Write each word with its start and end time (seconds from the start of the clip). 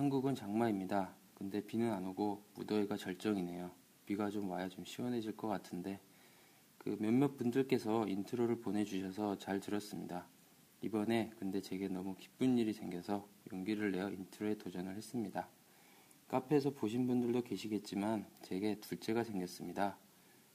한국은 0.00 0.34
장마입니다. 0.34 1.14
근데 1.34 1.60
비는 1.60 1.92
안 1.92 2.06
오고 2.06 2.42
무더위가 2.54 2.96
절정이네요. 2.96 3.70
비가 4.06 4.30
좀 4.30 4.48
와야 4.48 4.66
좀 4.66 4.82
시원해질 4.82 5.36
것 5.36 5.46
같은데 5.46 6.00
그 6.78 6.96
몇몇 6.98 7.36
분들께서 7.36 8.08
인트로를 8.08 8.62
보내주셔서 8.62 9.36
잘 9.36 9.60
들었습니다. 9.60 10.26
이번에 10.80 11.30
근데 11.38 11.60
제게 11.60 11.86
너무 11.88 12.16
기쁜 12.16 12.56
일이 12.56 12.72
생겨서 12.72 13.28
용기를 13.52 13.92
내어 13.92 14.08
인트로에 14.08 14.54
도전을 14.54 14.96
했습니다. 14.96 15.50
카페에서 16.28 16.70
보신 16.70 17.06
분들도 17.06 17.42
계시겠지만 17.42 18.24
제게 18.40 18.76
둘째가 18.76 19.22
생겼습니다. 19.22 19.98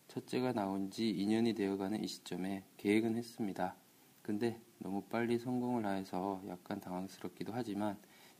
첫째가 0.07 0.53
나온 0.53 0.89
지 0.89 1.03
2년이 1.03 1.55
되어가는 1.55 2.03
이 2.03 2.07
시점에 2.07 2.63
계획은 2.77 3.15
했습니다. 3.15 3.75
근데 4.23 4.59
너무 4.79 5.03
빨리 5.03 5.37
성공을 5.37 5.85
하여서 5.85 6.41
약간 6.47 6.81
당황스럽기도 6.81 7.53
하지만 7.53 7.95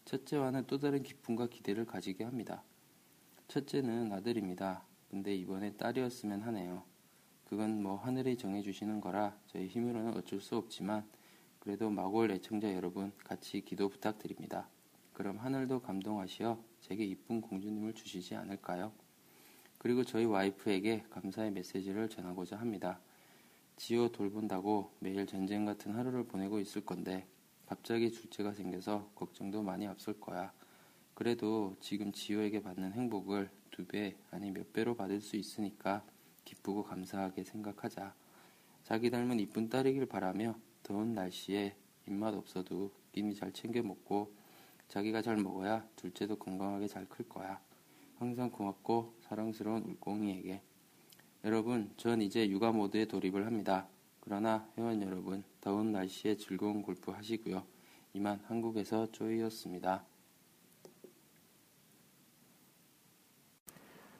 첫째와는 0.05 0.65
또 0.67 0.77
다른 0.77 1.01
기쁨과 1.01 1.47
기대를 1.47 1.85
가지게 1.85 2.23
합니다. 2.23 2.63
첫째는 3.47 4.11
아들입니다. 4.13 4.85
근데 5.09 5.35
이번에 5.35 5.73
딸이었으면 5.73 6.41
하네요. 6.41 6.83
그건 7.45 7.81
뭐 7.81 7.95
하늘이 7.95 8.37
정해주시는 8.37 9.01
거라 9.01 9.35
저희 9.47 9.67
힘으로는 9.67 10.15
어쩔 10.15 10.39
수 10.39 10.57
없지만 10.57 11.07
그래도 11.59 11.89
마골 11.89 12.31
애청자 12.31 12.71
여러분 12.75 13.11
같이 13.23 13.61
기도 13.61 13.89
부탁드립니다. 13.89 14.69
그럼 15.13 15.37
하늘도 15.37 15.81
감동하시어 15.81 16.63
제게 16.81 17.03
이쁜 17.05 17.41
공주님을 17.41 17.93
주시지 17.93 18.35
않을까요? 18.35 18.91
그리고 19.79 20.03
저희 20.03 20.25
와이프에게 20.25 21.05
감사의 21.09 21.51
메시지를 21.51 22.09
전하고자 22.09 22.57
합니다. 22.57 22.99
지호 23.75 24.09
돌본다고 24.11 24.91
매일 24.99 25.25
전쟁 25.25 25.65
같은 25.65 25.95
하루를 25.95 26.25
보내고 26.25 26.59
있을 26.59 26.85
건데 26.85 27.27
갑자기 27.67 28.11
둘째가 28.11 28.53
생겨서 28.53 29.09
걱정도 29.15 29.63
많이 29.63 29.87
앞설 29.87 30.19
거야. 30.19 30.53
그래도 31.13 31.75
지금 31.79 32.11
지호에게 32.11 32.61
받는 32.61 32.93
행복을 32.93 33.49
두 33.71 33.85
배 33.87 34.15
아니 34.31 34.51
몇 34.51 34.71
배로 34.73 34.95
받을 34.95 35.19
수 35.21 35.35
있으니까 35.35 36.03
기쁘고 36.45 36.83
감사하게 36.83 37.43
생각하자. 37.43 38.13
자기 38.83 39.09
닮은 39.09 39.39
이쁜 39.39 39.69
딸이길 39.69 40.05
바라며 40.05 40.55
더운 40.83 41.13
날씨에 41.13 41.75
입맛 42.07 42.33
없어도 42.35 42.91
끼니 43.11 43.35
잘 43.35 43.51
챙겨 43.51 43.81
먹고 43.81 44.31
자기가 44.87 45.21
잘 45.21 45.37
먹어야 45.37 45.87
둘째도 45.95 46.37
건강하게 46.37 46.87
잘 46.87 47.05
클 47.07 47.27
거야. 47.27 47.59
항상 48.19 48.49
고맙고 48.49 49.15
사랑스러운 49.21 49.83
울꽁이에게. 49.83 50.61
여러분, 51.43 51.91
전 51.97 52.21
이제 52.21 52.49
육아 52.49 52.71
모드에 52.71 53.05
돌입을 53.05 53.45
합니다. 53.45 53.87
그러나 54.21 54.67
회원 54.77 55.01
여러분, 55.01 55.43
더운 55.65 55.91
날씨에 55.91 56.37
즐거운 56.37 56.83
골프 56.83 57.09
하시고요. 57.09 57.63
이만 58.13 58.39
한국에서 58.47 59.07
쪼이였습니다. 59.11 60.03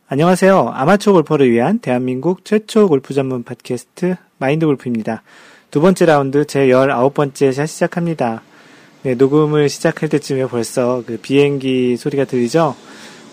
안녕하세요. 0.07 0.69
아마추어 0.69 1.13
골퍼를 1.13 1.51
위한 1.51 1.77
대한민국 1.77 2.45
최초 2.45 2.87
골프 2.87 3.13
전문 3.13 3.43
팟캐스트 3.43 4.15
마인드 4.39 4.65
골프입니다. 4.65 5.21
두 5.69 5.81
번째 5.81 6.07
라운드 6.07 6.47
제 6.47 6.65
19번째 6.65 7.53
샷 7.53 7.67
시작합니다. 7.67 8.41
네, 9.03 9.13
녹음을 9.13 9.69
시작할 9.69 10.09
때쯤에 10.09 10.47
벌써 10.47 11.03
그 11.05 11.19
비행기 11.21 11.95
소리가 11.97 12.25
들리죠? 12.25 12.75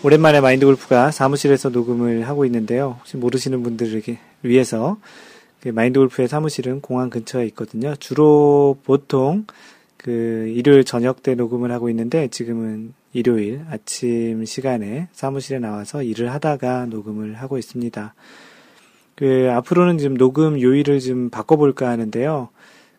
오랜만에 0.02 0.42
마인드 0.42 0.66
골프가 0.66 1.10
사무실에서 1.10 1.70
녹음을 1.70 2.28
하고 2.28 2.44
있는데요. 2.44 2.96
혹시 2.98 3.16
모르시는 3.16 3.62
분들에게 3.62 4.18
위해서 4.42 4.98
그 5.00 5.31
마인드 5.70 5.98
골프의 6.00 6.28
사무실은 6.28 6.80
공항 6.80 7.10
근처에 7.10 7.46
있거든요. 7.46 7.94
주로 7.96 8.78
보통 8.84 9.46
그 9.96 10.52
일요일 10.54 10.84
저녁 10.84 11.22
때 11.22 11.34
녹음을 11.34 11.70
하고 11.70 11.88
있는데 11.90 12.28
지금은 12.28 12.94
일요일 13.12 13.60
아침 13.70 14.44
시간에 14.44 15.08
사무실에 15.12 15.58
나와서 15.60 16.02
일을 16.02 16.32
하다가 16.32 16.86
녹음을 16.86 17.34
하고 17.34 17.58
있습니다. 17.58 18.14
그 19.14 19.48
앞으로는 19.52 19.98
지금 19.98 20.16
녹음 20.16 20.60
요일을 20.60 20.98
좀 21.00 21.30
바꿔볼까 21.30 21.88
하는데요. 21.88 22.48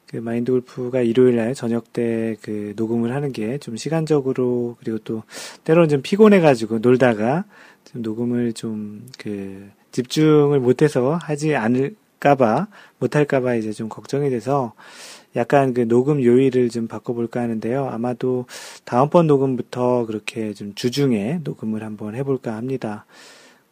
그 0.07 0.17
마인드 0.17 0.51
골프가 0.51 1.01
일요일 1.01 1.35
날 1.37 1.55
저녁 1.55 1.91
때 1.91 2.35
그 2.41 2.73
녹음을 2.77 3.13
하는 3.13 3.31
게 3.33 3.57
좀 3.57 3.75
시간적으로 3.75 4.77
그리고 4.79 4.99
또 4.99 5.23
때로는 5.63 5.89
좀 5.89 6.01
피곤해가지고 6.03 6.79
놀다가 6.79 7.43
좀 7.85 8.01
녹음을 8.03 8.53
좀 8.53 9.01
그 9.17 9.69
집중을 9.91 10.59
못해서 10.59 11.19
하지 11.21 11.55
않을 11.55 11.95
까봐 12.23 12.67
못할까봐 12.99 13.55
이제 13.55 13.73
좀 13.73 13.89
걱정이 13.89 14.29
돼서 14.29 14.73
약간 15.35 15.73
그 15.73 15.85
녹음 15.87 16.23
요일을 16.23 16.69
좀 16.69 16.87
바꿔볼까 16.87 17.41
하는데요. 17.41 17.89
아마도 17.89 18.45
다음번 18.85 19.27
녹음부터 19.27 20.05
그렇게 20.05 20.53
좀 20.53 20.73
주중에 20.73 21.39
녹음을 21.43 21.83
한번 21.83 22.15
해볼까 22.15 22.55
합니다. 22.55 23.05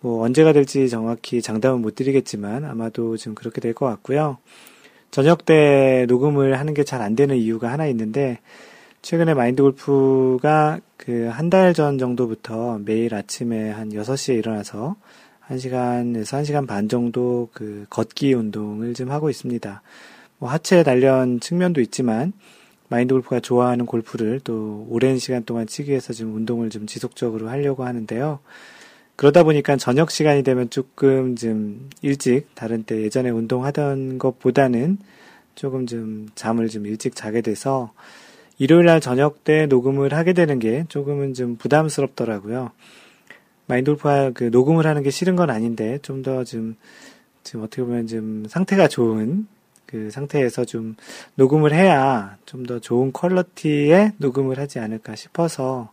뭐 0.01 0.23
언제가 0.25 0.51
될지 0.51 0.89
정확히 0.89 1.41
장담은 1.41 1.81
못 1.81 1.95
드리겠지만 1.95 2.65
아마도 2.65 3.15
좀 3.15 3.35
그렇게 3.35 3.61
될 3.61 3.73
것 3.73 3.85
같고요. 3.85 4.37
저녁 5.11 5.45
때 5.45 6.05
녹음을 6.09 6.59
하는 6.59 6.73
게 6.73 6.83
잘 6.83 7.01
안 7.01 7.15
되는 7.15 7.35
이유가 7.37 7.71
하나 7.71 7.85
있는데, 7.87 8.39
최근에 9.01 9.33
마인드 9.33 9.61
골프가 9.61 10.79
그 10.97 11.29
한 11.31 11.49
달 11.49 11.73
전 11.73 11.97
정도부터 11.97 12.79
매일 12.85 13.13
아침에 13.15 13.69
한 13.71 13.89
6시에 13.93 14.37
일어나서 14.37 14.95
1시간에서 15.51 16.41
1시간 16.41 16.67
반 16.67 16.87
정도 16.87 17.49
그 17.53 17.85
걷기 17.89 18.33
운동을 18.33 18.93
좀 18.93 19.11
하고 19.11 19.29
있습니다. 19.29 19.81
뭐 20.37 20.49
하체 20.49 20.83
단련 20.83 21.39
측면도 21.39 21.81
있지만, 21.81 22.33
마인드 22.87 23.13
골프가 23.13 23.39
좋아하는 23.39 23.85
골프를 23.85 24.39
또 24.43 24.85
오랜 24.89 25.17
시간 25.17 25.43
동안 25.45 25.67
치기 25.67 25.91
위해서 25.91 26.13
좀 26.13 26.35
운동을 26.35 26.69
좀 26.69 26.87
지속적으로 26.87 27.49
하려고 27.49 27.85
하는데요. 27.85 28.39
그러다 29.15 29.43
보니까 29.43 29.77
저녁 29.77 30.09
시간이 30.09 30.43
되면 30.43 30.69
조금 30.69 31.35
좀 31.35 31.89
일찍 32.01 32.53
다른 32.55 32.83
때 32.83 33.01
예전에 33.01 33.29
운동하던 33.29 34.17
것보다는 34.17 34.97
조금 35.55 35.85
좀 35.85 36.27
잠을 36.33 36.69
좀 36.69 36.85
일찍 36.85 37.15
자게 37.15 37.41
돼서 37.41 37.93
일요일 38.57 38.85
날 38.85 38.99
저녁 38.99 39.43
때 39.43 39.67
녹음을 39.67 40.13
하게 40.13 40.33
되는 40.33 40.59
게 40.59 40.85
조금은 40.89 41.33
좀 41.33 41.55
부담스럽더라고요. 41.57 42.71
마인돌프가 43.71 44.31
그 44.31 44.45
녹음을 44.51 44.85
하는 44.85 45.01
게 45.01 45.09
싫은 45.09 45.35
건 45.37 45.49
아닌데 45.49 45.97
좀 46.01 46.21
더 46.23 46.43
좀, 46.43 46.75
지금 47.43 47.63
어떻게 47.63 47.81
보면 47.83 48.05
좀 48.07 48.45
상태가 48.47 48.87
좋은 48.87 49.47
그 49.85 50.11
상태에서 50.11 50.65
좀 50.65 50.95
녹음을 51.35 51.73
해야 51.73 52.37
좀 52.45 52.65
더 52.65 52.79
좋은 52.79 53.11
퀄러티의 53.13 54.13
녹음을 54.17 54.59
하지 54.59 54.79
않을까 54.79 55.15
싶어서 55.15 55.91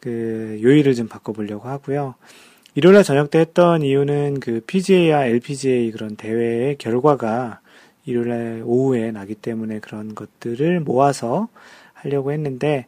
그 0.00 0.60
요일을 0.62 0.94
좀 0.94 1.08
바꿔보려고 1.08 1.68
하고요. 1.68 2.14
일요일날 2.74 3.04
저녁 3.04 3.30
때 3.30 3.38
했던 3.40 3.82
이유는 3.82 4.40
그 4.40 4.60
PGA와 4.66 5.26
LPGA 5.26 5.90
그런 5.92 6.16
대회의 6.16 6.76
결과가 6.76 7.60
일요일날 8.04 8.62
오후에 8.64 9.10
나기 9.12 9.34
때문에 9.34 9.80
그런 9.80 10.14
것들을 10.14 10.80
모아서 10.80 11.48
하려고 11.92 12.32
했는데 12.32 12.86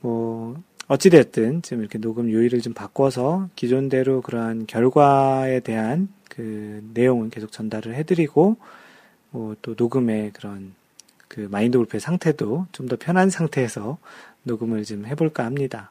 뭐 0.00 0.56
어찌됐든 0.88 1.62
지금 1.62 1.80
이렇게 1.80 1.98
녹음 1.98 2.30
요일을 2.30 2.60
좀 2.60 2.72
바꿔서 2.74 3.48
기존대로 3.56 4.20
그러한 4.22 4.66
결과에 4.66 5.60
대한 5.60 6.08
그 6.28 6.82
내용은 6.94 7.30
계속 7.30 7.50
전달을 7.52 7.94
해드리고 7.94 8.56
뭐 9.30 9.56
또 9.62 9.74
녹음의 9.76 10.32
그런 10.32 10.74
그 11.28 11.48
마인드 11.50 11.76
골프의 11.76 12.00
상태도 12.00 12.66
좀 12.72 12.88
더 12.88 12.96
편한 12.96 13.30
상태에서 13.30 13.98
녹음을 14.44 14.84
좀 14.84 15.06
해볼까 15.06 15.44
합니다. 15.44 15.90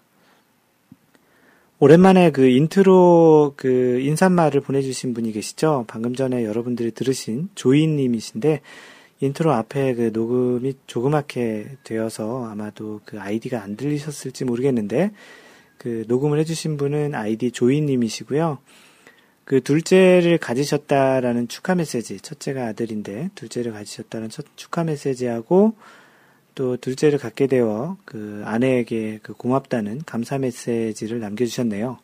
오랜만에 1.79 2.31
그 2.31 2.47
인트로 2.47 3.53
그 3.57 3.99
인사말을 3.99 4.61
보내주신 4.61 5.13
분이 5.13 5.33
계시죠? 5.33 5.83
방금 5.87 6.15
전에 6.15 6.45
여러분들이 6.45 6.91
들으신 6.91 7.49
조이님이신데, 7.55 8.61
인트로 9.21 9.51
앞에 9.51 9.95
그 9.95 10.11
녹음이 10.13 10.73
조그맣게 10.87 11.77
되어서 11.83 12.45
아마도 12.45 13.01
그 13.05 13.19
아이디가 13.19 13.61
안 13.61 13.77
들리셨을지 13.77 14.45
모르겠는데, 14.45 15.11
그 15.77 16.05
녹음을 16.07 16.39
해주신 16.39 16.77
분은 16.77 17.15
아이디 17.15 17.51
조이님이시고요. 17.51 18.57
그 19.45 19.61
둘째를 19.61 20.37
가지셨다라는 20.39 21.47
축하 21.47 21.75
메시지, 21.75 22.19
첫째가 22.19 22.65
아들인데, 22.67 23.29
둘째를 23.35 23.71
가지셨다는 23.73 24.29
첫 24.29 24.45
축하 24.55 24.83
메시지하고, 24.83 25.75
또 26.55 26.77
둘째를 26.77 27.19
갖게 27.19 27.47
되어 27.47 27.97
그 28.05 28.41
아내에게 28.45 29.19
그 29.21 29.33
고맙다는 29.33 30.01
감사 30.05 30.37
메시지를 30.37 31.19
남겨주셨네요. 31.19 31.99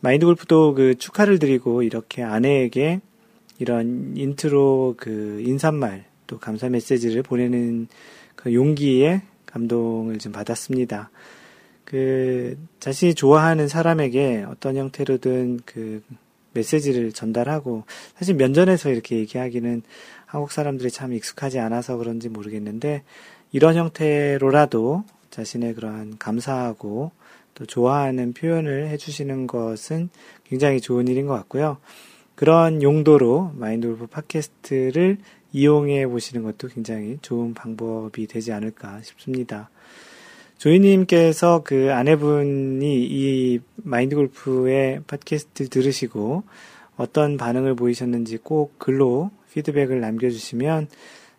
마인드 0.00 0.24
골프도 0.24 0.74
그 0.74 0.94
축하를 0.96 1.38
드리고 1.38 1.82
이렇게 1.82 2.22
아내에게 2.22 3.00
이런 3.58 4.14
인트로 4.16 4.94
그 4.96 5.42
인사말 5.46 6.06
또 6.30 6.38
감사 6.38 6.68
메시지를 6.68 7.24
보내는 7.24 7.88
그 8.36 8.54
용기에 8.54 9.22
감동을 9.46 10.18
좀 10.18 10.30
받았습니다. 10.30 11.10
그 11.84 12.56
자신이 12.78 13.14
좋아하는 13.14 13.66
사람에게 13.66 14.44
어떤 14.48 14.76
형태로든 14.76 15.58
그 15.64 16.04
메시지를 16.52 17.10
전달하고 17.10 17.82
사실 18.16 18.36
면전에서 18.36 18.90
이렇게 18.90 19.16
얘기하기는 19.16 19.82
한국 20.24 20.52
사람들이 20.52 20.92
참 20.92 21.12
익숙하지 21.12 21.58
않아서 21.58 21.96
그런지 21.96 22.28
모르겠는데 22.28 23.02
이런 23.50 23.74
형태로라도 23.74 25.02
자신의 25.30 25.74
그러한 25.74 26.18
감사하고 26.18 27.10
또 27.54 27.66
좋아하는 27.66 28.34
표현을 28.34 28.86
해주시는 28.86 29.48
것은 29.48 30.10
굉장히 30.44 30.80
좋은 30.80 31.08
일인 31.08 31.26
것 31.26 31.34
같고요. 31.34 31.78
그런 32.36 32.82
용도로 32.82 33.52
마인드 33.56 33.88
골프 33.88 34.06
팟캐스트를 34.06 35.18
이용해 35.52 36.06
보시는 36.06 36.42
것도 36.42 36.68
굉장히 36.68 37.18
좋은 37.22 37.54
방법이 37.54 38.26
되지 38.26 38.52
않을까 38.52 39.00
싶습니다. 39.02 39.70
조이님께서 40.58 41.62
그 41.64 41.92
아내분이 41.92 43.06
이 43.06 43.60
마인드 43.76 44.14
골프의 44.14 45.02
팟캐스트 45.06 45.68
들으시고 45.68 46.42
어떤 46.96 47.36
반응을 47.36 47.74
보이셨는지 47.74 48.38
꼭 48.38 48.78
글로 48.78 49.30
피드백을 49.52 50.00
남겨주시면 50.00 50.88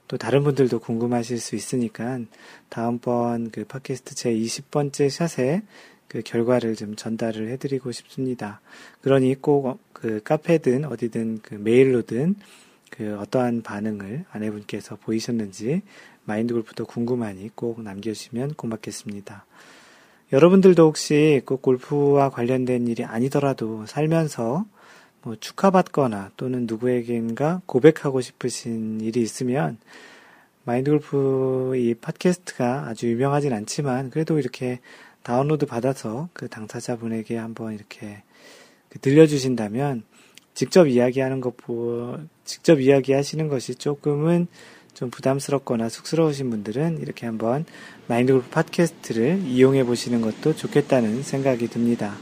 또 0.08 0.18
다른 0.18 0.44
분들도 0.44 0.80
궁금하실 0.80 1.40
수 1.40 1.56
있으니까 1.56 2.20
다음번 2.70 3.52
그 3.52 3.64
팟캐스트 3.66 4.16
제 4.16 4.34
20번째 4.34 5.10
샷에 5.10 5.62
그 6.08 6.22
결과를 6.22 6.76
좀 6.76 6.96
전달을 6.96 7.50
해드리고 7.50 7.92
싶습니다. 7.92 8.60
그러니 9.02 9.36
꼭 9.40 9.80
그 10.02 10.20
카페든 10.24 10.86
어디든 10.86 11.42
그 11.44 11.54
메일로든 11.54 12.36
그 12.92 13.18
어떠한 13.20 13.64
반응을 13.64 14.26
아내분께서 14.32 14.98
보이셨는지 14.98 15.82
마인드 16.26 16.54
골프도 16.54 16.86
궁금하니 16.86 17.50
꼭 17.56 17.82
남겨주시면 17.82 18.54
고맙겠습니다. 18.54 19.46
여러분들도 20.32 20.86
혹시 20.86 21.42
꼭 21.46 21.62
골프와 21.62 22.30
관련된 22.30 22.88
일이 22.88 23.04
아니더라도 23.04 23.86
살면서 23.88 24.66
뭐 25.24 25.36
축하받거나 25.36 26.32
또는 26.38 26.68
누구에겐가 26.68 27.62
고백하고 27.66 28.22
싶으신 28.22 29.02
일이 29.02 29.22
있으면 29.22 29.78
마인드 30.64 30.92
골프 30.92 31.76
이 31.76 31.96
팟캐스트가 31.96 32.88
아주 32.88 33.10
유명하진 33.10 33.54
않지만 33.54 34.10
그래도 34.10 34.38
이렇게 34.38 34.80
다운로드 35.24 35.66
받아서 35.66 36.30
그 36.34 36.48
당사자분에게 36.48 37.38
한번 37.38 37.74
이렇게 37.74 38.24
그 38.90 39.00
들려주신다면 39.00 40.04
직접 40.54 40.88
이야기하는 40.88 41.42
것 41.42 41.56
보 41.58 42.18
직접 42.46 42.80
이야기하시는 42.82 43.48
것이 43.48 43.76
조금은 43.76 44.48
좀 44.94 45.10
부담스럽거나 45.10 45.90
쑥스러우신 45.90 46.50
분들은 46.50 47.00
이렇게 47.02 47.26
한번 47.26 47.66
마인드골프 48.08 48.50
팟캐스트를 48.50 49.44
이용해 49.46 49.86
보시는 49.86 50.22
것도 50.22 50.56
좋겠다는 50.56 51.24
생각이 51.24 51.68
듭니다. 51.68 52.16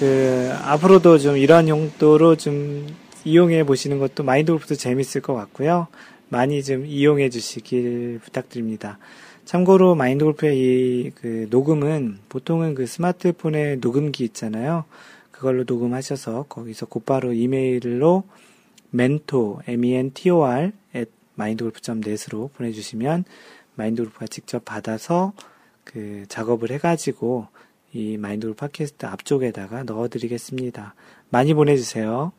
그 0.00 0.50
앞으로도 0.62 1.18
좀 1.18 1.36
이러한 1.36 1.68
용도로 1.68 2.36
좀 2.36 2.86
이용해 3.24 3.64
보시는 3.64 3.98
것도 3.98 4.22
마인드골프도 4.22 4.76
재밌을 4.76 5.20
것 5.20 5.34
같고요. 5.34 5.88
많이 6.30 6.62
좀 6.62 6.86
이용해 6.86 7.30
주시길 7.30 8.20
부탁드립니다. 8.22 8.98
참고로 9.44 9.94
마인드골프의 9.94 10.58
이 10.58 11.10
그 11.20 11.46
녹음은 11.50 12.18
보통은 12.28 12.74
그 12.74 12.86
스마트폰에 12.86 13.76
녹음기 13.80 14.24
있잖아요. 14.24 14.84
그걸로 15.38 15.62
녹음하셔서 15.64 16.46
거기서 16.48 16.86
곧바로 16.86 17.32
이메일로 17.32 18.24
mentor, 18.92 19.62
m-e-n-t-o-r 19.68 20.72
at 20.96 21.10
mindgolf.net으로 21.38 22.50
보내주시면 22.56 23.24
마인드골프가 23.76 24.26
직접 24.26 24.64
받아서 24.64 25.32
그 25.84 26.24
작업을 26.28 26.72
해가지고 26.72 27.46
이 27.92 28.16
마인드골프 28.16 28.58
팟캐스트 28.58 29.06
앞쪽에다가 29.06 29.84
넣어드리겠습니다. 29.84 30.96
많이 31.30 31.54
보내주세요. 31.54 32.32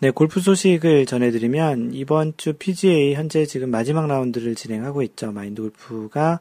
네, 0.00 0.10
골프 0.10 0.40
소식을 0.40 1.06
전해드리면 1.06 1.94
이번 1.94 2.34
주 2.36 2.52
PGA 2.52 3.14
현재 3.14 3.46
지금 3.46 3.70
마지막 3.70 4.06
라운드를 4.06 4.54
진행하고 4.54 5.00
있죠. 5.04 5.32
마인드 5.32 5.62
골프가 5.62 6.40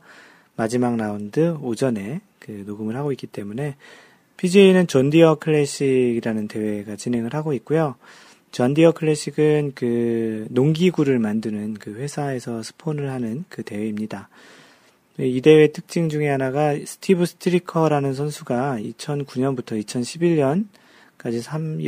마지막 0.57 0.97
라운드 0.97 1.55
오전에 1.61 2.19
그 2.39 2.65
녹음을 2.67 2.97
하고 2.97 3.13
있기 3.13 3.27
때문에 3.27 3.77
PGA는 4.37 4.87
존디어 4.87 5.35
클래식이라는 5.35 6.47
대회가 6.47 6.95
진행을 6.95 7.33
하고 7.33 7.53
있고요. 7.53 7.95
존디어 8.51 8.91
클래식은 8.91 9.73
그 9.75 10.47
농기구를 10.51 11.19
만드는 11.19 11.75
그 11.75 11.95
회사에서 11.95 12.63
스폰을 12.63 13.09
하는 13.09 13.45
그 13.49 13.63
대회입니다. 13.63 14.29
이 15.19 15.41
대회 15.41 15.71
특징 15.71 16.09
중에 16.09 16.29
하나가 16.29 16.73
스티브 16.73 17.25
스트리커라는 17.25 18.13
선수가 18.13 18.77
2009년부터 18.79 19.83
2011년까지 19.83 21.41
3, 21.41 21.79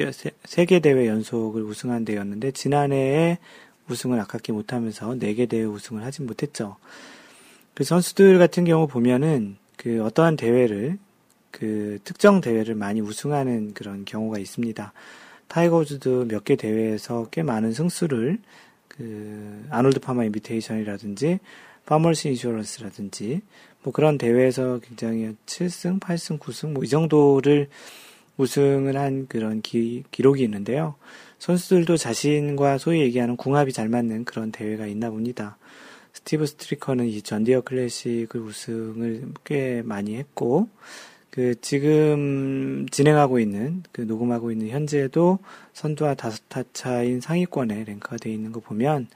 세 0.45 0.59
개 0.59 0.79
대회 0.79 1.07
연속을 1.07 1.61
우승한 1.61 2.05
대회였는데 2.05 2.51
지난해에 2.51 3.37
우승을 3.87 4.19
아깝게 4.21 4.51
못하면서 4.51 5.09
4개 5.11 5.47
대회 5.47 5.63
우승을 5.63 6.03
하진 6.03 6.25
못했죠. 6.25 6.77
그 7.75 7.83
선수들 7.83 8.39
같은 8.39 8.65
경우 8.65 8.87
보면은 8.87 9.57
그 9.77 10.03
어떠한 10.03 10.35
대회를 10.35 10.97
그 11.51 11.99
특정 12.03 12.41
대회를 12.41 12.75
많이 12.75 13.01
우승하는 13.01 13.73
그런 13.73 14.05
경우가 14.05 14.39
있습니다. 14.39 14.93
타이거 15.47 15.77
우즈도 15.77 16.25
몇 16.25 16.43
개 16.43 16.55
대회에서 16.55 17.27
꽤 17.31 17.43
많은 17.43 17.73
승수를 17.73 18.39
그 18.87 19.65
아놀드 19.69 19.99
파마 19.99 20.23
인비테이션이라든지 20.25 21.39
파머스 21.85 22.27
인슈런스라든지 22.27 23.41
뭐 23.81 23.93
그런 23.93 24.17
대회에서 24.17 24.79
굉장히 24.79 25.35
7승, 25.45 25.99
8승, 25.99 26.39
9승 26.39 26.73
뭐 26.73 26.83
이 26.83 26.87
정도를 26.87 27.67
우승을 28.37 28.95
한 28.97 29.27
그런 29.27 29.61
기, 29.61 30.03
기록이 30.11 30.43
있는데요. 30.43 30.95
선수들도 31.39 31.97
자신과 31.97 32.77
소위 32.77 33.01
얘기하는 33.01 33.35
궁합이 33.35 33.73
잘 33.73 33.89
맞는 33.89 34.25
그런 34.25 34.51
대회가 34.51 34.87
있나 34.87 35.09
봅니다. 35.09 35.57
스티브 36.13 36.45
스트리커는 36.45 37.07
이 37.07 37.21
존디어 37.21 37.61
클래식을 37.61 38.39
우승을 38.39 39.33
꽤 39.43 39.81
많이 39.83 40.15
했고, 40.15 40.69
그 41.29 41.59
지금 41.61 42.87
진행하고 42.89 43.39
있는 43.39 43.83
그 43.91 44.01
녹음하고 44.01 44.51
있는 44.51 44.69
현재도 44.69 45.39
선두와 45.73 46.15
다섯 46.15 46.41
타 46.49 46.63
차인 46.73 47.21
상위권에 47.21 47.83
랭크가 47.83 48.17
되어 48.17 48.33
있는 48.33 48.51
거 48.51 48.59
보면 48.59 49.07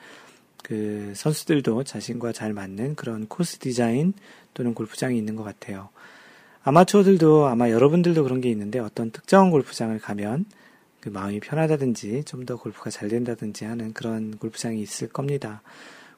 그 0.63 1.13
선수들도 1.15 1.83
자신과 1.83 2.31
잘 2.31 2.53
맞는 2.53 2.95
그런 2.95 3.27
코스 3.27 3.57
디자인 3.59 4.13
또는 4.53 4.73
골프장이 4.73 5.17
있는 5.17 5.35
것 5.35 5.43
같아요. 5.43 5.89
아마추어들도 6.63 7.47
아마 7.47 7.69
여러분들도 7.69 8.23
그런 8.23 8.39
게 8.39 8.49
있는데 8.49 8.79
어떤 8.79 9.11
특정 9.11 9.51
골프장을 9.51 9.97
가면 9.99 10.45
그 11.01 11.09
마음이 11.09 11.41
편하다든지 11.41 12.23
좀 12.23 12.45
더 12.45 12.55
골프가 12.57 12.89
잘 12.89 13.09
된다든지 13.09 13.65
하는 13.65 13.91
그런 13.93 14.37
골프장이 14.37 14.81
있을 14.81 15.09
겁니다. 15.09 15.61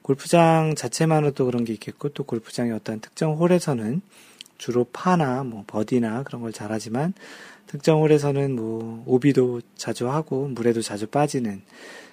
골프장 0.03 0.75
자체만으로도 0.75 1.45
그런 1.45 1.63
게 1.65 1.73
있겠고 1.73 2.09
또 2.09 2.23
골프장의 2.23 2.73
어떤 2.73 2.99
특정 2.99 3.33
홀에서는 3.37 4.01
주로 4.57 4.85
파나 4.85 5.43
뭐 5.43 5.63
버디나 5.67 6.23
그런 6.23 6.41
걸 6.41 6.51
잘하지만 6.51 7.13
특정 7.67 8.01
홀에서는 8.01 8.55
뭐 8.55 9.03
오비도 9.05 9.61
자주 9.75 10.09
하고 10.09 10.47
물에도 10.47 10.81
자주 10.81 11.07
빠지는 11.07 11.61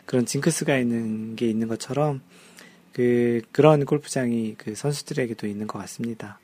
그런 0.07 0.27
징크스가 0.27 0.77
있는 0.77 1.37
게 1.37 1.49
있는 1.49 1.69
것처럼 1.69 2.21
그 2.93 3.41
그런 3.53 3.85
골프장이 3.85 4.55
그 4.59 4.75
선수들에게도 4.75 5.47
있는 5.47 5.67
것 5.67 5.79
같습니다. 5.81 6.39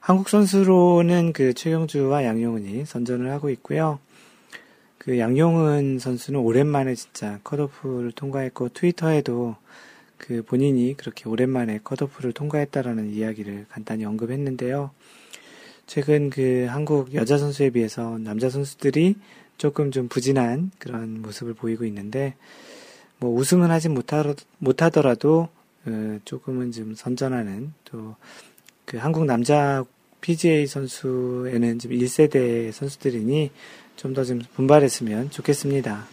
한국 0.00 0.28
선수로는 0.28 1.32
그 1.32 1.54
최경주와 1.54 2.24
양용은이 2.24 2.84
선전을 2.84 3.30
하고 3.30 3.50
있고요. 3.50 4.00
그 4.98 5.18
양용은 5.18 5.98
선수는 5.98 6.40
오랜만에 6.40 6.94
진짜 6.94 7.40
컷오프를 7.42 8.12
통과했고 8.12 8.68
트위터에도 8.68 9.56
그 10.16 10.42
본인이 10.44 10.94
그렇게 10.96 11.28
오랜만에 11.28 11.80
컷오프를 11.82 12.32
통과했다라는 12.32 13.10
이야기를 13.10 13.66
간단히 13.68 14.04
언급했는데요. 14.04 14.90
최근 15.86 16.30
그 16.30 16.66
한국 16.68 17.14
여자 17.14 17.38
선수에 17.38 17.70
비해서 17.70 18.18
남자 18.18 18.48
선수들이 18.50 19.16
조금 19.58 19.90
좀 19.90 20.08
부진한 20.08 20.70
그런 20.78 21.22
모습을 21.22 21.54
보이고 21.54 21.84
있는데 21.84 22.34
뭐 23.18 23.34
우승은 23.34 23.70
하지 23.70 23.88
못하더라도 24.58 25.48
어, 25.84 26.18
조금은 26.24 26.72
좀 26.72 26.94
선전하는 26.94 27.72
또 27.84 28.16
그 28.84 28.98
한국 28.98 29.24
남자 29.24 29.84
PGA 30.20 30.66
선수에는 30.66 31.78
좀 31.78 31.92
1세대 31.92 32.70
선수들이니 32.72 33.50
좀 33.96 34.12
더좀 34.12 34.42
분발했으면 34.54 35.30
좋겠습니다. 35.30 36.06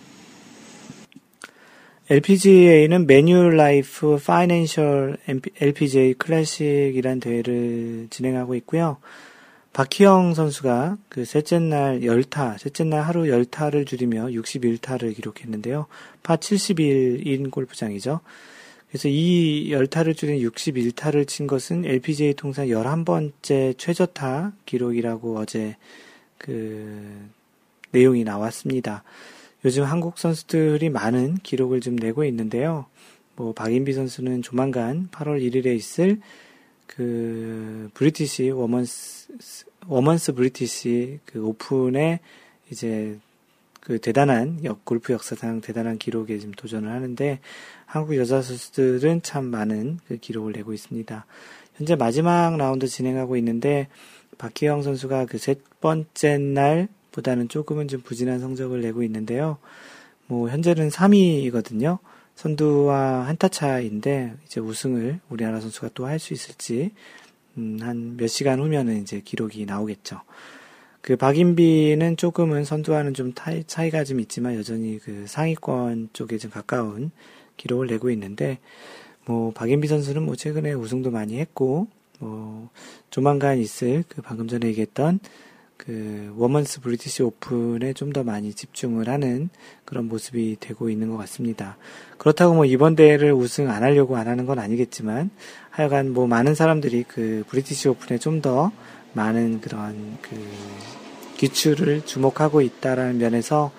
LPGA는 2.10 3.06
매뉴라이프 3.06 4.18
파이낸셜 4.18 5.18
LPGA 5.60 6.14
클래식이란 6.14 7.20
대회를 7.20 8.08
진행하고 8.10 8.56
있고요. 8.56 8.98
박희영 9.80 10.34
선수가 10.34 10.98
그 11.08 11.24
셋째 11.24 11.58
날 11.58 12.04
열타, 12.04 12.58
셋째 12.58 12.84
날 12.84 13.02
하루 13.02 13.30
열타를 13.30 13.86
줄이며 13.86 14.26
61타를 14.26 15.16
기록했는데요. 15.16 15.86
파 16.22 16.36
71인 16.36 17.50
골프장이죠. 17.50 18.20
그래서 18.90 19.08
이 19.08 19.72
열타를 19.72 20.16
줄인 20.16 20.46
61타를 20.50 21.26
친 21.26 21.48
것은 21.48 21.86
LPGA 21.86 22.34
통산 22.34 22.68
11번째 22.68 23.78
최저타 23.78 24.52
기록이라고 24.66 25.38
어제 25.38 25.78
그 26.38 27.30
내용이 27.92 28.26
나왔습니다. 28.26 29.06
요즘 29.64 29.86
한국 29.86 30.18
선수들이 30.18 30.90
많은 30.90 31.36
기록을 31.36 31.80
좀 31.80 31.96
내고 31.96 32.26
있는데요. 32.26 32.88
뭐 33.38 33.54
박인비 33.54 33.94
선수는 33.94 34.42
조만간 34.42 35.08
8월 35.14 35.42
1일에 35.42 35.68
있을 35.74 36.20
그 36.86 37.90
브리티시 37.94 38.50
워먼스 38.50 39.69
워먼스 39.88 40.34
브리티시 40.34 41.20
그 41.26 41.44
오픈에 41.44 42.20
이제 42.72 43.18
그 43.82 44.00
대단한 44.00 44.64
역, 44.64 44.86
골프 44.86 45.14
역사상 45.14 45.62
대단한 45.62 45.98
기록에 45.98 46.38
지금 46.38 46.54
도전을 46.54 46.92
하는데 46.92 47.40
한국 47.86 48.16
여자 48.18 48.42
선수들은 48.42 49.24
참 49.24 49.46
많은 49.46 50.00
그 50.08 50.18
기록을 50.18 50.52
내고 50.52 50.74
있습니다. 50.74 51.26
현재 51.76 51.96
마지막 51.96 52.58
라운드 52.58 52.88
진행하고 52.88 53.38
있는데 53.38 53.88
박희영 54.38 54.84
선수가 54.84 55.26
그셋 55.26 55.80
번째 55.82 56.38
날보다는 56.38 57.50
조금은 57.50 57.88
좀 57.88 58.02
부진한 58.02 58.40
성적을 58.40 58.82
내고 58.82 59.02
있는데요. 59.04 59.58
뭐 60.28 60.50
현재는 60.50 60.90
3위이거든요. 60.90 61.98
선두와 62.36 63.28
한타 63.28 63.48
차인데 63.48 64.36
이제 64.46 64.62
우승을 64.62 65.20
우리나라 65.30 65.60
선수가 65.60 65.90
또 65.94 66.06
할 66.06 66.20
수 66.20 66.34
있을지 66.34 66.92
음, 67.58 67.78
한 67.82 68.16
몇 68.18 68.28
시간 68.28 68.60
후면은 68.60 69.02
이제 69.02 69.22
기록이 69.24 69.66
나오겠죠. 69.66 70.22
그 71.02 71.16
박인비는 71.16 72.18
조금은 72.18 72.66
선두와는 72.66 73.14
좀 73.14 73.34
타이, 73.34 73.64
차이가 73.64 74.04
좀 74.04 74.20
있지만 74.20 74.56
여전히 74.56 75.00
그 75.00 75.26
상위권 75.28 76.10
쪽에 76.14 76.38
좀 76.38 76.52
가까운 76.52 77.12
기록을 77.58 77.88
내고 77.88 78.10
있는데 78.12 78.60
뭐 79.26 79.52
박인비 79.52 79.88
선수는 79.88 80.24
뭐 80.24 80.36
최근에 80.36 80.74
우승도 80.74 81.12
많이 81.12 81.40
했고 81.40 81.88
뭐 82.20 82.70
조만간 83.10 83.58
있을 83.60 84.04
그 84.10 84.22
방금 84.22 84.48
전에 84.48 84.68
얘기했던 84.68 85.20
그 85.80 86.34
워먼스 86.38 86.82
브리티시 86.82 87.24
오픈에 87.24 87.94
좀 87.94 88.12
더 88.14 88.24
많이 88.24 88.54
집중을 88.54 89.08
하는 89.08 89.50
그런 89.86 90.08
모습이 90.08 90.58
되고 90.60 90.90
있는 90.90 91.10
것 91.10 91.18
같습니다. 91.18 91.78
그렇다고 92.18 92.54
뭐 92.56 92.66
이번 92.66 92.96
대회를 92.96 93.34
우승 93.34 93.70
안 93.70 93.84
하려고 93.84 94.18
안 94.18 94.28
하는 94.28 94.46
건 94.46 94.60
아니겠지만 94.60 95.30
하여간 95.70 96.12
뭐 96.12 96.28
많은 96.28 96.56
사람들이 96.56 97.06
그 97.08 97.44
브리티시 97.50 97.88
오픈에 97.90 98.18
좀 98.20 98.42
더 98.42 98.72
많은 99.14 99.62
그런 99.62 100.18
그 100.22 100.36
귀추를 101.38 102.06
주목하고 102.06 102.62
있다라는 102.62 103.18
면에서 103.18 103.72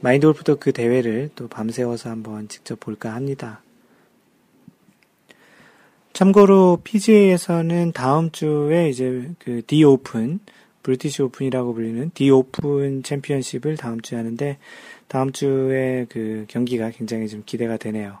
마인드 0.00 0.26
골프도 0.26 0.56
그 0.56 0.72
대회를 0.72 1.30
또 1.34 1.48
밤새워서 1.48 2.08
한번 2.10 2.48
직접 2.48 2.80
볼까 2.80 3.14
합니다. 3.14 3.62
참고로 6.12 6.80
PGA에서는 6.82 7.92
다음 7.92 8.30
주에 8.30 8.88
이제 8.88 9.30
그 9.38 9.62
디 9.66 9.84
오픈 9.84 10.40
브리티시 10.82 11.22
오픈이라고 11.22 11.74
불리는 11.74 12.10
디 12.14 12.30
오픈 12.30 13.02
챔피언십을 13.02 13.76
다음 13.76 14.00
주에 14.00 14.16
하는데 14.18 14.58
다음 15.08 15.32
주에 15.32 16.06
그 16.08 16.44
경기가 16.48 16.90
굉장히 16.90 17.28
좀 17.28 17.42
기대가 17.44 17.76
되네요. 17.76 18.18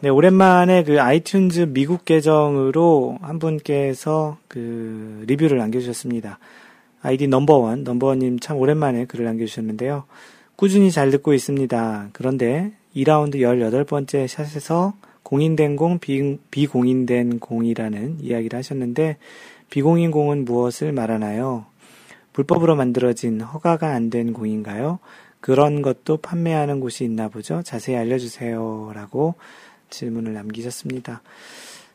네, 0.00 0.08
오랜만에 0.08 0.82
그 0.82 0.94
아이튠즈 0.94 1.72
미국 1.72 2.06
계정으로 2.06 3.18
한 3.20 3.38
분께서 3.38 4.38
그 4.48 5.24
리뷰를 5.26 5.58
남겨주셨습니다. 5.58 6.38
아이디 7.02 7.28
넘버원, 7.28 7.84
넘버원님 7.84 8.40
참 8.40 8.56
오랜만에 8.56 9.04
글을 9.04 9.26
남겨주셨는데요. 9.26 10.04
꾸준히 10.56 10.90
잘 10.90 11.10
듣고 11.10 11.34
있습니다. 11.34 12.10
그런데 12.12 12.72
2라운드 12.96 13.36
18번째 13.36 14.26
샷에서 14.26 14.94
공인된 15.22 15.76
공, 15.76 15.98
비, 15.98 16.38
비공인된 16.50 17.38
공이라는 17.38 18.18
이야기를 18.20 18.58
하셨는데 18.58 19.16
비공인 19.70 20.10
공은 20.10 20.44
무엇을 20.44 20.92
말하나요? 20.92 21.66
불법으로 22.32 22.76
만들어진 22.76 23.40
허가가 23.40 23.92
안 23.94 24.10
된 24.10 24.32
공인가요? 24.32 24.98
그런 25.40 25.80
것도 25.82 26.18
판매하는 26.18 26.80
곳이 26.80 27.04
있나 27.04 27.28
보죠? 27.28 27.62
자세히 27.62 27.96
알려주세요. 27.96 28.92
라고 28.94 29.34
질문을 29.90 30.34
남기셨습니다. 30.34 31.22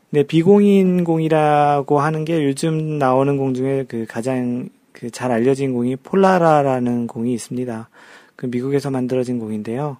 네, 0.09 0.23
비공인 0.23 1.03
공이라고 1.03 1.99
하는 1.99 2.25
게 2.25 2.43
요즘 2.45 2.97
나오는 2.97 3.37
공 3.37 3.53
중에 3.53 3.85
그 3.87 4.05
가장 4.07 4.69
그 4.91 5.09
잘 5.09 5.31
알려진 5.31 5.73
공이 5.73 5.97
폴라라라는 5.97 7.07
공이 7.07 7.33
있습니다. 7.33 7.89
그 8.37 8.45
미국에서 8.45 8.89
만들어진 8.91 9.39
공인데요. 9.39 9.97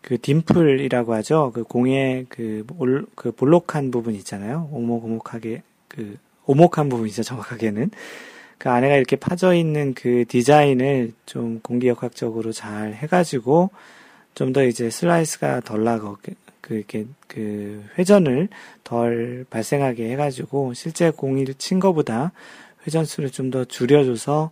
그 0.00 0.18
딤플이라고 0.18 1.14
하죠. 1.14 1.52
그 1.54 1.62
공의 1.62 2.26
그, 2.28 2.66
올, 2.78 3.06
그 3.14 3.30
볼록한 3.30 3.92
부분 3.92 4.14
있잖아요. 4.16 4.68
오목오목하게 4.72 5.62
그 5.86 6.16
오목한 6.46 6.88
부분이죠, 6.88 7.22
정확하게는. 7.22 7.90
그 8.58 8.70
안에가 8.70 8.96
이렇게 8.96 9.16
파져 9.16 9.54
있는 9.54 9.94
그 9.94 10.24
디자인을 10.28 11.12
좀 11.26 11.60
공기역학적으로 11.60 12.52
잘 12.52 12.94
해가지고 12.94 13.70
좀 14.34 14.52
더 14.52 14.64
이제 14.64 14.88
슬라이스가 14.90 15.60
덜 15.60 15.84
나고 15.84 16.18
그 16.60 16.74
이렇게 16.74 17.06
그 17.26 17.84
회전을 17.98 18.48
덜 18.84 19.44
발생하게 19.50 20.10
해가지고 20.12 20.74
실제 20.74 21.10
공을 21.10 21.46
친 21.58 21.80
거보다 21.80 22.32
회전 22.86 23.04
수를 23.04 23.30
좀 23.30 23.50
더 23.50 23.64
줄여줘서 23.64 24.50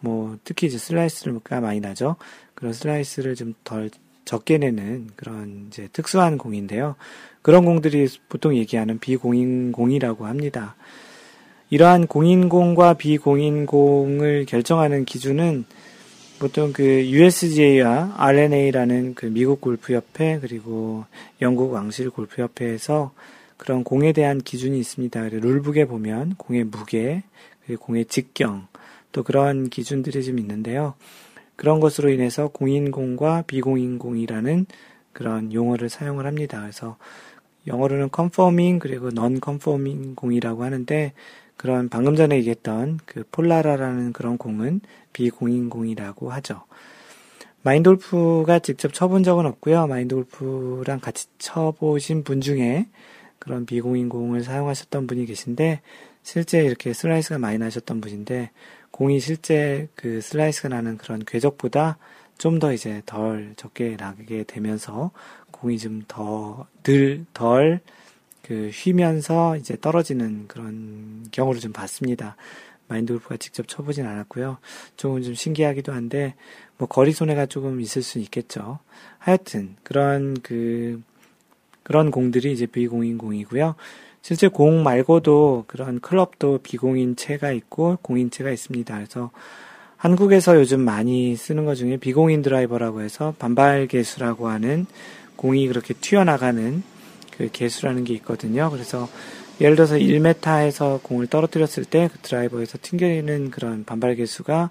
뭐 0.00 0.36
특히 0.44 0.66
이제 0.68 0.78
슬라이스가 0.78 1.60
많이 1.60 1.80
나죠. 1.80 2.16
그런 2.54 2.72
슬라이스를 2.72 3.34
좀 3.36 3.54
덜 3.64 3.90
적게 4.24 4.58
내는 4.58 5.08
그런 5.16 5.66
이제 5.68 5.88
특수한 5.92 6.36
공인데요. 6.36 6.96
그런 7.42 7.64
공들이 7.64 8.08
보통 8.28 8.56
얘기하는 8.56 8.98
비공인 8.98 9.72
공이라고 9.72 10.26
합니다. 10.26 10.76
이러한 11.68 12.06
공인공과 12.06 12.94
비공인공을 12.94 14.46
결정하는 14.46 15.04
기준은 15.04 15.64
보통 16.38 16.72
그 16.72 17.06
USGA와 17.06 18.14
R&A라는 18.16 19.14
그 19.14 19.26
미국 19.26 19.60
골프협회 19.60 20.38
그리고 20.40 21.04
영국 21.42 21.72
왕실 21.72 22.10
골프협회에서 22.10 23.12
그런 23.56 23.82
공에 23.82 24.12
대한 24.12 24.38
기준이 24.38 24.78
있습니다. 24.78 25.28
룰북에 25.30 25.86
보면 25.86 26.34
공의 26.36 26.64
무게, 26.64 27.24
공의 27.80 28.04
직경, 28.04 28.68
또 29.12 29.22
그런 29.22 29.68
기준들이 29.68 30.22
좀 30.22 30.38
있는데요. 30.38 30.94
그런 31.56 31.80
것으로 31.80 32.10
인해서 32.10 32.48
공인공과 32.48 33.44
비공인공이라는 33.46 34.66
그런 35.14 35.52
용어를 35.52 35.88
사용을 35.88 36.26
합니다. 36.26 36.60
그래서 36.60 36.96
영어로는 37.66 38.10
conforming 38.14 38.78
그리고 38.78 39.08
non-conforming 39.08 40.14
공이라고 40.14 40.62
하는데 40.62 41.12
그런 41.66 41.88
방금 41.88 42.14
전에 42.14 42.36
얘기했던 42.36 43.00
그 43.06 43.24
폴라라라는 43.32 44.12
그런 44.12 44.38
공은 44.38 44.82
비공인 45.12 45.68
공이라고 45.68 46.30
하죠. 46.30 46.62
마인드 47.62 48.08
골프가 48.08 48.60
직접 48.60 48.94
쳐본 48.94 49.24
적은 49.24 49.46
없고요. 49.46 49.88
마인드 49.88 50.34
골프랑 50.34 51.00
같이 51.00 51.26
쳐보신 51.38 52.22
분 52.22 52.40
중에 52.40 52.86
그런 53.40 53.66
비공인 53.66 54.08
공을 54.08 54.44
사용하셨던 54.44 55.08
분이 55.08 55.26
계신데 55.26 55.80
실제 56.22 56.62
이렇게 56.62 56.92
슬라이스가 56.92 57.38
많이 57.38 57.58
나셨던 57.58 58.00
분인데 58.00 58.52
공이 58.92 59.18
실제 59.18 59.88
그 59.96 60.20
슬라이스가 60.20 60.68
나는 60.68 60.96
그런 60.96 61.24
궤적보다 61.24 61.98
좀 62.38 62.60
더 62.60 62.72
이제 62.72 63.02
덜 63.06 63.54
적게 63.56 63.96
나게 63.96 64.44
되면서 64.44 65.10
공이 65.50 65.80
좀더 65.80 66.68
덜, 66.84 67.24
덜 67.34 67.80
그 68.46 68.70
휘면서 68.72 69.56
이제 69.56 69.76
떨어지는 69.80 70.46
그런 70.46 71.26
경우를 71.32 71.60
좀 71.60 71.72
봤습니다. 71.72 72.36
마인드 72.86 73.12
골프가 73.12 73.36
직접 73.36 73.66
쳐보진 73.66 74.06
않았고요. 74.06 74.58
조금 74.96 75.20
좀 75.22 75.34
신기하기도 75.34 75.92
한데 75.92 76.34
뭐 76.78 76.86
거리 76.86 77.10
손해가 77.10 77.46
조금 77.46 77.80
있을 77.80 78.02
수 78.02 78.20
있겠죠. 78.20 78.78
하여튼 79.18 79.74
그런 79.82 80.36
그 80.42 81.02
그런 81.82 82.12
공들이 82.12 82.52
이제 82.52 82.66
비공인 82.66 83.18
공이고요. 83.18 83.74
실제 84.22 84.46
공 84.46 84.84
말고도 84.84 85.64
그런 85.66 86.00
클럽도 86.00 86.58
비공인체가 86.62 87.50
있고 87.50 87.98
공인체가 88.02 88.50
있습니다. 88.50 88.94
그래서 88.94 89.30
한국에서 89.96 90.56
요즘 90.56 90.80
많이 90.80 91.34
쓰는 91.34 91.64
것 91.64 91.74
중에 91.74 91.96
비공인 91.96 92.42
드라이버라고 92.42 93.00
해서 93.00 93.34
반발 93.40 93.88
개수라고 93.88 94.48
하는 94.48 94.86
공이 95.34 95.66
그렇게 95.66 95.94
튀어나가는 95.94 96.82
그 97.38 97.48
개수라는 97.52 98.04
게 98.04 98.14
있거든요. 98.14 98.70
그래서 98.70 99.08
예를 99.60 99.76
들어서 99.76 99.96
1m에서 99.96 101.02
공을 101.02 101.28
떨어뜨렸을 101.28 101.84
때 101.84 102.08
그 102.12 102.18
드라이버에서 102.18 102.78
튕겨내는 102.82 103.50
그런 103.50 103.84
반발 103.84 104.14
개수가 104.16 104.70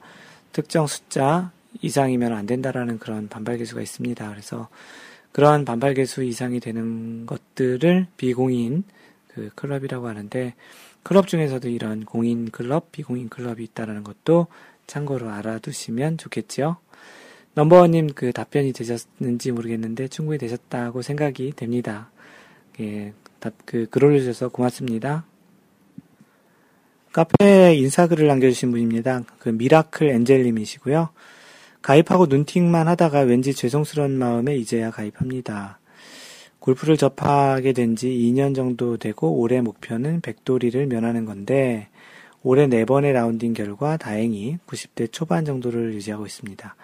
특정 0.51 0.87
숫자 0.87 1.51
이상이면 1.81 2.33
안 2.33 2.45
된다라는 2.45 2.99
그런 2.99 3.27
반발 3.27 3.57
개수가 3.57 3.81
있습니다. 3.81 4.29
그래서 4.29 4.69
그러한 5.31 5.65
반발 5.65 5.93
개수 5.93 6.23
이상이 6.23 6.59
되는 6.61 7.25
것들을 7.25 8.07
비공인 8.15 8.83
그 9.27 9.49
클럽이라고 9.55 10.07
하는데 10.07 10.53
클럽 11.03 11.27
중에서도 11.27 11.67
이런 11.67 12.05
공인 12.05 12.49
클럽, 12.49 12.91
비공인 12.91 13.27
클럽이 13.27 13.63
있다라는 13.63 14.03
것도 14.03 14.47
참고로 14.87 15.29
알아두시면 15.29 16.17
좋겠지요. 16.17 16.77
넘버원님 17.53 18.11
그 18.15 18.31
답변이 18.31 18.71
되셨는지 18.71 19.51
모르겠는데 19.51 20.07
충분히 20.07 20.37
되셨다고 20.37 21.01
생각이 21.01 21.51
됩니다. 21.55 22.11
예, 22.79 23.13
답, 23.39 23.53
그, 23.65 23.87
글 23.89 24.05
올려주셔서 24.05 24.49
고맙습니다. 24.49 25.25
카페에 27.13 27.75
인사글을 27.75 28.27
남겨주신 28.27 28.71
분입니다. 28.71 29.23
그 29.39 29.49
미라클 29.49 30.09
엔젤님이시고요. 30.09 31.09
가입하고 31.81 32.25
눈팅만 32.25 32.87
하다가 32.87 33.21
왠지 33.21 33.53
죄송스러운 33.53 34.17
마음에 34.17 34.55
이제야 34.57 34.91
가입합니다. 34.91 35.79
골프를 36.59 36.97
접하게 36.97 37.73
된 37.73 37.95
지 37.95 38.09
2년 38.09 38.55
정도 38.55 38.97
되고 38.97 39.39
올해 39.39 39.61
목표는 39.61 40.21
백돌이를 40.21 40.87
면하는 40.87 41.25
건데 41.25 41.89
올해 42.41 42.67
4번의 42.67 43.13
라운딩 43.13 43.53
결과 43.53 43.97
다행히 43.97 44.57
90대 44.67 45.11
초반 45.11 45.45
정도를 45.45 45.93
유지하고 45.93 46.25
있습니다. 46.25 46.75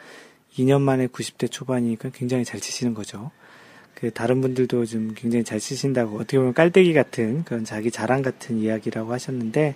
2년 0.53 0.81
만에 0.81 1.07
90대 1.07 1.49
초반이니까 1.51 2.09
굉장히 2.13 2.45
잘 2.45 2.59
치시는 2.59 2.93
거죠. 2.93 3.31
그 4.01 4.09
다른 4.09 4.41
분들도 4.41 4.87
좀 4.87 5.13
굉장히 5.15 5.43
잘 5.43 5.59
치신다고 5.59 6.15
어떻게 6.15 6.39
보면 6.39 6.55
깔때기 6.55 6.91
같은 6.95 7.43
그런 7.43 7.63
자기 7.63 7.91
자랑 7.91 8.23
같은 8.23 8.57
이야기라고 8.57 9.13
하셨는데 9.13 9.75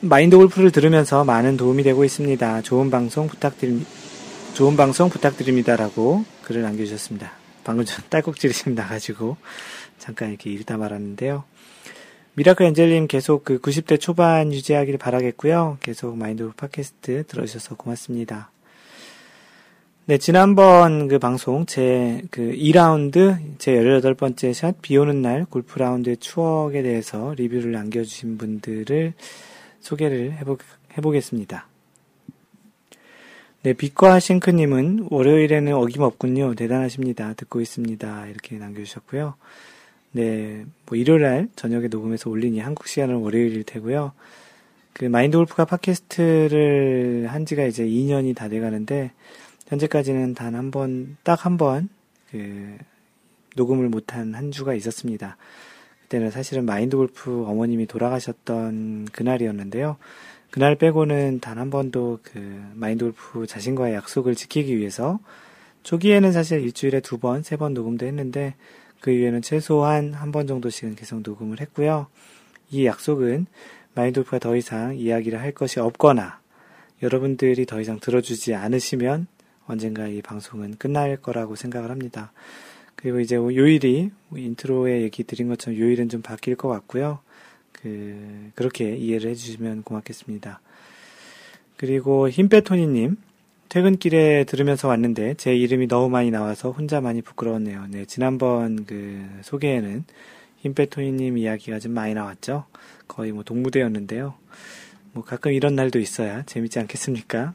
마인드 0.00 0.36
골프를 0.36 0.72
들으면서 0.72 1.24
많은 1.24 1.56
도움이 1.56 1.84
되고 1.84 2.04
있습니다. 2.04 2.62
좋은 2.62 2.90
방송 2.90 3.28
부탁드립니다. 3.28 3.88
좋은 4.54 4.76
방송 4.76 5.08
부탁드립니다라고 5.08 6.24
글을 6.42 6.62
남겨주셨습니다. 6.62 7.30
방금 7.62 7.84
전 7.84 8.04
딸꾹질이 8.10 8.74
나가지고 8.74 9.36
잠깐 9.98 10.30
이렇게 10.30 10.50
읽다 10.50 10.76
말았는데요. 10.76 11.44
미라클 12.34 12.66
엔젤님 12.66 13.06
계속 13.06 13.44
그 13.44 13.60
90대 13.60 14.00
초반 14.00 14.52
유지하기를 14.52 14.98
바라겠고요. 14.98 15.78
계속 15.80 16.16
마인드 16.18 16.50
팟캐스트 16.56 17.26
들어주셔서 17.28 17.76
고맙습니다. 17.76 18.50
네, 20.04 20.18
지난번 20.18 21.06
그 21.06 21.20
방송 21.20 21.64
제 21.64 22.22
그 22.32 22.42
2라운드 22.42 23.38
제 23.58 23.72
18번째 23.74 24.52
샷 24.52 24.82
비 24.82 24.96
오는 24.96 25.22
날 25.22 25.44
골프 25.44 25.78
라운드의 25.78 26.16
추억에 26.16 26.82
대해서 26.82 27.34
리뷰를 27.34 27.70
남겨 27.70 28.02
주신 28.02 28.36
분들을 28.36 29.12
소개를 29.80 30.32
해보, 30.32 30.58
해보겠습니다. 30.98 31.68
네, 33.62 33.72
빛과 33.74 34.18
싱크 34.18 34.50
님은 34.50 35.06
월요일에는 35.08 35.72
어김없군요. 35.72 36.56
대단하십니다. 36.56 37.34
듣고 37.34 37.60
있습니다. 37.60 38.26
이렇게 38.26 38.56
남겨 38.58 38.82
주셨고요. 38.82 39.34
네, 40.10 40.64
뭐 40.86 40.98
일요일 40.98 41.22
날 41.22 41.48
저녁에 41.54 41.86
녹음해서 41.86 42.28
올리니 42.28 42.58
한국 42.58 42.88
시간은 42.88 43.16
월요일일 43.18 43.62
테고요. 43.62 44.12
그 44.94 45.04
마인드 45.04 45.36
골프가 45.36 45.64
팟캐스트를 45.64 47.28
한 47.30 47.46
지가 47.46 47.64
이제 47.64 47.84
2년이 47.84 48.34
다 48.34 48.48
돼 48.48 48.58
가는데 48.58 49.12
현재까지는 49.72 50.34
단 50.34 50.54
한 50.54 50.70
번, 50.70 51.16
딱 51.22 51.46
한 51.46 51.56
번, 51.56 51.88
그, 52.30 52.76
녹음을 53.56 53.88
못한 53.88 54.34
한 54.34 54.50
주가 54.50 54.74
있었습니다. 54.74 55.36
그때는 56.02 56.30
사실은 56.30 56.66
마인드 56.66 56.96
골프 56.96 57.44
어머님이 57.46 57.86
돌아가셨던 57.86 59.06
그날이었는데요. 59.12 59.96
그날 60.50 60.76
빼고는 60.76 61.40
단 61.40 61.56
한 61.58 61.70
번도 61.70 62.18
그 62.22 62.62
마인드 62.74 63.04
골프 63.04 63.46
자신과의 63.46 63.94
약속을 63.94 64.34
지키기 64.34 64.76
위해서 64.76 65.18
초기에는 65.82 66.32
사실 66.32 66.60
일주일에 66.60 67.00
두 67.00 67.18
번, 67.18 67.42
세 67.42 67.56
번 67.56 67.72
녹음도 67.72 68.04
했는데 68.06 68.54
그 69.00 69.10
이후에는 69.10 69.40
최소한 69.42 70.12
한 70.12 70.32
번 70.32 70.46
정도씩은 70.46 70.96
계속 70.96 71.22
녹음을 71.22 71.60
했고요. 71.60 72.08
이 72.70 72.84
약속은 72.86 73.46
마인드 73.94 74.20
골프가 74.20 74.38
더 74.38 74.54
이상 74.54 74.96
이야기를 74.96 75.40
할 75.40 75.52
것이 75.52 75.80
없거나 75.80 76.40
여러분들이 77.02 77.64
더 77.66 77.80
이상 77.80 77.98
들어주지 78.00 78.54
않으시면 78.54 79.26
언젠가 79.72 80.06
이 80.06 80.22
방송은 80.22 80.76
끝날 80.78 81.16
거라고 81.16 81.56
생각을 81.56 81.90
합니다. 81.90 82.32
그리고 82.96 83.20
이제 83.20 83.36
요일이 83.36 84.10
인트로에 84.34 85.02
얘기 85.02 85.24
드린 85.24 85.48
것처럼 85.48 85.78
요일은 85.78 86.08
좀 86.08 86.22
바뀔 86.22 86.54
것 86.54 86.68
같고요. 86.68 87.18
그, 87.72 88.50
그렇게 88.54 88.96
이해를 88.96 89.30
해주시면 89.30 89.82
고맙겠습니다. 89.82 90.60
그리고 91.76 92.28
힘빼토니님, 92.28 93.16
퇴근길에 93.68 94.44
들으면서 94.44 94.86
왔는데 94.86 95.34
제 95.34 95.56
이름이 95.56 95.88
너무 95.88 96.10
많이 96.10 96.30
나와서 96.30 96.70
혼자 96.70 97.00
많이 97.00 97.22
부끄러웠네요. 97.22 97.86
네, 97.88 98.04
지난번 98.04 98.84
그 98.84 99.26
소개에는 99.40 100.04
힘빼토니님 100.58 101.38
이야기가 101.38 101.78
좀 101.80 101.92
많이 101.92 102.14
나왔죠. 102.14 102.66
거의 103.08 103.32
뭐 103.32 103.42
동무대였는데요. 103.42 104.34
뭐 105.12 105.24
가끔 105.24 105.52
이런 105.52 105.74
날도 105.74 105.98
있어야 105.98 106.42
재밌지 106.44 106.78
않겠습니까? 106.78 107.54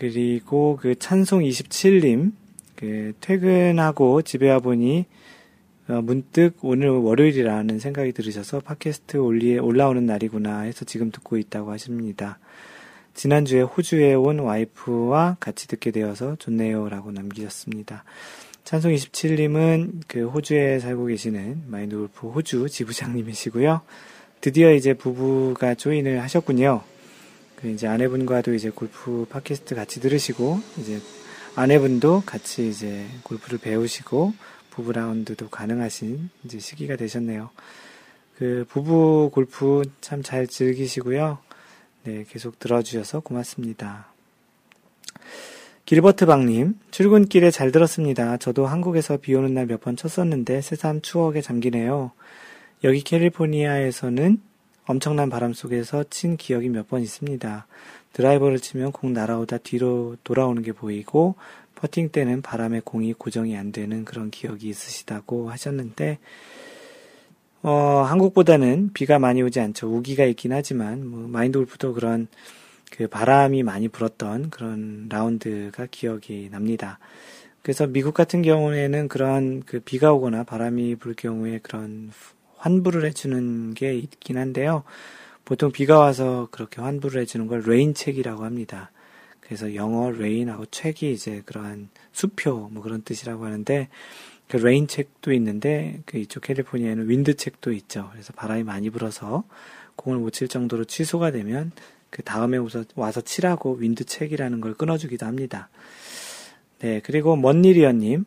그리고 0.00 0.78
그 0.80 0.98
찬송 0.98 1.42
27님, 1.42 2.32
그 2.74 3.12
퇴근하고 3.20 4.22
집에 4.22 4.50
와보니 4.50 5.04
어, 5.88 6.00
문득 6.00 6.54
오늘 6.62 6.88
월요일이라는 6.88 7.78
생각이 7.78 8.12
들으셔서 8.12 8.60
팟캐스트 8.60 9.18
올리에 9.18 9.58
올라오는 9.58 10.06
날이구나 10.06 10.60
해서 10.60 10.86
지금 10.86 11.10
듣고 11.10 11.36
있다고 11.36 11.70
하십니다. 11.72 12.38
지난주에 13.12 13.60
호주에 13.60 14.14
온 14.14 14.38
와이프와 14.38 15.36
같이 15.38 15.68
듣게 15.68 15.90
되어서 15.90 16.34
좋네요 16.36 16.88
라고 16.88 17.12
남기셨습니다. 17.12 18.04
찬송 18.64 18.92
27님은 18.92 20.04
그 20.08 20.28
호주에 20.28 20.78
살고 20.78 21.06
계시는 21.06 21.64
마인드 21.66 21.96
골프 21.96 22.28
호주 22.28 22.70
지부장님이시고요. 22.70 23.82
드디어 24.40 24.72
이제 24.72 24.94
부부가 24.94 25.74
조인을 25.74 26.22
하셨군요. 26.22 26.89
그 27.60 27.68
이제 27.68 27.86
아내분과도 27.86 28.54
이제 28.54 28.70
골프 28.70 29.26
팟캐스트 29.28 29.74
같이 29.74 30.00
들으시고 30.00 30.60
이제 30.78 31.00
아내분도 31.56 32.22
같이 32.24 32.68
이제 32.68 33.06
골프를 33.22 33.58
배우시고 33.58 34.32
부부 34.70 34.92
라운드도 34.92 35.50
가능하신 35.50 36.30
이제 36.44 36.58
시기가 36.58 36.96
되셨네요. 36.96 37.50
그 38.38 38.64
부부 38.68 39.30
골프 39.32 39.82
참 40.00 40.22
잘 40.22 40.46
즐기시고요. 40.46 41.38
네, 42.04 42.24
계속 42.30 42.58
들어주셔서 42.58 43.20
고맙습니다. 43.20 44.06
길버트 45.84 46.24
박님, 46.24 46.78
출근길에 46.92 47.50
잘 47.50 47.72
들었습니다. 47.72 48.36
저도 48.36 48.66
한국에서 48.66 49.16
비 49.18 49.34
오는 49.34 49.52
날 49.52 49.66
몇 49.66 49.80
번 49.80 49.96
쳤었는데 49.96 50.62
새삼 50.62 51.02
추억에 51.02 51.40
잠기네요. 51.42 52.12
여기 52.84 53.02
캘리포니아에서는 53.02 54.40
엄청난 54.86 55.30
바람 55.30 55.52
속에서 55.52 56.04
친 56.10 56.36
기억이 56.36 56.68
몇 56.68 56.88
번 56.88 57.02
있습니다. 57.02 57.66
드라이버를 58.12 58.58
치면 58.58 58.92
공 58.92 59.12
날아오다 59.12 59.58
뒤로 59.58 60.16
돌아오는 60.24 60.62
게 60.62 60.72
보이고 60.72 61.36
퍼팅 61.76 62.10
때는 62.10 62.42
바람에 62.42 62.80
공이 62.84 63.12
고정이 63.14 63.56
안 63.56 63.72
되는 63.72 64.04
그런 64.04 64.30
기억이 64.30 64.68
있으시다고 64.68 65.50
하셨는데 65.50 66.18
어, 67.62 68.04
한국보다는 68.06 68.90
비가 68.92 69.18
많이 69.18 69.42
오지 69.42 69.60
않죠. 69.60 69.86
우기가 69.94 70.24
있긴 70.24 70.52
하지만 70.52 71.06
뭐 71.06 71.28
마인드 71.28 71.58
골프도 71.58 71.94
그런 71.94 72.26
그 72.90 73.06
바람이 73.06 73.62
많이 73.62 73.88
불었던 73.88 74.50
그런 74.50 75.06
라운드가 75.08 75.86
기억이 75.90 76.48
납니다. 76.50 76.98
그래서 77.62 77.86
미국 77.86 78.14
같은 78.14 78.42
경우에는 78.42 79.08
그런 79.08 79.62
그 79.64 79.80
비가 79.80 80.12
오거나 80.12 80.44
바람이 80.44 80.96
불 80.96 81.14
경우에 81.14 81.60
그런 81.62 82.10
환불을 82.60 83.04
해주는 83.06 83.74
게 83.74 83.94
있긴 83.94 84.38
한데요. 84.38 84.84
보통 85.44 85.72
비가 85.72 85.98
와서 85.98 86.48
그렇게 86.50 86.80
환불을 86.80 87.20
해주는 87.22 87.46
걸 87.46 87.62
rain 87.66 87.88
check이라고 87.88 88.44
합니다. 88.44 88.90
그래서 89.40 89.74
영어 89.74 90.10
rain하고 90.10 90.66
check이 90.66 91.12
이제 91.12 91.42
그러한 91.44 91.88
수표 92.12 92.68
뭐 92.70 92.82
그런 92.82 93.02
뜻이라고 93.02 93.44
하는데 93.44 93.88
그 94.46 94.56
rain 94.58 94.86
check도 94.86 95.32
있는데 95.32 96.02
그 96.06 96.18
이쪽 96.18 96.42
캘리포니아에는 96.42 97.08
wind 97.08 97.34
check도 97.34 97.72
있죠. 97.72 98.08
그래서 98.12 98.32
바람이 98.34 98.62
많이 98.62 98.90
불어서 98.90 99.44
공을 99.96 100.18
못 100.18 100.30
칠 100.30 100.48
정도로 100.48 100.84
취소가 100.84 101.30
되면 101.30 101.72
그 102.10 102.22
다음에 102.22 102.58
와서, 102.58 102.84
와서 102.94 103.20
치라고 103.20 103.74
wind 103.74 104.04
check이라는 104.04 104.60
걸 104.60 104.74
끊어주기도 104.74 105.26
합니다. 105.26 105.68
네, 106.80 107.00
그리고 107.04 107.36
먼일이언님 107.36 108.24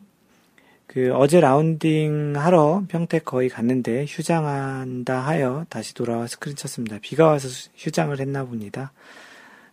그 0.94 1.12
어제 1.12 1.40
라운딩 1.40 2.34
하러 2.36 2.84
평택 2.88 3.24
거의 3.24 3.48
갔는데 3.48 4.04
휴장한다 4.08 5.18
하여 5.18 5.66
다시 5.68 5.92
돌아와 5.92 6.28
스크린 6.28 6.54
쳤습니다. 6.54 6.98
비가 7.02 7.26
와서 7.26 7.48
휴장을 7.74 8.16
했나 8.20 8.44
봅니다. 8.44 8.92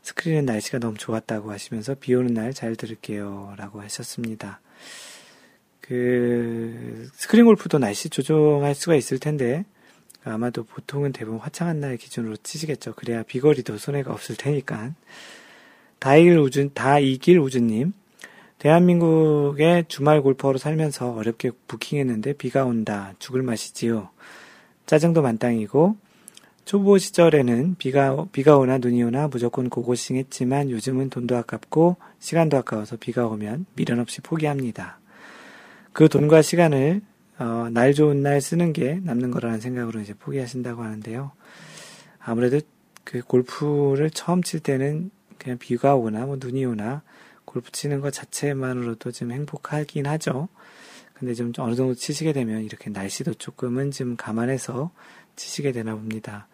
스크린은 0.01 0.45
날씨가 0.45 0.79
너무 0.79 0.97
좋았다고 0.97 1.51
하시면서 1.51 1.93
비 1.99 2.15
오는 2.15 2.33
날 2.33 2.53
잘 2.53 2.75
들을게요. 2.75 3.53
라고 3.55 3.81
하셨습니다. 3.81 4.61
그, 5.79 7.07
스크린 7.13 7.45
골프도 7.45 7.77
날씨 7.77 8.09
조정할 8.09 8.73
수가 8.73 8.95
있을 8.95 9.19
텐데, 9.19 9.63
아마도 10.23 10.63
보통은 10.63 11.11
대부분 11.11 11.39
화창한 11.39 11.79
날 11.79 11.97
기준으로 11.97 12.37
치시겠죠. 12.37 12.93
그래야 12.95 13.21
비거리도 13.21 13.77
손해가 13.77 14.11
없을 14.11 14.35
테니까. 14.35 14.93
다이길 15.99 16.39
우준, 16.39 16.71
다이길 16.73 17.37
우주님, 17.37 17.93
대한민국의 18.61 19.85
주말 19.87 20.21
골퍼로 20.21 20.59
살면서 20.59 21.13
어렵게 21.13 21.49
부킹했는데 21.67 22.33
비가 22.33 22.63
온다. 22.63 23.15
죽을 23.17 23.41
맛이지요. 23.41 24.09
짜증도 24.85 25.23
만땅이고 25.23 25.95
초보 26.63 26.99
시절에는 26.99 27.75
비가 27.79 28.27
비가 28.31 28.57
오나 28.57 28.77
눈이 28.77 29.01
오나 29.01 29.27
무조건 29.29 29.67
고고싱 29.67 30.15
했지만 30.17 30.69
요즘은 30.69 31.09
돈도 31.09 31.35
아깝고 31.37 31.95
시간도 32.19 32.55
아까워서 32.57 32.97
비가 32.97 33.25
오면 33.25 33.65
미련 33.73 33.99
없이 33.99 34.21
포기합니다. 34.21 34.99
그 35.91 36.07
돈과 36.07 36.43
시간을 36.43 37.01
어, 37.39 37.67
날 37.71 37.95
좋은 37.95 38.21
날 38.21 38.41
쓰는 38.41 38.73
게 38.73 38.99
남는 39.01 39.31
거라는 39.31 39.59
생각으로 39.59 40.01
이제 40.01 40.13
포기하신다고 40.13 40.83
하는데요. 40.83 41.31
아무래도 42.19 42.59
그 43.05 43.21
골프를 43.21 44.11
처음 44.11 44.43
칠 44.43 44.59
때는 44.59 45.09
그냥 45.39 45.57
비가 45.57 45.95
오나 45.95 46.27
뭐 46.27 46.37
눈이 46.39 46.63
오나 46.65 47.01
골프 47.45 47.71
치는 47.71 48.01
것 48.01 48.11
자체만으로도 48.13 49.11
좀 49.11 49.31
행복하긴 49.31 50.07
하죠. 50.07 50.47
근데 51.13 51.33
좀 51.33 51.51
어느 51.59 51.75
정도 51.75 51.93
치시게 51.93 52.33
되면 52.33 52.63
이렇게 52.63 52.89
날씨도 52.89 53.35
조금은 53.35 53.91
좀 53.91 54.15
감안해서 54.15 54.91
치시게 55.35 55.71
되나 55.71 55.93
봅니다. 55.93 56.47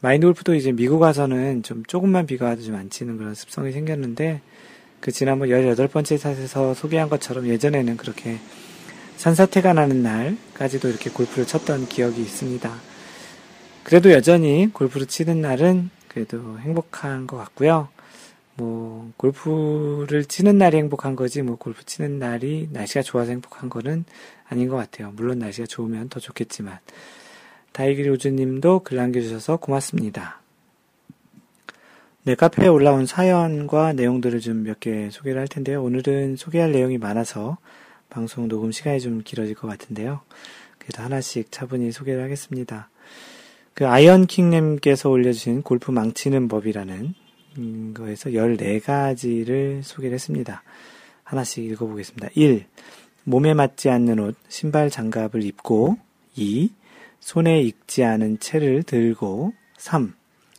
마인드 0.00 0.26
골프도 0.26 0.54
이제 0.54 0.72
미국 0.72 1.00
와서는 1.00 1.62
좀 1.62 1.84
조금만 1.84 2.26
비가 2.26 2.46
와도 2.46 2.62
좀 2.62 2.74
안 2.74 2.90
치는 2.90 3.18
그런 3.18 3.34
습성이 3.34 3.72
생겼는데 3.72 4.40
그 5.00 5.10
지난번 5.10 5.48
18번째 5.48 6.18
샷에서 6.18 6.74
소개한 6.74 7.08
것처럼 7.08 7.48
예전에는 7.48 7.96
그렇게 7.96 8.38
산사태가 9.16 9.72
나는 9.72 10.02
날까지도 10.02 10.88
이렇게 10.88 11.10
골프를 11.10 11.46
쳤던 11.46 11.88
기억이 11.88 12.20
있습니다. 12.20 12.72
그래도 13.84 14.12
여전히 14.12 14.70
골프를 14.72 15.06
치는 15.06 15.40
날은 15.40 15.90
그래도 16.08 16.58
행복한 16.60 17.26
것 17.26 17.36
같고요. 17.36 17.88
뭐 18.62 19.12
골프를 19.16 20.24
치는 20.24 20.56
날이 20.58 20.76
행복한 20.76 21.16
거지 21.16 21.42
뭐 21.42 21.56
골프 21.56 21.84
치는 21.84 22.20
날이 22.20 22.68
날씨가 22.70 23.02
좋아서 23.02 23.32
행복한 23.32 23.68
거는 23.68 24.04
아닌 24.48 24.68
것 24.68 24.76
같아요. 24.76 25.12
물론 25.16 25.40
날씨가 25.40 25.66
좋으면 25.66 26.08
더 26.08 26.20
좋겠지만 26.20 26.78
다이기리 27.72 28.08
우주님도 28.10 28.80
글 28.84 28.98
남겨주셔서 28.98 29.56
고맙습니다. 29.56 30.40
네, 32.24 32.36
카페에 32.36 32.68
올라온 32.68 33.04
사연과 33.04 33.94
내용들을 33.94 34.38
좀 34.38 34.62
몇 34.62 34.78
개 34.78 35.10
소개를 35.10 35.40
할 35.40 35.48
텐데요. 35.48 35.82
오늘은 35.82 36.36
소개할 36.36 36.70
내용이 36.70 36.98
많아서 36.98 37.58
방송 38.10 38.46
녹음 38.46 38.70
시간이 38.70 39.00
좀 39.00 39.22
길어질 39.24 39.56
것 39.56 39.66
같은데요. 39.66 40.20
그래도 40.78 41.02
하나씩 41.02 41.50
차분히 41.50 41.90
소개를 41.90 42.22
하겠습니다. 42.22 42.88
그 43.74 43.88
아이언킹님께서 43.88 45.10
올려주신 45.10 45.62
골프 45.62 45.90
망치는 45.90 46.46
법이라는 46.46 46.94
음, 46.94 47.14
거에서 47.94 48.30
14가지를 48.30 49.82
소개를 49.82 50.14
했습니다. 50.14 50.62
하나씩 51.24 51.64
읽어보겠습니다. 51.64 52.28
1. 52.34 52.66
몸에 53.24 53.54
맞지 53.54 53.88
않는 53.88 54.18
옷, 54.18 54.36
신발 54.48 54.90
장갑을 54.90 55.42
입고 55.42 55.96
2. 56.36 56.70
손에 57.20 57.62
익지 57.62 58.04
않은 58.04 58.40
채를 58.40 58.82
들고 58.82 59.52
3. 59.76 60.14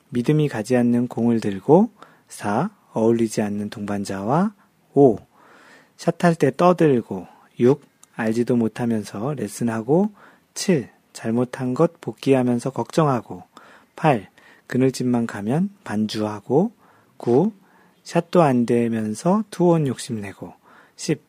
믿음이 0.10 0.48
가지 0.48 0.76
않는 0.78 1.08
공을 1.08 1.40
들고 1.40 1.92
4. 2.28 2.70
어울리지 2.94 3.42
않는 3.42 3.70
동반자와 3.70 4.54
5. 4.94 5.18
샷할 5.98 6.36
때 6.36 6.52
떠들고 6.56 7.28
6. 7.60 7.82
알지도 8.16 8.56
못하면서 8.56 9.34
레슨하고 9.34 10.12
7. 10.54 10.90
잘못한 11.12 11.74
것 11.74 12.00
복귀하면서 12.02 12.72
걱정하고 12.72 13.44
8. 13.96 14.30
그늘집만 14.68 15.28
가면 15.28 15.70
반주하고 15.84 16.72
9. 17.24 17.54
샷도 18.04 18.42
안 18.42 18.66
되면서 18.66 19.46
투혼 19.50 19.88
욕심내고 19.88 20.54
10. 20.98 21.22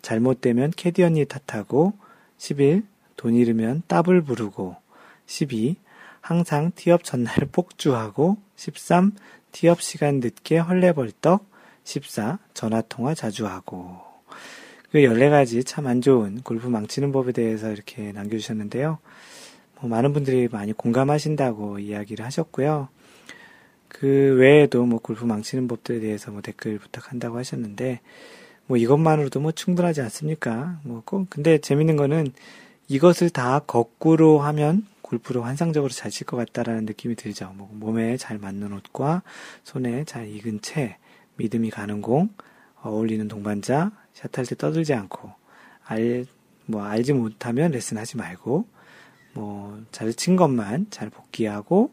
잘못되면 0.00 0.70
캐디 0.76 1.02
언니 1.02 1.24
탓하고 1.24 1.92
11. 2.38 2.84
돈 3.16 3.34
잃으면 3.34 3.82
따블 3.88 4.22
부르고 4.22 4.76
12. 5.26 5.74
항상 6.20 6.70
티업 6.76 7.02
전날 7.02 7.34
폭주하고 7.50 8.36
13. 8.54 9.10
티업 9.50 9.82
시간 9.82 10.20
늦게 10.20 10.58
헐레벌떡 10.58 11.44
14. 11.82 12.38
전화통화 12.54 13.16
자주 13.16 13.48
하고 13.48 13.96
그 14.92 14.98
14가지 14.98 15.66
참 15.66 15.88
안 15.88 16.00
좋은 16.00 16.42
골프 16.42 16.68
망치는 16.68 17.10
법에 17.10 17.32
대해서 17.32 17.72
이렇게 17.72 18.12
남겨주셨는데요. 18.12 18.98
뭐 19.80 19.90
많은 19.90 20.12
분들이 20.12 20.46
많이 20.46 20.72
공감하신다고 20.72 21.80
이야기를 21.80 22.24
하셨고요. 22.24 22.88
그 23.90 24.36
외에도 24.38 24.86
뭐 24.86 24.98
골프 25.00 25.24
망치는 25.26 25.68
법들에 25.68 26.00
대해서 26.00 26.30
뭐 26.30 26.40
댓글 26.40 26.78
부탁한다고 26.78 27.36
하셨는데 27.38 28.00
뭐 28.66 28.76
이것만으로도 28.78 29.40
뭐 29.40 29.52
충분하지 29.52 30.00
않습니까? 30.02 30.80
뭐 30.84 31.02
꼭 31.04 31.28
근데 31.28 31.58
재밌는 31.58 31.96
거는 31.96 32.32
이것을 32.88 33.30
다 33.30 33.58
거꾸로 33.60 34.38
하면 34.40 34.86
골프로 35.02 35.42
환상적으로 35.42 35.92
잘 35.92 36.10
칠 36.10 36.26
것 36.26 36.36
같다라는 36.36 36.84
느낌이 36.86 37.16
들죠. 37.16 37.52
뭐 37.56 37.68
몸에 37.72 38.16
잘 38.16 38.38
맞는 38.38 38.72
옷과 38.72 39.22
손에 39.64 40.04
잘 40.04 40.28
익은 40.28 40.60
채, 40.62 40.96
믿음이 41.36 41.70
가는 41.70 42.00
공, 42.00 42.30
어울리는 42.82 43.26
동반자, 43.28 43.90
샷할 44.14 44.46
때 44.46 44.54
떠들지 44.56 44.94
않고 44.94 45.32
알 45.84 46.26
뭐 46.66 46.84
알지 46.84 47.12
못하면 47.14 47.72
레슨하지 47.72 48.16
말고 48.16 48.64
뭐 49.34 49.80
잘 49.92 50.14
친 50.14 50.36
것만 50.36 50.86
잘 50.90 51.10
복귀하고 51.10 51.92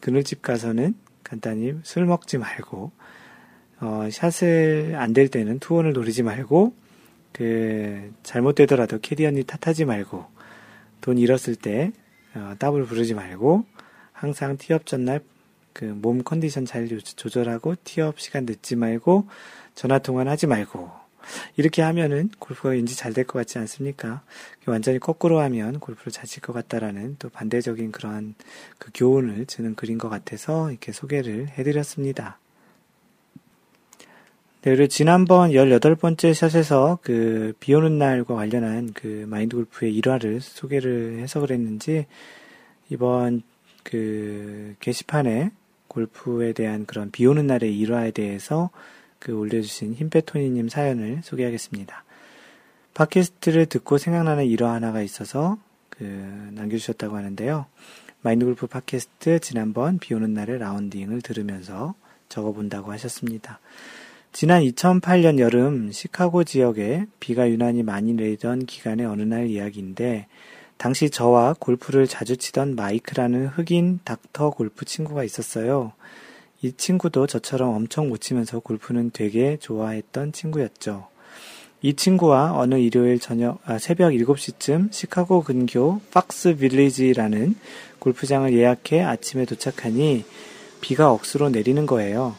그늘집 0.00 0.42
가서는 0.42 0.94
간단히 1.28 1.74
술 1.82 2.06
먹지 2.06 2.38
말고 2.38 2.90
어, 3.80 4.08
샷을 4.10 4.96
안 4.96 5.12
될 5.12 5.28
때는 5.28 5.58
투혼을 5.58 5.92
노리지 5.92 6.22
말고 6.22 6.74
그 7.32 8.12
잘못되더라도 8.22 8.98
캐디 9.00 9.26
언니 9.26 9.44
탓하지 9.44 9.84
말고 9.84 10.26
돈 11.00 11.18
잃었을 11.18 11.54
때 11.56 11.92
어, 12.34 12.54
더블 12.58 12.84
부르지 12.84 13.14
말고 13.14 13.64
항상 14.12 14.56
티업 14.56 14.86
전날 14.86 15.20
그 15.72 15.84
몸 15.84 16.24
컨디션 16.24 16.64
잘 16.64 16.88
조절하고 16.88 17.76
티업 17.84 18.18
시간 18.18 18.46
늦지 18.46 18.74
말고 18.74 19.28
전화 19.74 20.00
통화는 20.00 20.32
하지 20.32 20.48
말고 20.48 20.90
이렇게 21.56 21.82
하면은 21.82 22.30
골프가 22.38 22.70
왠지 22.70 22.96
잘 22.96 23.12
될 23.12 23.24
것 23.26 23.38
같지 23.38 23.58
않습니까? 23.58 24.22
완전히 24.66 24.98
거꾸로 24.98 25.40
하면 25.40 25.80
골프를 25.80 26.12
잘 26.12 26.26
칠 26.26 26.42
것 26.42 26.52
같다라는 26.52 27.16
또 27.18 27.28
반대적인 27.30 27.92
그러한 27.92 28.34
그 28.78 28.90
교훈을 28.94 29.46
주는 29.46 29.74
글인 29.74 29.98
것 29.98 30.08
같아서 30.08 30.70
이렇게 30.70 30.92
소개를 30.92 31.48
해드렸습니다. 31.50 32.38
네, 34.62 34.74
그리고 34.74 34.88
지난번 34.88 35.52
18번째 35.52 36.34
샷에서 36.34 36.98
그, 37.02 37.54
비 37.60 37.72
오는 37.74 37.96
날과 37.96 38.34
관련한 38.34 38.92
그 38.92 39.24
마인드 39.28 39.54
골프의 39.56 39.94
일화를 39.94 40.40
소개를 40.40 41.20
해서 41.20 41.38
그랬는지, 41.40 42.06
이번 42.90 43.42
그 43.84 44.74
게시판에 44.80 45.52
골프에 45.86 46.52
대한 46.52 46.86
그런 46.86 47.10
비 47.10 47.24
오는 47.26 47.46
날의 47.46 47.76
일화에 47.78 48.10
대해서 48.10 48.70
그 49.18 49.36
올려주신 49.36 49.94
힘빼토니님 49.94 50.68
사연을 50.68 51.20
소개하겠습니다. 51.22 52.04
팟캐스트를 52.94 53.66
듣고 53.66 53.98
생각나는 53.98 54.46
일화 54.46 54.72
하나가 54.72 55.02
있어서 55.02 55.58
그 55.88 56.04
남겨주셨다고 56.52 57.16
하는데요. 57.16 57.66
마인드골프 58.22 58.66
팟캐스트 58.66 59.40
지난번 59.40 59.98
비 59.98 60.14
오는 60.14 60.34
날의 60.34 60.58
라운딩을 60.58 61.22
들으면서 61.22 61.94
적어본다고 62.28 62.90
하셨습니다. 62.92 63.60
지난 64.32 64.62
2008년 64.62 65.38
여름 65.38 65.90
시카고 65.90 66.44
지역에 66.44 67.06
비가 67.20 67.48
유난히 67.48 67.82
많이 67.82 68.12
내리던 68.12 68.66
기간의 68.66 69.06
어느 69.06 69.22
날 69.22 69.46
이야기인데 69.46 70.26
당시 70.76 71.10
저와 71.10 71.54
골프를 71.58 72.06
자주 72.06 72.36
치던 72.36 72.76
마이크라는 72.76 73.46
흑인 73.48 74.00
닥터 74.04 74.50
골프 74.50 74.84
친구가 74.84 75.24
있었어요. 75.24 75.92
이 76.60 76.72
친구도 76.72 77.28
저처럼 77.28 77.74
엄청 77.74 78.08
못 78.08 78.20
치면서 78.20 78.58
골프는 78.58 79.10
되게 79.12 79.56
좋아했던 79.58 80.32
친구였죠. 80.32 81.06
이 81.80 81.94
친구와 81.94 82.58
어느 82.58 82.74
일요일 82.74 83.20
저녁, 83.20 83.60
아, 83.64 83.78
새벽 83.78 84.10
7시쯤 84.10 84.92
시카고 84.92 85.44
근교 85.44 86.00
박스 86.10 86.56
빌리지라는 86.56 87.54
골프장을 88.00 88.52
예약해 88.52 89.02
아침에 89.02 89.44
도착하니 89.44 90.24
비가 90.80 91.12
억수로 91.12 91.50
내리는 91.50 91.86
거예요. 91.86 92.34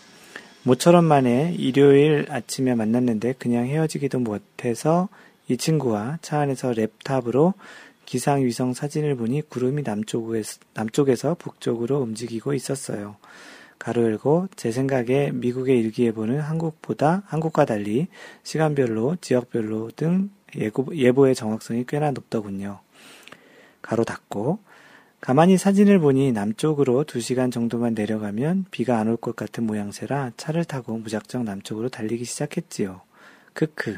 모처럼 0.64 1.06
만에 1.06 1.56
일요일 1.58 2.26
아침에 2.30 2.76
만났는데 2.76 3.36
그냥 3.40 3.66
헤어지기도 3.68 4.20
못해서 4.20 5.08
이 5.48 5.56
친구와 5.56 6.20
차 6.22 6.42
안에서 6.42 6.72
랩탑으로 6.72 7.54
기상위성 8.06 8.74
사진을 8.74 9.16
보니 9.16 9.44
구름이 9.48 9.84
남쪽에서, 9.84 10.60
남쪽에서 10.74 11.36
북쪽으로 11.36 12.00
움직이고 12.00 12.54
있었어요. 12.54 13.16
가로 13.80 14.04
열고 14.04 14.50
제 14.56 14.72
생각에 14.72 15.32
미국의 15.34 15.80
일기예보는 15.80 16.42
한국보다 16.42 17.24
한국과 17.26 17.66
달리 17.66 18.08
시간별로 18.44 19.16
지역별로 19.22 19.92
등 19.96 20.30
예고, 20.56 20.96
예보의 20.96 21.36
정확성이 21.36 21.86
꽤나 21.88 22.12
높더군요. 22.12 22.80
가로 23.82 24.04
닫고 24.04 24.60
가만히 25.22 25.58
사진을 25.58 26.00
보니 26.00 26.32
남쪽으로 26.32 27.04
2시간 27.06 27.52
정도만 27.52 27.94
내려가면 27.94 28.66
비가 28.72 29.00
안 29.00 29.08
올 29.08 29.18
것 29.18 29.36
같은 29.36 29.66
모양새라 29.66 30.32
차를 30.38 30.66
타고 30.66 30.98
무작정 30.98 31.44
남쪽으로 31.46 31.90
달리기 31.90 32.24
시작했지요. 32.26 33.02
크크. 33.54 33.98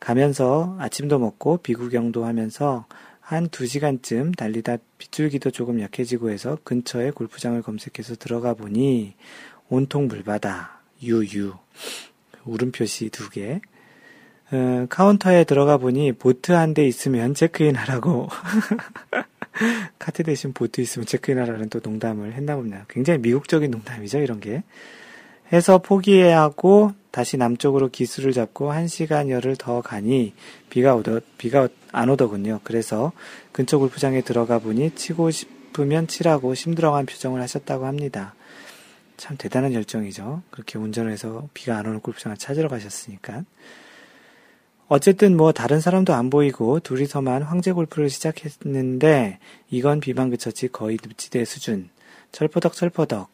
가면서 0.00 0.76
아침도 0.78 1.18
먹고 1.18 1.58
비구경도 1.58 2.24
하면서 2.24 2.86
한 3.30 3.48
2시간쯤 3.48 4.36
달리다 4.36 4.78
빗줄기도 4.98 5.52
조금 5.52 5.80
약해지고 5.80 6.30
해서 6.30 6.58
근처에 6.64 7.12
골프장을 7.12 7.62
검색해서 7.62 8.16
들어가 8.16 8.54
보니 8.54 9.14
온통 9.68 10.08
물바다, 10.08 10.80
유유, 11.00 11.54
울음표시 12.44 13.10
두 13.10 13.30
개. 13.30 13.60
어, 14.50 14.86
카운터에 14.88 15.44
들어가 15.44 15.76
보니 15.76 16.10
보트 16.10 16.50
한 16.50 16.74
대 16.74 16.84
있으면 16.84 17.34
체크인 17.34 17.76
하라고. 17.76 18.26
카트 20.00 20.24
대신 20.24 20.52
보트 20.52 20.80
있으면 20.80 21.06
체크인 21.06 21.38
하라는 21.38 21.68
또 21.68 21.78
농담을 21.80 22.32
했나 22.32 22.56
봅니다. 22.56 22.84
굉장히 22.88 23.20
미국적인 23.20 23.70
농담이죠, 23.70 24.18
이런 24.18 24.40
게. 24.40 24.64
해서 25.52 25.78
포기해야 25.78 26.42
하고 26.42 26.94
다시 27.12 27.36
남쪽으로 27.36 27.90
기수를 27.90 28.32
잡고 28.32 28.72
한 28.72 28.88
시간여를 28.88 29.54
더 29.54 29.82
가니 29.82 30.34
비가 30.68 30.96
오더 30.96 31.20
비가 31.38 31.68
안 31.92 32.08
오더군요. 32.08 32.60
그래서 32.64 33.12
근처 33.52 33.78
골프장에 33.78 34.20
들어가 34.22 34.58
보니 34.58 34.94
치고 34.94 35.30
싶으면 35.30 36.06
치라고 36.06 36.54
심들어간 36.54 37.06
표정을 37.06 37.40
하셨다고 37.40 37.86
합니다. 37.86 38.34
참 39.16 39.36
대단한 39.36 39.74
열정이죠. 39.74 40.42
그렇게 40.50 40.78
운전을 40.78 41.12
해서 41.12 41.48
비가 41.52 41.76
안 41.76 41.86
오는 41.86 42.00
골프장을 42.00 42.36
찾으러 42.36 42.68
가셨으니까. 42.68 43.44
어쨌든 44.88 45.36
뭐 45.36 45.52
다른 45.52 45.80
사람도 45.80 46.14
안 46.14 46.30
보이고 46.30 46.80
둘이서만 46.80 47.42
황제 47.42 47.70
골프를 47.70 48.10
시작했는데 48.10 49.38
이건 49.70 50.00
비방 50.00 50.30
그쳤지 50.30 50.68
거의 50.68 50.98
늪지대 51.00 51.44
수준. 51.44 51.90
철퍼덕 52.32 52.72
철퍼덕. 52.72 53.30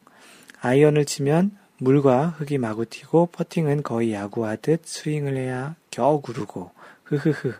아이언을 0.61 1.05
치면 1.05 1.57
물과 1.79 2.35
흙이 2.39 2.59
마구 2.59 2.85
튀고 2.85 3.27
퍼팅은 3.33 3.83
거의 3.83 4.13
야구하듯 4.13 4.83
스윙을 4.85 5.37
해야 5.37 5.77
겨우 5.91 6.21
구르고 6.21 6.73
흐흐흐. 7.05 7.55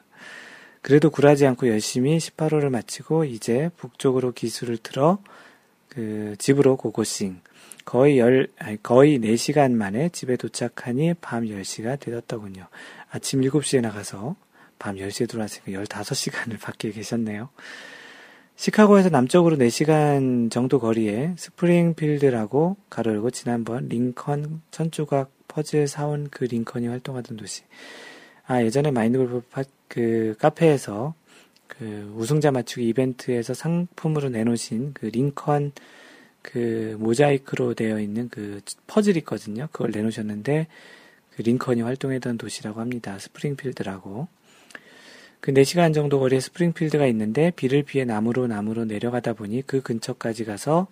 그래도 0.87 1.11
굴하지 1.11 1.45
않고 1.49 1.67
열심히 1.67 2.17
18호를 2.19 2.69
마치고 2.69 3.25
이제 3.25 3.71
북쪽으로 3.77 4.31
기술을 4.31 4.77
틀어 4.77 5.19
그 5.89 6.37
집으로 6.39 6.77
고고싱. 6.77 7.41
거의 7.85 8.21
열, 8.21 8.47
아니, 8.57 8.81
거의 8.81 9.19
4시간 9.19 9.73
만에 9.73 10.11
집에 10.11 10.37
도착하니 10.37 11.15
밤 11.15 11.43
10시가 11.43 11.99
되었더군요. 11.99 12.69
아침 13.11 13.41
7시에 13.41 13.81
나가서 13.81 14.37
밤 14.79 14.95
10시에 14.95 15.29
들어왔으니까 15.29 15.73
15시간을 15.83 16.61
밖에 16.63 16.93
계셨네요. 16.93 17.49
시카고에서 18.55 19.09
남쪽으로 19.09 19.57
4시간 19.57 20.53
정도 20.53 20.79
거리에 20.79 21.35
스프링필드라고 21.37 22.77
가로 22.89 23.11
열고 23.11 23.33
지난번 23.33 23.89
링컨 23.89 24.63
천조각 24.71 25.33
퍼즐 25.49 25.89
사온 25.89 26.29
그 26.31 26.45
링컨이 26.45 26.87
활동하던 26.87 27.39
도시. 27.39 27.65
아, 28.47 28.63
예전에 28.63 28.93
마인드 28.93 29.19
골프 29.19 29.43
파, 29.51 29.65
그 29.89 30.35
카페에서 30.39 31.15
그 31.67 32.13
우승자 32.17 32.51
맞추기 32.51 32.89
이벤트에서 32.89 33.55
상품으로 33.55 34.29
내놓으신 34.31 34.93
그 34.95 35.07
링컨 35.07 35.73
그 36.43 36.97
모자이크로 37.01 37.75
되어 37.75 38.01
있는 38.01 38.29
그 38.29 38.61
퍼즐이 38.87 39.19
있거든요. 39.19 39.69
그걸 39.73 39.91
내놓으셨는데 39.91 40.69
그 41.35 41.43
링컨이 41.43 41.83
활동했던 41.83 42.39
도시라고 42.39 42.81
합니다. 42.81 43.19
스프링필드라고. 43.19 44.29
그 45.41 45.53
4시간 45.53 45.93
정도 45.93 46.19
거리에 46.19 46.41
스프링필드가 46.41 47.07
있는데 47.09 47.51
비를 47.51 47.83
피해 47.83 48.05
나무로 48.05 48.47
나무로 48.47 48.85
내려가다 48.87 49.35
보니 49.35 49.63
그 49.67 49.83
근처까지 49.83 50.45
가서 50.45 50.87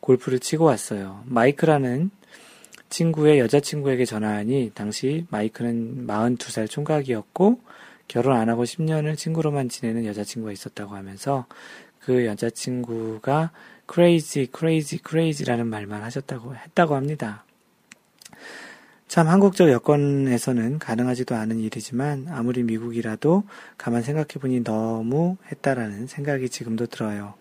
골프를 0.00 0.38
치고 0.38 0.64
왔어요. 0.64 1.24
마이크라는 1.26 2.10
친구의 2.90 3.38
여자친구에게 3.40 4.04
전화하니 4.04 4.70
당시 4.74 5.26
마이크는 5.30 6.06
42살 6.06 6.70
총각이었고 6.70 7.60
결혼 8.08 8.36
안 8.36 8.48
하고 8.48 8.64
10년을 8.64 9.16
친구로만 9.16 9.68
지내는 9.68 10.06
여자친구가 10.06 10.52
있었다고 10.52 10.96
하면서 10.96 11.46
그 12.00 12.24
여자친구가 12.26 13.52
crazy, 13.90 14.48
crazy, 14.54 15.00
crazy라는 15.06 15.66
말만 15.66 16.02
하셨다고 16.02 16.56
했다고 16.56 16.94
합니다. 16.94 17.44
참 19.08 19.26
한국적 19.26 19.70
여건에서는 19.70 20.78
가능하지도 20.78 21.34
않은 21.34 21.60
일이지만 21.60 22.26
아무리 22.28 22.62
미국이라도 22.62 23.44
가만 23.78 24.02
생각해보니 24.02 24.64
너무 24.64 25.38
했다라는 25.50 26.06
생각이 26.06 26.50
지금도 26.50 26.86
들어요. 26.86 27.34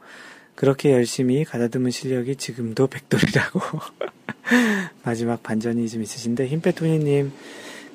그렇게 0.56 0.91
열심히 0.91 1.43
가다듬은 1.43 1.91
실력이 1.91 2.38
지금도 2.38 2.88
백돌이라고 2.88 3.60
마지막 5.03 5.43
반전이 5.43 5.88
좀 5.89 6.01
있으신데 6.01 6.47
힘빼토니님 6.47 7.32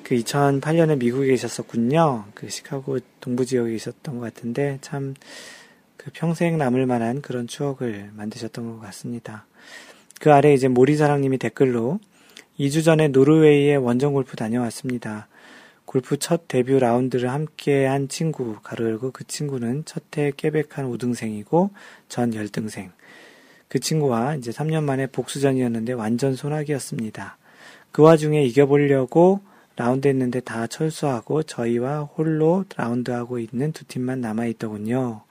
그 0.03 0.15
2008년에 0.15 0.97
미국에 0.97 1.27
계셨었군요. 1.27 2.25
그 2.33 2.49
시카고 2.49 2.99
동부 3.19 3.45
지역에 3.45 3.71
계셨던 3.71 4.19
것 4.19 4.21
같은데 4.21 4.77
참 4.81 5.13
그 6.03 6.11
평생 6.13 6.57
남을 6.57 6.85
만한 6.85 7.21
그런 7.21 7.47
추억을 7.47 8.09
만드셨던 8.13 8.69
것 8.69 8.81
같습니다. 8.81 9.45
그 10.19 10.33
아래 10.33 10.53
이제 10.53 10.67
모리사랑님이 10.67 11.37
댓글로 11.37 12.01
2주 12.59 12.83
전에 12.83 13.07
노르웨이에 13.07 13.75
원정 13.75 14.11
골프 14.11 14.35
다녀왔습니다. 14.35 15.29
골프 15.85 16.17
첫 16.17 16.49
데뷔 16.49 16.77
라운드를 16.77 17.31
함께 17.31 17.85
한 17.85 18.09
친구, 18.09 18.57
가로 18.63 18.85
열고 18.89 19.11
그 19.11 19.25
친구는 19.25 19.85
첫해 19.85 20.33
깨백한 20.35 20.91
5등생이고 20.91 21.69
전 22.09 22.33
열등생. 22.33 22.91
그 23.69 23.79
친구와 23.79 24.35
이제 24.35 24.51
3년 24.51 24.83
만에 24.83 25.07
복수전이었는데 25.07 25.93
완전 25.93 26.35
소나기였습니다. 26.35 27.37
그 27.93 28.01
와중에 28.01 28.43
이겨보려고 28.43 29.39
라운드 29.75 30.07
했는데 30.07 30.39
다 30.39 30.67
철수하고 30.67 31.43
저희와 31.43 32.01
홀로 32.01 32.65
라운드하고 32.75 33.39
있는 33.39 33.71
두 33.71 33.85
팀만 33.85 34.21
남아있더군요. 34.21 35.23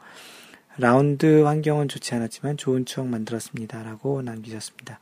라운드 0.79 1.43
환경은 1.43 1.89
좋지 1.89 2.15
않았지만 2.15 2.57
좋은 2.57 2.85
추억 2.85 3.07
만들었습니다. 3.07 3.83
라고 3.83 4.23
남기셨습니다. 4.23 4.99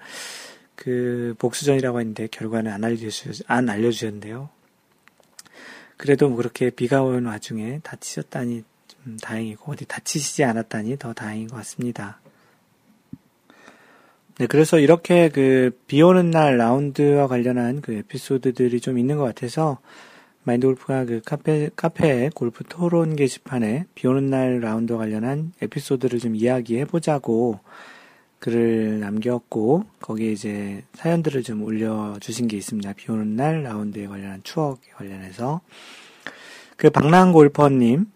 그 0.74 1.35
복수전이라고 1.38 2.00
했는데 2.00 2.26
결과는 2.26 2.72
안, 2.72 2.85
알려주, 2.85 3.44
안 3.46 3.68
알려주셨는데요. 3.68 4.50
그래도 5.96 6.29
뭐 6.29 6.38
그렇게 6.38 6.70
비가 6.70 7.03
오는 7.03 7.26
와중에 7.26 7.81
다 7.83 7.94
치셨다니 7.94 8.64
좀 8.88 9.16
다행이고 9.18 9.72
어디 9.72 9.85
다치시지 9.85 10.44
않았다니 10.44 10.98
더 10.98 11.12
다행인 11.12 11.48
것 11.48 11.57
같습니다. 11.57 12.20
네, 14.40 14.46
그래서 14.46 14.79
이렇게 14.79 15.29
그 15.29 15.70
비 15.87 16.00
오는 16.00 16.31
날 16.31 16.57
라운드와 16.57 17.26
관련한 17.26 17.83
그 17.83 17.92
에피소드들이 17.92 18.81
좀 18.81 18.96
있는 18.98 19.18
것 19.18 19.24
같아서 19.24 19.81
마인드 20.44 20.66
골프가 20.66 21.05
그 21.05 21.20
카페, 21.22 21.68
카페 21.76 22.31
골프 22.35 22.64
토론 22.64 23.16
게시판에 23.16 23.85
비 23.94 24.07
오는 24.07 24.31
날 24.31 24.61
라운드와 24.61 25.00
관련한 25.00 25.53
에피소드를 25.61 26.20
좀 26.20 26.35
이야기해 26.37 26.87
보자고 26.87 27.61
글을 28.38 29.00
남겼고, 29.00 29.85
거기에 30.00 30.33
이제 30.33 30.85
사연들을 30.94 31.42
좀 31.42 31.62
올려주신 31.62 32.48
게 32.48 32.57
있습니다. 32.57 32.94
비 32.94 33.12
오는 33.12 33.37
날 33.37 33.62
라운드에 33.62 34.07
관련한 34.07 34.40
추억에 34.42 34.79
관련해서. 34.94 35.61
그 36.79 36.88
박랑 36.88 37.33
골퍼님, 37.33 38.07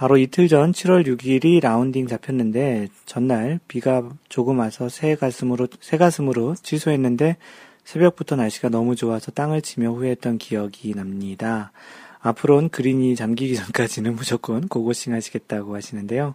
바로 0.00 0.16
이틀 0.16 0.48
전 0.48 0.72
7월 0.72 1.06
6일이 1.06 1.60
라운딩 1.62 2.06
잡혔는데 2.06 2.88
전날 3.04 3.60
비가 3.68 4.08
조금 4.30 4.58
와서 4.58 4.88
새 4.88 5.14
가슴으로 5.14 5.68
새 5.82 5.98
가슴으로 5.98 6.54
취소했는데 6.54 7.36
새벽부터 7.84 8.36
날씨가 8.36 8.70
너무 8.70 8.96
좋아서 8.96 9.30
땅을 9.30 9.60
치며 9.60 9.90
후회했던 9.90 10.38
기억이 10.38 10.94
납니다. 10.94 11.72
앞으로는 12.20 12.70
그린이 12.70 13.14
잠기기 13.14 13.56
전까지는 13.60 14.16
무조건 14.16 14.68
고고싱 14.68 15.12
하시겠다고 15.12 15.76
하시는데요. 15.76 16.34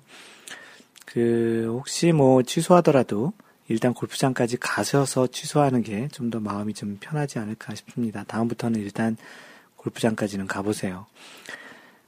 그 1.08 1.65
혹시 1.71 2.12
뭐 2.12 2.43
취소하더라도 2.43 3.34
일단 3.67 3.95
골프장까지 3.95 4.58
가셔서 4.58 5.25
취소하는 5.25 5.82
게 5.82 6.08
좀 6.12 6.30
더 6.30 6.39
마음이 6.39 6.75
좀 6.75 6.97
편하지 6.99 7.39
않을까 7.39 7.73
싶습니다. 7.73 8.25
다음부터는 8.28 8.80
일단 8.80 9.17
골프장까지는 9.78 10.45
가보세요. 10.45 11.08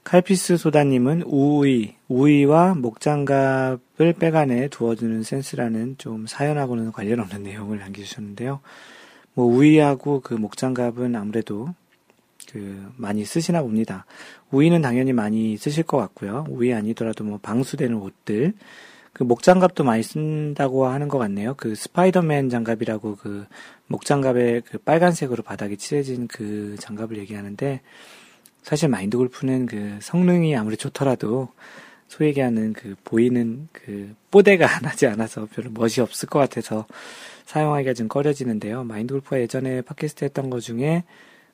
칼피스 0.08 0.56
소다님은 0.56 1.24
우의, 1.26 1.96
우의와 2.08 2.72
목장갑을 2.76 4.14
빼간에 4.18 4.68
두어두는 4.68 5.22
센스라는 5.22 5.96
좀 5.98 6.26
사연하고는 6.26 6.92
관련 6.92 7.20
없는 7.20 7.42
내용을 7.42 7.78
남겨주셨는데요. 7.80 8.60
뭐 9.34 9.44
우의하고 9.44 10.22
그 10.22 10.32
목장갑은 10.32 11.14
아무래도 11.14 11.74
그 12.50 12.90
많이 12.96 13.26
쓰시나 13.26 13.60
봅니다. 13.60 14.06
우의는 14.50 14.80
당연히 14.80 15.12
많이 15.12 15.58
쓰실 15.58 15.82
것 15.82 15.98
같고요. 15.98 16.46
우의 16.48 16.72
아니더라도 16.72 17.24
뭐 17.24 17.38
방수되는 17.42 17.94
옷들, 17.94 18.54
그 19.12 19.24
목장갑도 19.24 19.84
많이 19.84 20.02
쓴다고 20.02 20.86
하는 20.86 21.08
것 21.08 21.18
같네요. 21.18 21.52
그 21.54 21.74
스파이더맨 21.74 22.48
장갑이라고 22.48 23.16
그 23.16 23.44
목장갑에 23.88 24.62
그 24.64 24.78
빨간색으로 24.78 25.42
바닥에 25.42 25.76
칠해진 25.76 26.28
그 26.28 26.76
장갑을 26.78 27.18
얘기하는데 27.18 27.82
사실 28.68 28.88
마인드 28.88 29.16
골프는 29.16 29.64
그 29.64 29.98
성능이 30.02 30.54
아무리 30.54 30.76
좋더라도 30.76 31.48
소위 32.06 32.28
얘기하는 32.28 32.74
그 32.74 32.96
보이는 33.04 33.68
그 33.72 34.14
뽀대가 34.30 34.66
나지 34.80 35.06
않아서 35.06 35.46
별로 35.46 35.70
멋이 35.70 36.00
없을 36.00 36.28
것 36.28 36.38
같아서 36.38 36.86
사용하기가 37.46 37.94
좀 37.94 38.08
꺼려지는데요. 38.08 38.84
마인드 38.84 39.14
골프가 39.14 39.40
예전에 39.40 39.80
팟캐스트 39.80 40.24
했던 40.24 40.50
것 40.50 40.60
중에 40.60 41.04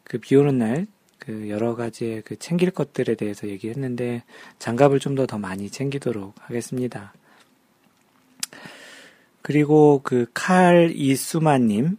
그 0.04 0.18
비 0.18 0.34
오는 0.34 0.58
날 0.58 0.86
그 1.24 1.48
여러 1.48 1.74
가지의 1.74 2.22
그 2.22 2.36
챙길 2.36 2.70
것들에 2.70 3.14
대해서 3.14 3.48
얘기했는데 3.48 4.24
장갑을 4.58 4.98
좀 5.00 5.14
더더 5.14 5.38
많이 5.38 5.70
챙기도록 5.70 6.34
하겠습니다. 6.40 7.14
그리고 9.40 10.00
그 10.02 10.26
칼 10.34 10.92
이수마님 10.94 11.96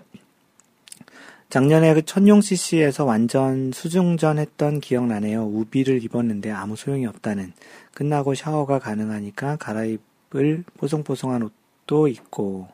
작년에 1.55 1.93
그 1.93 2.03
천용 2.03 2.41
CC에서 2.41 3.05
완전 3.05 3.71
수중전 3.71 4.39
했던 4.39 4.81
기억나네요. 4.81 5.45
우비를 5.45 6.03
입었는데 6.03 6.51
아무 6.51 6.75
소용이 6.75 7.05
없다는. 7.05 7.53
끝나고 7.93 8.35
샤워가 8.35 8.77
가능하니까 8.77 9.55
갈아입을 9.55 10.65
뽀송뽀송한 10.77 11.43
옷도 11.43 12.09
있고, 12.09 12.67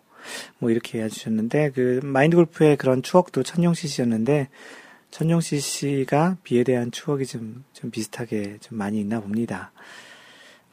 뭐 0.58 0.72
이렇게 0.72 1.04
해주셨는데, 1.04 1.74
그 1.76 2.00
마인드 2.02 2.36
골프의 2.36 2.76
그런 2.78 3.04
추억도 3.04 3.44
천룡 3.44 3.76
CC였는데, 3.76 4.50
천룡 5.12 5.42
CC가 5.42 6.38
비에 6.42 6.64
대한 6.64 6.90
추억이 6.90 7.28
좀, 7.28 7.64
좀 7.74 7.92
비슷하게 7.92 8.58
좀 8.62 8.80
많이 8.80 9.00
있나 9.00 9.20
봅니다. 9.20 9.72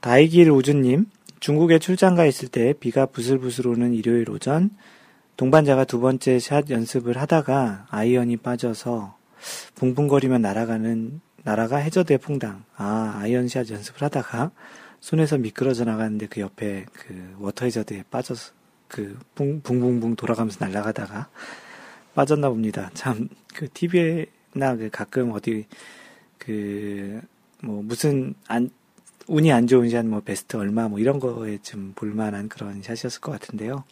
다이길 0.01 0.51
우주님, 0.51 1.11
중국에 1.41 1.79
출장가 1.79 2.25
있을 2.25 2.49
때 2.49 2.73
비가 2.73 3.05
부슬부슬 3.05 3.67
오는 3.67 3.93
일요일 3.93 4.31
오전, 4.31 4.71
동반자가 5.39 5.85
두 5.85 6.01
번째 6.01 6.41
샷 6.41 6.69
연습을 6.69 7.17
하다가 7.17 7.87
아이언이 7.91 8.39
빠져서 8.39 9.17
붕붕거리며 9.77 10.39
날아가는, 10.39 11.21
날아가 11.45 11.77
해저드에 11.77 12.17
퐁당. 12.17 12.65
아, 12.75 13.15
아이언샷 13.21 13.71
연습을 13.71 14.03
하다가 14.03 14.51
손에서 14.99 15.39
미끄러져 15.39 15.85
나가는데 15.85 16.27
그 16.27 16.41
옆에 16.41 16.87
그 16.93 17.37
워터 17.39 17.67
해저드에 17.67 18.03
빠져서 18.11 18.51
그 18.89 19.17
붕, 19.37 19.61
붕붕붕 19.63 20.17
돌아가면서 20.17 20.67
날아가다가 20.67 21.29
빠졌나 22.17 22.49
봅니다. 22.49 22.91
참, 22.95 23.29
그 23.55 23.69
TV나 23.73 24.75
그 24.77 24.91
가끔 24.91 25.31
어디 25.31 25.67
그, 26.39 27.21
뭐 27.63 27.81
무슨 27.85 28.35
안, 28.49 28.71
운이 29.29 29.53
안 29.53 29.69
좋은 29.69 29.89
샷, 29.89 30.05
뭐 30.05 30.19
베스트 30.19 30.57
얼마, 30.57 30.89
뭐 30.89 30.99
이런 30.99 31.21
거에 31.21 31.59
좀 31.59 31.93
볼만한 31.95 32.49
그런 32.49 32.83
샷이었을 32.83 33.21
것 33.21 33.31
같은데요. 33.31 33.85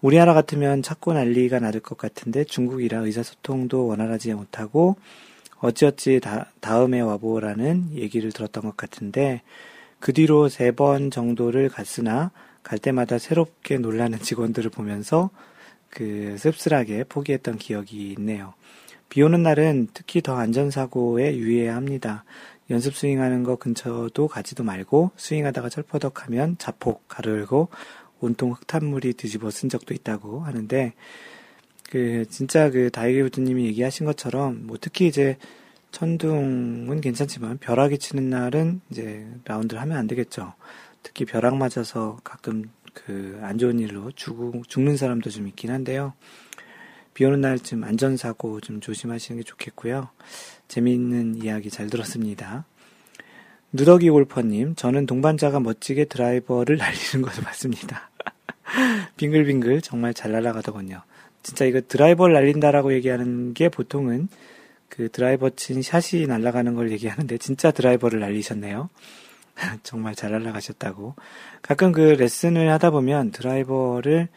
우리나라 0.00 0.32
같으면 0.32 0.82
찾고 0.82 1.12
난리가 1.12 1.58
났을 1.58 1.80
것 1.80 1.98
같은데 1.98 2.44
중국이라 2.44 2.98
의사소통도 3.00 3.86
원활하지 3.86 4.32
못하고 4.34 4.96
어찌어찌 5.60 6.20
다, 6.20 6.52
다음에 6.60 7.00
와보라는 7.00 7.90
얘기를 7.94 8.30
들었던 8.30 8.62
것 8.62 8.76
같은데 8.76 9.42
그 9.98 10.12
뒤로 10.12 10.48
세 10.48 10.70
번 10.70 11.10
정도를 11.10 11.68
갔으나 11.68 12.30
갈 12.62 12.78
때마다 12.78 13.18
새롭게 13.18 13.78
놀라는 13.78 14.18
직원들을 14.22 14.70
보면서 14.70 15.30
그 15.90 16.36
씁쓸하게 16.38 17.04
포기했던 17.04 17.56
기억이 17.56 18.12
있네요. 18.18 18.54
비 19.08 19.22
오는 19.22 19.42
날은 19.42 19.88
특히 19.94 20.20
더 20.20 20.36
안전사고에 20.36 21.34
유의해야 21.36 21.74
합니다. 21.74 22.24
연습 22.70 22.94
스윙하는 22.94 23.42
거 23.42 23.56
근처도 23.56 24.28
가지도 24.28 24.62
말고 24.62 25.10
스윙하다가 25.16 25.70
철퍼덕하면 25.70 26.58
자폭 26.58 27.08
가르고 27.08 27.68
온통 28.20 28.52
흙탕물이 28.52 29.14
뒤집어 29.14 29.50
쓴 29.50 29.68
적도 29.68 29.94
있다고 29.94 30.40
하는데 30.40 30.92
그 31.90 32.26
진짜 32.28 32.70
그 32.70 32.90
다이게우드님이 32.90 33.66
얘기하신 33.66 34.06
것처럼 34.06 34.66
뭐 34.66 34.76
특히 34.80 35.06
이제 35.06 35.36
천둥은 35.90 37.00
괜찮지만 37.00 37.58
벼락이 37.58 37.98
치는 37.98 38.28
날은 38.28 38.80
이제 38.90 39.26
라운드를 39.44 39.80
하면 39.82 39.96
안 39.96 40.06
되겠죠. 40.06 40.52
특히 41.02 41.24
벼락 41.24 41.56
맞아서 41.56 42.18
가끔 42.24 42.70
그 42.94 43.38
안 43.42 43.58
좋은 43.58 43.78
일로 43.78 44.10
죽, 44.12 44.62
죽는 44.68 44.96
사람도 44.96 45.30
좀 45.30 45.46
있긴 45.48 45.70
한데요. 45.70 46.14
비 47.14 47.24
오는 47.24 47.40
날 47.40 47.58
좀 47.58 47.84
안전사고 47.84 48.60
좀 48.60 48.80
조심하시는 48.80 49.40
게 49.40 49.44
좋겠고요. 49.44 50.08
재미있는 50.68 51.36
이야기 51.42 51.70
잘 51.70 51.88
들었습니다. 51.88 52.64
누더기 53.72 54.10
골퍼님, 54.10 54.74
저는 54.74 55.06
동반자가 55.06 55.60
멋지게 55.60 56.06
드라이버를 56.06 56.76
날리는 56.78 57.22
것을 57.22 57.44
봤습니다. 57.44 58.10
빙글빙글 59.16 59.82
정말 59.82 60.14
잘 60.14 60.32
날아가더군요. 60.32 61.02
진짜 61.42 61.64
이거 61.64 61.80
드라이버를 61.80 62.34
날린다라고 62.34 62.92
얘기하는 62.94 63.54
게 63.54 63.68
보통은 63.68 64.28
그 64.88 65.08
드라이버 65.10 65.50
친 65.50 65.82
샷이 65.82 66.26
날아가는 66.26 66.74
걸 66.74 66.90
얘기하는데 66.92 67.38
진짜 67.38 67.70
드라이버를 67.70 68.20
날리셨네요. 68.20 68.88
정말 69.82 70.14
잘 70.14 70.32
날아가셨다고. 70.32 71.14
가끔 71.62 71.92
그 71.92 72.00
레슨을 72.00 72.70
하다 72.72 72.90
보면 72.90 73.30
드라이버를 73.32 74.28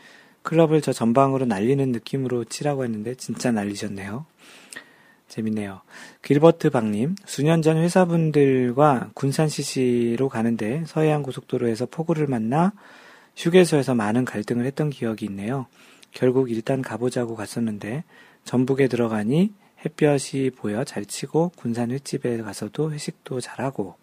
클럽을 0.43 0.81
저 0.81 0.91
전방으로 0.91 1.45
날리는 1.45 1.91
느낌으로 1.91 2.45
치라고 2.45 2.83
했는데 2.83 3.15
진짜 3.15 3.51
날리셨네요. 3.51 4.25
재밌네요. 5.31 5.81
길버트 6.21 6.69
박님, 6.69 7.15
수년 7.25 7.61
전 7.61 7.77
회사분들과 7.77 9.11
군산 9.13 9.47
CC로 9.47 10.27
가는데 10.29 10.83
서해안 10.85 11.23
고속도로에서 11.23 11.85
폭우를 11.87 12.27
만나 12.27 12.73
휴게소에서 13.37 13.95
많은 13.95 14.25
갈등을 14.25 14.65
했던 14.65 14.89
기억이 14.89 15.25
있네요. 15.25 15.67
결국 16.11 16.51
일단 16.51 16.81
가보자고 16.81 17.35
갔었는데 17.35 18.03
전북에 18.43 18.87
들어가니 18.89 19.53
햇볕이 19.85 20.51
보여 20.55 20.83
잘 20.83 21.05
치고 21.05 21.53
군산 21.55 21.91
횟집에 21.91 22.37
가서도 22.37 22.91
회식도 22.91 23.39
잘하고 23.39 23.95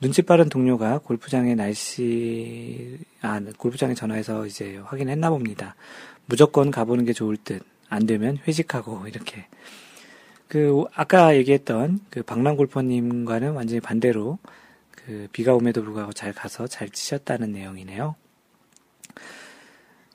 눈치 0.00 0.22
빠른 0.22 0.48
동료가 0.48 0.98
골프장에 0.98 1.54
날씨, 1.54 2.98
아, 3.20 3.38
골프장에 3.58 3.94
전화해서 3.94 4.46
이제 4.46 4.78
확인했나 4.84 5.28
봅니다. 5.28 5.74
무조건 6.24 6.70
가보는 6.70 7.04
게 7.04 7.12
좋을 7.12 7.36
듯. 7.36 7.62
안 7.90 8.06
되면 8.06 8.38
회식하고, 8.46 9.08
이렇게. 9.08 9.46
그, 10.50 10.82
아까 10.94 11.36
얘기했던 11.36 12.00
그 12.10 12.24
박랑 12.24 12.56
골퍼님과는 12.56 13.52
완전히 13.52 13.78
반대로 13.78 14.40
그 14.90 15.28
비가 15.30 15.54
옴에도 15.54 15.84
불구하고 15.84 16.12
잘 16.12 16.32
가서 16.32 16.66
잘 16.66 16.90
치셨다는 16.90 17.52
내용이네요. 17.52 18.16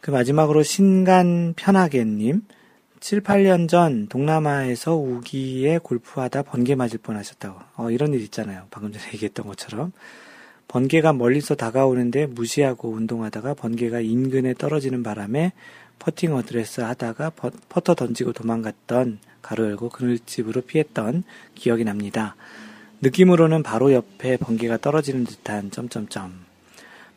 그 0.02 0.12
마지막으로 0.12 0.62
신간 0.62 1.54
편하게님. 1.56 2.42
7, 3.00 3.22
8년 3.22 3.70
전 3.70 4.08
동남아에서 4.08 4.98
우기에 4.98 5.78
골프하다 5.78 6.44
번개 6.44 6.76
맞을 6.76 7.00
뻔 7.00 7.16
하셨다고. 7.16 7.58
어, 7.78 7.90
이런 7.90 8.14
일 8.14 8.20
있잖아요. 8.24 8.68
방금 8.72 8.92
전에 8.92 9.06
얘기했던 9.16 9.48
것처럼. 9.48 9.94
번개가 10.68 11.14
멀리서 11.14 11.56
다가오는데 11.56 12.26
무시하고 12.26 12.90
운동하다가 12.90 13.54
번개가 13.54 14.02
인근에 14.02 14.54
떨어지는 14.54 15.02
바람에 15.02 15.54
퍼팅 16.00 16.36
어드레스 16.36 16.82
하다가 16.82 17.30
퍼, 17.30 17.52
퍼터 17.70 17.96
던지고 17.96 18.34
도망갔던 18.34 19.20
가로 19.46 19.66
열고 19.66 19.90
그늘집으로 19.90 20.62
피했던 20.62 21.24
기억이 21.54 21.84
납니다. 21.84 22.36
느낌으로는 23.02 23.62
바로 23.62 23.94
옆에 23.94 24.38
번개가 24.38 24.78
떨어지는 24.78 25.24
듯한 25.24 25.70
점점점. 25.70 26.34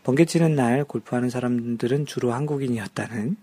번개 0.05 0.27
치는 0.27 0.55
날 0.55 0.85
골프하는 0.85 1.31
사람들은 1.31 2.05
주로 2.05 2.33
한국인이었다는 2.35 3.37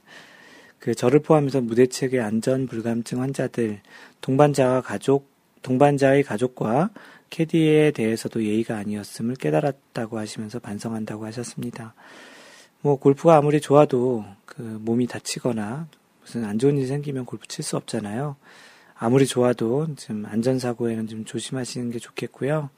그 0.78 0.94
저를 0.94 1.20
포함해서 1.22 1.62
무대 1.62 1.88
측의 1.88 2.22
안전 2.22 2.68
불감증 2.68 3.22
환자들, 3.22 3.82
동반자와 4.22 4.82
가족, 4.82 5.32
동반자의 5.64 6.22
가족과 6.22 6.92
캐디에 7.32 7.90
대해서도 7.90 8.44
예의가 8.44 8.78
아니었음을 8.78 9.36
깨달았다고 9.36 10.20
하시면서 10.20 10.60
반성한다고 10.60 11.26
하셨습니다. 11.26 11.96
뭐 12.82 12.98
골프가 12.98 13.38
아무리 13.38 13.60
좋아도 13.62 14.26
그 14.46 14.62
몸이 14.62 15.08
다치거나 15.08 15.88
무슨 16.22 16.46
안 16.46 16.60
좋은 16.60 16.78
일이 16.78 16.86
생기면 16.86 17.26
골프 17.26 17.48
칠 17.48 17.64
수 17.64 17.78
없잖아요. 17.78 18.36
아무리 18.98 19.26
좋아도 19.26 19.88
좀 19.96 20.26
안전사고에는 20.26 21.08
좀 21.08 21.26
조심하시는 21.26 21.92
게 21.92 22.00
좋겠고요. 22.00 22.70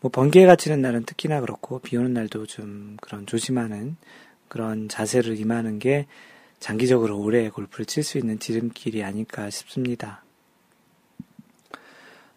뭐 0.00 0.10
번개가 0.10 0.56
치는 0.56 0.80
날은 0.82 1.04
특히나 1.04 1.40
그렇고 1.40 1.80
비 1.80 1.96
오는 1.96 2.12
날도 2.12 2.46
좀 2.46 2.96
그런 3.00 3.26
조심하는 3.26 3.96
그런 4.48 4.88
자세를 4.88 5.38
임하는 5.38 5.78
게 5.78 6.06
장기적으로 6.60 7.18
오래 7.18 7.48
골프를 7.48 7.86
칠 7.86 8.02
수 8.02 8.18
있는 8.18 8.38
지름길이 8.38 9.02
아닐까 9.02 9.50
싶습니다. 9.50 10.22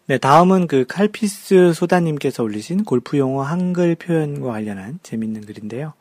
네, 0.08 0.18
다음은 0.18 0.66
그 0.66 0.86
칼피스 0.88 1.74
소다님께서 1.74 2.42
올리신 2.42 2.84
골프 2.84 3.20
용어 3.20 3.44
한글 3.44 3.94
표현과 3.96 4.50
관련한 4.52 5.00
재밌는 5.04 5.46
글인데요. 5.46 5.94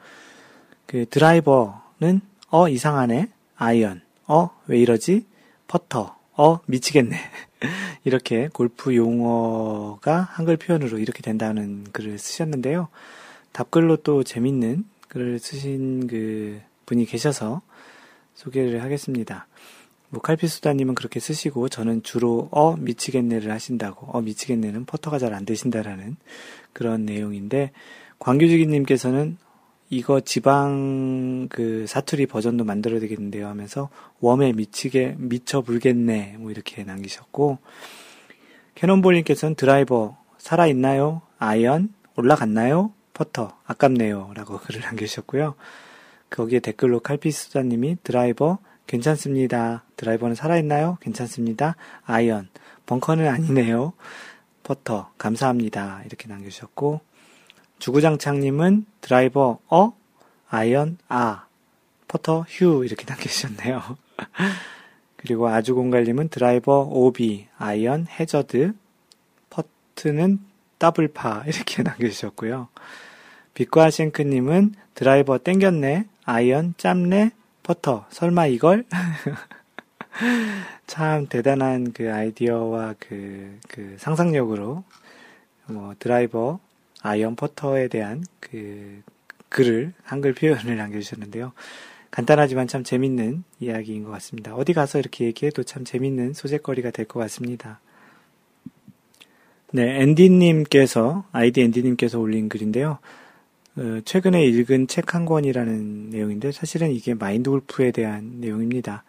그 0.87 1.05
드라이버는 1.11 2.23
어 2.49 2.69
이상하네, 2.71 3.29
아이언, 3.57 4.01
어 4.27 4.51
왜 4.67 4.79
이러지, 4.79 5.27
퍼터, 5.67 6.17
어 6.39 6.61
미치겠네. 6.67 7.17
이렇게 8.05 8.49
골프 8.53 8.95
용어가 8.95 10.21
한글 10.21 10.57
표현으로 10.57 10.99
이렇게 10.99 11.21
된다는 11.21 11.85
글을 11.93 12.17
쓰셨는데요. 12.19 12.89
답글로 13.53 13.97
또 13.99 14.23
재밌는 14.23 14.85
글을 15.09 15.41
쓰신 15.41 16.07
그 16.07 16.61
분이 16.87 17.07
계셔서 17.07 17.61
소개를 18.35 18.85
하겠습니다. 18.85 19.49
뭐 20.11 20.23
칼피수다님은 20.23 20.95
그렇게 20.95 21.19
쓰시고 21.19 21.69
저는 21.69 22.05
주로 22.05 22.49
어 22.53 22.77
미치겠네를 22.77 23.51
하신다고 23.51 24.07
어 24.13 24.21
미치겠네는 24.21 24.85
퍼터가 24.85 25.19
잘 25.19 25.35
안 25.35 25.45
되신다라는 25.45 26.17
그런 26.73 27.05
내용인데 27.05 27.73
광규지기님께서는 28.21 29.39
이거 29.91 30.21
지방 30.21 31.49
그 31.49 31.87
사투리 31.87 32.27
버전도 32.27 32.65
만들어야 32.65 33.01
되겠는데요 33.01 33.49
하면서 33.49 33.89
워메 34.21 34.53
미치게 34.53 35.17
미쳐 35.19 35.63
불겠네 35.63 36.37
뭐 36.39 36.51
이렇게 36.51 36.85
남기셨고 36.85 37.59
캐논볼님께서는 38.75 39.55
드라이버 39.57 40.17
살아있나요? 40.39 41.23
아이언 41.39 41.93
올라갔나요? 42.17 42.93
퍼터 43.13 43.57
아깝네요 43.67 44.33
라고 44.35 44.59
글을 44.63 44.81
남기셨고요. 44.83 45.55
거기에 46.31 46.61
댓글로 46.61 47.01
칼피수다님이 47.01 47.99
드라이버 48.05 48.59
괜찮습니다. 48.87 49.85
드라이버는 49.97 50.37
살아있나요? 50.37 50.99
괜찮습니다. 51.01 51.75
아이언 52.05 52.49
벙커는 52.87 53.27
아니네요. 53.27 53.95
퍼터 54.63 55.11
감사합니다. 55.19 56.03
이렇게 56.07 56.29
남겨주셨고 56.29 57.01
주구장창님은 57.79 58.87
드라이버 59.01 59.59
어? 59.69 59.93
아이언 60.49 60.99
아. 61.09 61.47
퍼터 62.09 62.47
휴. 62.49 62.85
이렇게 62.85 63.05
남겨주셨네요. 63.07 63.83
그리고 65.17 65.49
아주공갈님은 65.49 66.29
드라이버 66.29 66.81
오비. 66.91 67.49
아이언 67.59 68.07
해저드. 68.09 68.73
퍼트는 69.51 70.41
더블파. 70.79 71.45
이렇게 71.47 71.83
남겨주셨고요. 71.85 72.69
빛과 73.59 73.91
쉔크님은 73.91 74.75
드라이버 74.95 75.39
땡겼네, 75.39 76.07
아이언 76.25 76.75
짬네, 76.77 77.33
퍼터, 77.65 78.07
설마 78.11 78.47
이걸? 78.47 78.85
참 80.87 81.27
대단한 81.27 81.93
그 81.93 82.13
아이디어와 82.13 82.95
그, 83.01 83.59
그 83.69 83.97
상상력으로 83.99 84.85
뭐 85.67 85.95
드라이버, 85.99 86.61
아이언 87.03 87.37
퍼터에 87.37 87.89
대한 87.89 88.25
그 88.41 89.03
글을, 89.49 89.93
한글 90.03 90.35
표현을 90.35 90.77
남겨주셨는데요. 90.77 91.53
간단하지만 92.11 92.67
참 92.69 92.85
재밌는 92.85 93.45
이야기인 93.61 94.05
것 94.05 94.11
같습니다. 94.13 94.55
어디 94.55 94.73
가서 94.73 94.99
이렇게 94.99 95.27
얘기해도 95.27 95.63
참 95.63 95.85
재밌는 95.85 96.33
소재거리가 96.35 96.91
될 96.91 97.07
것 97.07 97.21
같습니다. 97.21 97.81
네, 99.73 100.01
앤디님께서, 100.03 101.27
아이디 101.33 101.61
앤디님께서 101.63 102.19
올린 102.19 102.49
글인데요. 102.49 102.99
어, 103.77 104.01
최근에 104.05 104.45
읽은 104.45 104.87
책 104.89 105.15
한 105.15 105.25
권이라는 105.27 106.11
내용인데 106.11 106.53
사실은 106.53 106.91
이게 106.91 107.15
마인드 107.15 107.51
골프에 107.51 107.91
대한 107.91 108.41
내용입니다. 108.41 109.05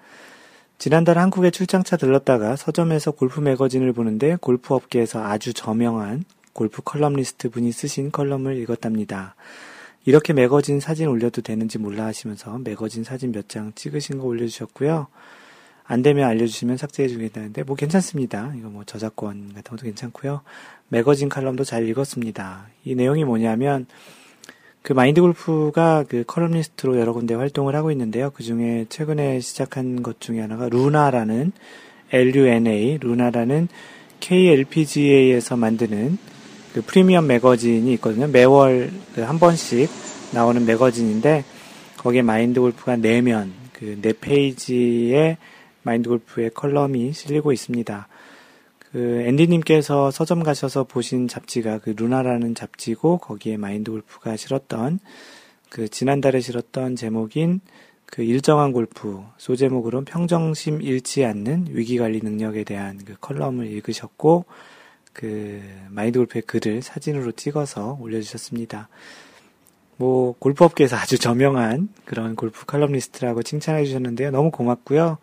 지난달 0.78 1.18
한국에 1.18 1.52
출장차 1.52 1.98
들렀다가 1.98 2.56
서점에서 2.56 3.12
골프 3.12 3.40
매거진을 3.40 3.94
보는데 3.94 4.38
골프 4.40 4.74
업계에서 4.74 5.24
아주 5.24 5.54
저명한 5.54 6.24
골프 6.54 6.82
컬럼리스트 6.82 7.50
분이 7.50 7.72
쓰신 7.72 8.12
컬럼을 8.12 8.58
읽었답니다. 8.58 9.36
이렇게 10.06 10.34
매거진 10.34 10.80
사진 10.80 11.08
올려도 11.08 11.42
되는지 11.42 11.78
몰라 11.78 12.06
하시면서 12.06 12.58
매거진 12.60 13.04
사진 13.04 13.32
몇 13.32 13.48
장 13.48 13.72
찍으신 13.76 14.18
거 14.18 14.26
올려주셨고요. 14.26 15.08
안 15.84 16.02
되면 16.04 16.28
알려주시면 16.30 16.78
삭제해 16.78 17.10
주겠다는데 17.10 17.64
뭐 17.64 17.76
괜찮습니다. 17.76 18.54
이거 18.58 18.70
뭐 18.70 18.84
저작권 18.84 19.54
같은 19.56 19.72
것도 19.72 19.84
괜찮고요. 19.84 20.42
매거진 20.90 21.30
칼럼도 21.30 21.64
잘 21.64 21.88
읽었습니다. 21.90 22.68
이 22.86 22.96
내용이 22.96 23.24
뭐냐면 23.24 23.88
그 24.82 24.94
마인드 24.94 25.20
골프가 25.20 26.06
그 26.08 26.24
컬럼리스트로 26.26 27.00
여러 27.00 27.12
군데 27.14 27.34
활동을 27.34 27.76
하고 27.76 27.92
있는데요. 27.92 28.32
그 28.32 28.44
중에 28.44 28.86
최근에 28.90 29.40
시작한 29.40 30.04
것 30.04 30.22
중에 30.22 30.40
하나가 30.42 30.70
루나라는 30.70 31.52
LUNA 32.12 33.00
루나라는 33.02 33.68
KLPGA에서 34.20 35.58
만드는 35.58 36.18
그 36.74 36.82
프리미엄 36.82 37.28
매거진이 37.28 37.92
있거든요. 37.94 38.28
매월 38.28 38.92
그 39.16 39.22
한 39.22 39.40
번씩 39.40 39.90
나오는 40.34 40.66
매거진인데 40.66 41.44
거기에 41.98 42.22
마인드 42.22 42.60
골프가 42.60 42.96
네 42.96 43.12
면 43.12 43.54
그 43.74 44.00
네 44.02 44.14
페이지에 44.14 45.38
마인드 45.84 46.10
골프의 46.10 46.52
컬럼이 46.54 47.14
실리고 47.14 47.52
있습니다. 47.52 48.08
그 48.92 49.24
앤디님께서 49.28 50.12
서점 50.12 50.44
가셔서 50.44 50.84
보신 50.84 51.28
잡지가 51.28 51.80
그 51.80 51.94
루나라는 51.96 52.56
잡지고 52.56 53.20
거기에 53.20 53.58
마인드 53.58 53.92
골프가 53.92 54.36
실었던 54.36 55.00
그 55.70 55.88
지난달에 55.88 56.40
실었던 56.40 56.96
제목인 56.96 57.62
그 58.06 58.24
일정한 58.24 58.72
골프 58.72 59.22
소제목으로는 59.38 60.06
평정심 60.06 60.82
잃지 60.82 61.24
않는 61.26 61.68
위기관리 61.70 62.22
능력에 62.24 62.64
대한 62.64 63.00
그 63.06 63.16
컬럼을 63.22 63.68
읽으셨고 63.68 64.46
그 65.20 65.62
마인드 65.90 66.18
골프의 66.18 66.44
글을 66.44 66.82
사진으로 66.82 67.34
찍어서 67.34 67.98
올려주셨습니다. 68.00 68.88
뭐 69.98 70.34
골프 70.40 70.64
업계에서 70.64 70.96
아주 70.96 71.20
저명한 71.20 71.90
그런 72.06 72.38
골프 72.38 72.66
칼럼니스트라고 72.66 73.44
칭찬해 73.44 73.84
주셨는데요. 73.84 74.32
너무 74.32 74.50
고맙고요. 74.50 75.18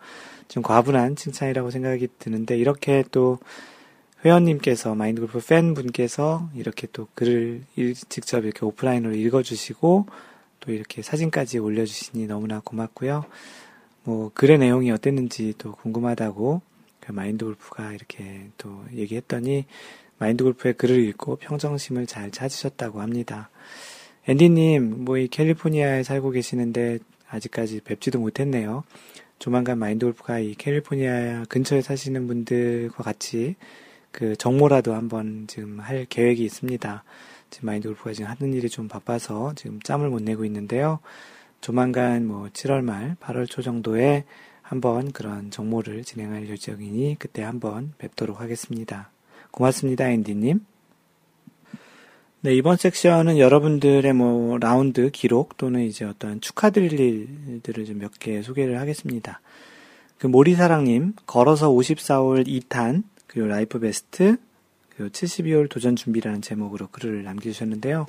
좀 0.49 0.61
과분한 0.61 1.15
칭찬이라고 1.15 1.71
생각이 1.71 2.09
드는데 2.19 2.55
이렇게 2.57 3.03
또 3.11 3.39
회원님께서 4.23 4.93
마인드 4.93 5.19
골프 5.19 5.39
팬분께서 5.39 6.47
이렇게 6.53 6.85
또 6.93 7.07
글을 7.15 7.63
직접 8.07 8.45
이렇게 8.45 8.67
오프라인으로 8.67 9.15
읽어주시고 9.15 10.05
또 10.59 10.71
이렇게 10.71 11.01
사진까지 11.01 11.57
올려주시니 11.57 12.27
너무나 12.27 12.61
고맙고요. 12.63 13.25
뭐 14.03 14.29
글의 14.35 14.59
내용이 14.59 14.91
어땠는지 14.91 15.55
또 15.57 15.71
궁금하다고 15.71 16.61
그 17.07 17.13
마인드 17.13 17.45
골프가 17.45 17.93
이렇게 17.93 18.49
또 18.57 18.83
얘기했더니 18.93 19.65
마인드 20.17 20.43
골프의 20.43 20.73
글을 20.73 20.99
읽고 21.07 21.37
평정심을 21.37 22.05
잘 22.05 22.31
찾으셨다고 22.31 22.99
합니다. 22.99 23.49
앤디님, 24.27 25.05
뭐 25.05 25.17
이 25.17 25.29
캘리포니아에 25.29 26.03
살고 26.03 26.31
계시는데 26.31 26.99
아직까지 27.29 27.79
뵙지도 27.85 28.19
못했네요. 28.19 28.83
조만간 29.39 29.79
마인드 29.79 30.05
골프가 30.05 30.39
이 30.39 30.53
캘리포니아 30.55 31.45
근처에 31.47 31.81
사시는 31.81 32.27
분들과 32.27 33.03
같이 33.05 33.55
그 34.11 34.35
정모라도 34.35 34.93
한번 34.93 35.45
지금 35.47 35.79
할 35.79 36.05
계획이 36.09 36.43
있습니다. 36.43 37.05
지금 37.51 37.67
마인드 37.67 37.87
골프가 37.87 38.11
지금 38.11 38.29
하는 38.29 38.53
일이 38.53 38.67
좀 38.67 38.89
바빠서 38.89 39.53
지금 39.55 39.79
짬을 39.81 40.09
못 40.09 40.21
내고 40.21 40.43
있는데요. 40.43 40.99
조만간 41.61 42.27
뭐 42.27 42.49
7월 42.51 42.81
말, 42.81 43.15
8월 43.21 43.49
초 43.49 43.61
정도에 43.61 44.25
한번 44.67 45.13
그런 45.13 45.49
정모를 45.49 46.03
진행할 46.03 46.49
예정이니 46.49 47.15
그때 47.19 47.41
한번 47.41 47.93
뵙도록 47.97 48.41
하겠습니다. 48.41 49.11
고맙습니다, 49.51 50.09
앤디님. 50.09 50.59
네, 52.41 52.53
이번 52.53 52.75
섹션은 52.75 53.37
여러분들의 53.37 54.11
뭐 54.13 54.57
라운드 54.57 55.09
기록 55.11 55.55
또는 55.55 55.83
이제 55.83 56.03
어떤 56.03 56.41
축하드릴 56.41 56.99
일들을 56.99 57.85
좀 57.85 57.97
몇 57.99 58.19
개 58.19 58.41
소개를 58.41 58.79
하겠습니다. 58.81 59.39
그 60.17 60.27
모리사랑님, 60.27 61.13
걸어서 61.25 61.69
54홀 61.71 62.45
2탄, 62.47 63.03
그리고 63.25 63.47
life 63.47 63.79
best, 63.79 64.37
그리고 64.95 65.11
72홀 65.11 65.69
도전 65.69 65.95
준비라는 65.95 66.41
제목으로 66.41 66.87
글을 66.87 67.23
남겨주셨는데요. 67.23 68.05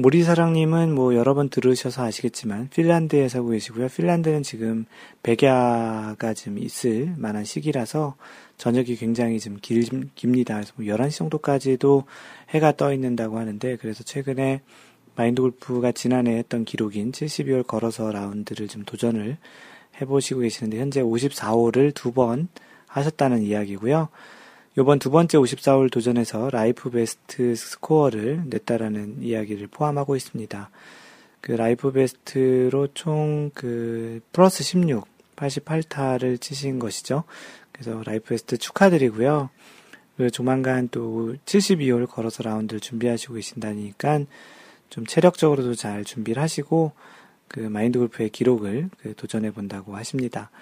모리사랑님은 0.00 0.94
뭐 0.94 1.16
여러 1.16 1.34
번 1.34 1.48
들으셔서 1.48 2.04
아시겠지만 2.04 2.68
핀란드에 2.68 3.28
살고 3.28 3.48
계시고요. 3.48 3.88
핀란드는 3.88 4.44
지금 4.44 4.84
백야가 5.24 6.34
좀 6.34 6.58
있을 6.58 7.14
만한 7.16 7.44
시기라서 7.44 8.14
저녁이 8.58 8.94
굉장히 8.94 9.40
좀 9.40 9.58
길, 9.60 9.84
깁니다. 10.14 10.54
그래서 10.54 10.72
뭐 10.76 10.86
11시 10.86 11.16
정도까지도 11.16 12.04
해가 12.50 12.76
떠 12.76 12.92
있는다고 12.92 13.38
하는데 13.38 13.76
그래서 13.76 14.04
최근에 14.04 14.60
마인드 15.16 15.42
골프가 15.42 15.90
지난해 15.90 16.36
했던 16.36 16.64
기록인 16.64 17.10
72홀 17.10 17.66
걸어서 17.66 18.12
라운드를 18.12 18.68
좀 18.68 18.84
도전을 18.84 19.36
해보시고 20.00 20.40
계시는데 20.42 20.78
현재 20.78 21.02
54홀을 21.02 21.92
두번 21.92 22.46
하셨다는 22.86 23.42
이야기고요. 23.42 24.10
이번 24.78 25.00
두 25.00 25.10
번째 25.10 25.38
54홀 25.38 25.90
도전에서 25.90 26.50
life 26.50 26.88
best 26.88 27.56
스코어를 27.56 28.44
냈다라는 28.46 29.24
이야기를 29.24 29.66
포함하고 29.66 30.14
있습니다. 30.14 30.70
그 31.40 31.50
life 31.50 31.90
best로 31.90 32.86
총 32.94 33.50
그 33.54 34.20
플러스 34.30 34.62
16, 34.62 35.04
88타를 35.34 36.40
치신 36.40 36.78
것이죠. 36.78 37.24
그래서 37.72 38.04
life 38.04 38.28
best 38.28 38.56
축하드리고요. 38.56 39.50
그 40.16 40.30
조만간 40.30 40.88
또 40.92 41.34
72홀 41.44 42.08
걸어서 42.08 42.44
라운드를 42.44 42.78
준비하시고 42.78 43.34
계신다니까 43.34 44.20
좀 44.90 45.04
체력적으로도 45.06 45.74
잘 45.74 46.04
준비를 46.04 46.40
하시고 46.40 46.92
그 47.48 47.58
마인드 47.58 47.98
골프의 47.98 48.30
기록을 48.30 48.90
그 49.02 49.14
도전해 49.16 49.50
본다고 49.50 49.96
하십니다. 49.96 50.52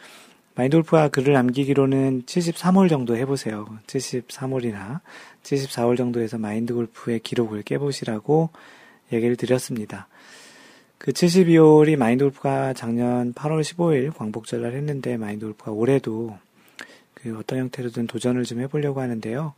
마인드 0.57 0.81
골프가 0.81 1.09
글을 1.09 1.35
남기기로는 1.35 2.23
73홀 2.23 2.89
정도 2.89 3.15
해보세요. 3.15 3.67
73홀이나 3.87 5.01
74홀 5.43 5.99
정도에서 5.99 6.39
마인드 6.39 6.73
골프의 6.73 7.21
기록을 7.21 7.63
깨보시라고 7.63 8.49
얘기를 9.13 9.37
드렸습니다. 9.37 10.09
그 10.97 11.13
72홀이 11.13 11.97
마인드 11.97 12.25
골프가 12.25 12.73
작년 12.73 13.35
8월 13.35 13.61
15일 13.61 14.17
광복절날 14.17 14.73
했는데 14.73 15.19
마인드 15.19 15.45
골프가 15.45 15.73
올해도 15.73 16.39
그 17.13 17.37
어떤 17.39 17.59
형태로든 17.59 18.07
도전을 18.07 18.45
좀 18.45 18.61
해보려고 18.61 19.03
하는데요. 19.03 19.53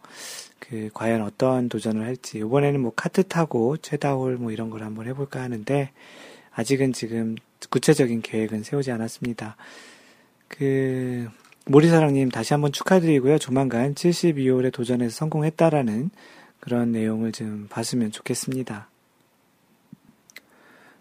그 0.59 0.91
과연 0.95 1.23
어떤 1.23 1.69
도전을 1.69 2.05
할지 2.05 2.39
이번에는 2.39 2.81
뭐 2.81 2.93
카트 2.97 3.23
타고 3.23 3.77
최다홀 3.77 4.37
뭐 4.37 4.51
이런 4.51 4.69
걸 4.69 4.83
한번 4.83 5.07
해볼까 5.07 5.41
하는데 5.41 5.93
아직은 6.51 6.93
지금 6.93 7.37
구체적인 7.71 8.23
계획은 8.23 8.65
세우지 8.65 8.91
않았습니다. 8.91 9.57
그 10.49 11.29
모리사랑님 11.67 12.31
다시 12.31 12.55
한번 12.55 12.73
축하드리고요. 12.73 13.39
조만간 13.39 13.95
72홀에 13.95 14.73
도전해서 14.73 15.15
성공했다라는 15.15 16.11
그런 16.61 16.93
내용을 16.93 17.33
좀 17.33 17.67
봤으면 17.71 18.11
좋겠습니다. 18.11 18.89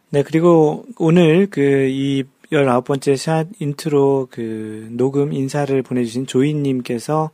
네, 0.09 0.23
그리고 0.23 0.85
오늘 0.97 1.47
그 1.47 1.89
이 1.89 2.23
19번째 2.51 3.17
샷 3.17 3.47
인트로 3.59 4.29
그 4.31 4.87
녹음 4.91 5.33
인사를 5.33 5.81
보내주신 5.81 6.27
조이님께서 6.27 7.31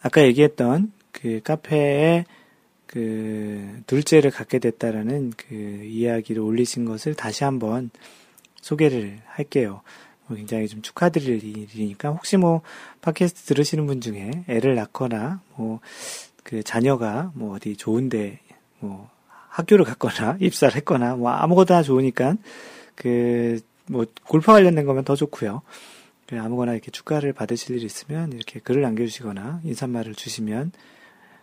아까 0.00 0.22
얘기했던 0.22 0.92
그 1.10 1.40
카페에 1.42 2.24
그 2.86 3.80
둘째를 3.86 4.30
갖게 4.30 4.58
됐다라는 4.58 5.32
그 5.36 5.54
이야기를 5.54 6.42
올리신 6.42 6.84
것을 6.84 7.14
다시 7.14 7.44
한번 7.44 7.90
소개를 8.60 9.18
할게요. 9.26 9.82
뭐 10.32 10.36
굉장히 10.36 10.68
좀 10.68 10.82
축하드릴 10.82 11.44
일이니까 11.44 12.10
혹시 12.10 12.36
뭐 12.36 12.62
팟캐스트 13.00 13.44
들으시는 13.46 13.86
분 13.86 14.00
중에 14.00 14.44
애를 14.48 14.74
낳거나 14.74 15.40
뭐 15.56 15.80
그 16.44 16.64
자녀가 16.64 17.30
뭐 17.34 17.54
어디 17.54 17.76
좋은데 17.76 18.40
뭐 18.80 19.08
학교를 19.48 19.84
갔거나 19.84 20.38
입사를 20.42 20.74
했거나 20.74 21.14
뭐 21.14 21.30
아무거나 21.30 21.82
좋으니까 21.82 22.36
그 22.96 23.60
뭐 23.86 24.06
골프 24.26 24.46
관련된 24.52 24.86
거면 24.86 25.04
더 25.04 25.16
좋고요. 25.16 25.62
그 26.26 26.40
아무거나 26.40 26.72
이렇게 26.72 26.90
축가를 26.90 27.32
받으실 27.32 27.76
일 27.76 27.84
있으면 27.84 28.32
이렇게 28.32 28.60
글을 28.60 28.80
남겨주시거나 28.82 29.60
인사말을 29.64 30.14
주시면 30.14 30.72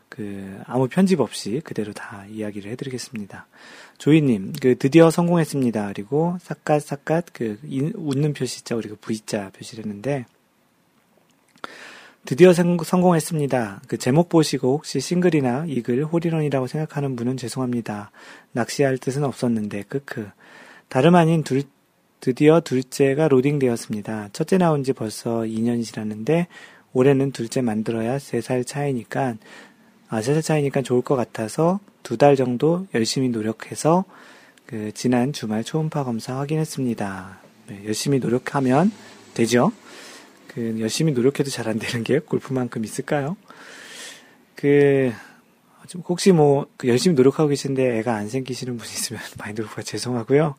그 0.10 0.60
아무 0.66 0.88
편집 0.88 1.22
없이 1.22 1.62
그대로 1.64 1.94
다 1.94 2.26
이야기를 2.30 2.72
해드리겠습니다. 2.72 3.48
조이님, 4.00 4.54
그 4.62 4.78
드디어 4.78 5.10
성공했습니다. 5.12 5.88
그리고 5.94 6.38
삿갓삿갓 6.42 7.28
그 7.34 7.60
웃는 7.96 8.34
표시자 8.34 8.76
우리가 8.76 8.96
V자 9.00 9.52
표시를 9.52 9.86
했는데 9.86 10.26
드디어 12.26 12.54
성공했습니다. 12.54 13.82
그 13.88 13.98
제목 13.98 14.30
보시고 14.30 14.74
혹시 14.74 15.00
싱글이나 15.00 15.66
이글, 15.68 16.06
홀인원이라고 16.06 16.68
생각하는 16.68 17.16
분은 17.16 17.38
죄송합니다. 17.38 18.12
낚시할 18.52 18.98
뜻은 18.98 19.24
없었는데, 19.24 19.84
크크. 19.84 20.30
다름 20.90 21.16
아닌 21.16 21.44
둘, 21.44 21.64
드디어 22.20 22.60
둘째가 22.60 23.30
로딩되었습니다. 23.30 24.30
첫째 24.34 24.58
나온 24.58 24.84
지 24.84 24.94
벌써 24.94 25.40
2년이 25.40 25.84
지났는데, 25.84 26.48
올해는 26.94 27.32
둘째 27.32 27.62
만들어야 27.62 28.18
3살 28.18 28.68
차이니까, 28.68 29.38
아, 30.10 30.22
3살 30.22 30.42
차이니까 30.44 30.82
좋을 30.82 31.02
것 31.02 31.16
같아서 31.16 31.80
두 32.04 32.18
달 32.18 32.36
정도 32.36 32.88
열심히 32.96 33.30
노력해서 33.30 34.06
그 34.66 34.92
지난 34.94 35.34
주말 35.34 35.64
초음파 35.64 36.04
검사 36.04 36.38
확인했습니다. 36.38 37.40
네, 37.68 37.82
열심히 37.86 38.20
노력하면 38.20 38.92
되죠? 39.34 39.72
그 40.48 40.78
열심히 40.80 41.12
노력해도 41.14 41.50
잘 41.52 41.68
안 41.68 41.78
되는 41.80 42.04
게 42.04 42.20
골프만큼 42.20 42.84
있을까요? 42.84 43.38
그 44.56 45.12
혹시 46.08 46.32
뭐그 46.32 46.88
열심히 46.88 47.16
노력하고 47.16 47.50
계신데 47.50 48.00
애가 48.00 48.16
안 48.16 48.30
생기시는 48.30 48.78
분이 48.78 48.90
있으면 48.92 49.22
마인드 49.38 49.62
골프가 49.62 49.82
죄송하고요. 49.84 50.56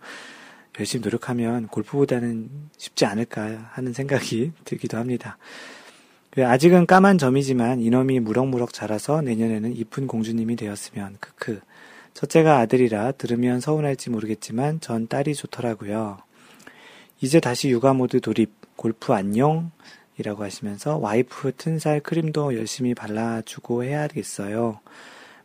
열심히 0.78 1.03
노력하면 1.03 1.66
골프보다는 1.68 2.48
쉽지 2.78 3.05
않을까 3.05 3.70
하는 3.72 3.92
생각이 3.92 4.53
들기도 4.64 4.96
합니다. 4.98 5.36
그 6.30 6.46
아직은 6.46 6.86
까만 6.86 7.18
점이지만 7.18 7.80
이놈이 7.80 8.20
무럭무럭 8.20 8.72
자라서 8.72 9.20
내년에는 9.20 9.76
이쁜 9.76 10.06
공주님이 10.06 10.56
되었으면 10.56 11.16
크크. 11.18 11.60
첫째가 12.14 12.58
아들이라 12.58 13.12
들으면 13.12 13.60
서운할지 13.60 14.10
모르겠지만 14.10 14.80
전 14.80 15.08
딸이 15.08 15.34
좋더라고요. 15.34 16.18
이제 17.20 17.40
다시 17.40 17.68
육아 17.70 17.94
모드 17.94 18.20
돌입. 18.20 18.60
골프 18.76 19.12
안녕 19.12 19.72
이라고 20.16 20.42
하시면서 20.42 20.96
와이프 20.96 21.52
튼살 21.56 22.00
크림도 22.00 22.56
열심히 22.56 22.94
발라주고 22.94 23.84
해야겠어요. 23.84 24.80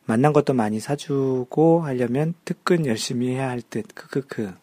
만난 0.06 0.32
것도 0.32 0.54
많이 0.54 0.80
사주고 0.80 1.82
하려면 1.82 2.34
특근 2.46 2.86
열심히 2.86 3.30
해야 3.30 3.50
할 3.50 3.62
듯. 3.62 3.88
크크크. 3.94 4.54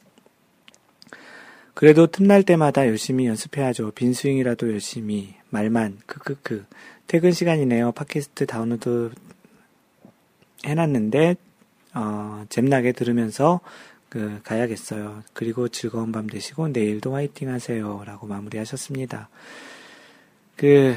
그래도 1.75 2.07
틈날 2.07 2.45
때마다 2.45 2.87
열심히 2.87 3.27
연습해야죠. 3.27 3.91
빈스윙이라도 3.91 4.71
열심히. 4.71 5.35
말만. 5.53 5.99
크크크. 6.07 6.65
퇴근 7.07 7.33
시간이네요. 7.33 7.93
팟캐스트 7.93 8.47
다운로드 8.47 9.13
해놨는데, 10.65 11.37
어, 11.95 12.45
잼나게 12.49 12.93
들으면서 12.93 13.61
그 14.09 14.41
가야겠어요. 14.45 15.23
그리고 15.33 15.69
즐거운 15.69 16.11
밤 16.11 16.27
되시고 16.27 16.69
내일도 16.69 17.15
화이팅 17.15 17.51
하세요. 17.51 18.03
라고 18.05 18.27
마무리하셨습니다. 18.27 19.29
그, 20.57 20.97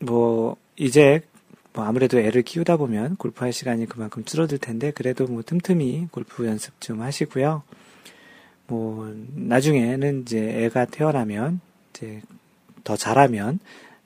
뭐, 0.00 0.56
이제 0.76 1.22
뭐 1.72 1.84
아무래도 1.84 2.18
애를 2.18 2.42
키우다 2.42 2.78
보면 2.78 3.16
골프할 3.16 3.52
시간이 3.52 3.86
그만큼 3.86 4.24
줄어들 4.24 4.56
텐데 4.56 4.90
그래도 4.92 5.26
뭐 5.26 5.42
틈틈이 5.42 6.08
골프 6.10 6.46
연습 6.46 6.80
좀 6.80 7.02
하시고요. 7.02 7.62
뭐 8.66 9.14
나중에는 9.34 10.22
이제 10.22 10.64
애가 10.64 10.86
태어나면 10.86 11.60
이제 11.90 12.22
더 12.86 12.96
잘하면 12.96 13.58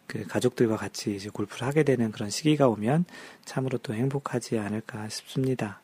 그 0.07 0.27
가족들과 0.27 0.77
같이 0.77 1.15
이제 1.15 1.29
골프를 1.29 1.69
하게 1.69 1.85
되는 1.85 2.11
그런 2.11 2.31
시기가 2.31 2.67
오면 2.67 3.05
참으로 3.45 3.79
또 3.79 3.95
행복하지 3.95 4.59
않을까 4.59 5.09
싶습니다. 5.09 5.81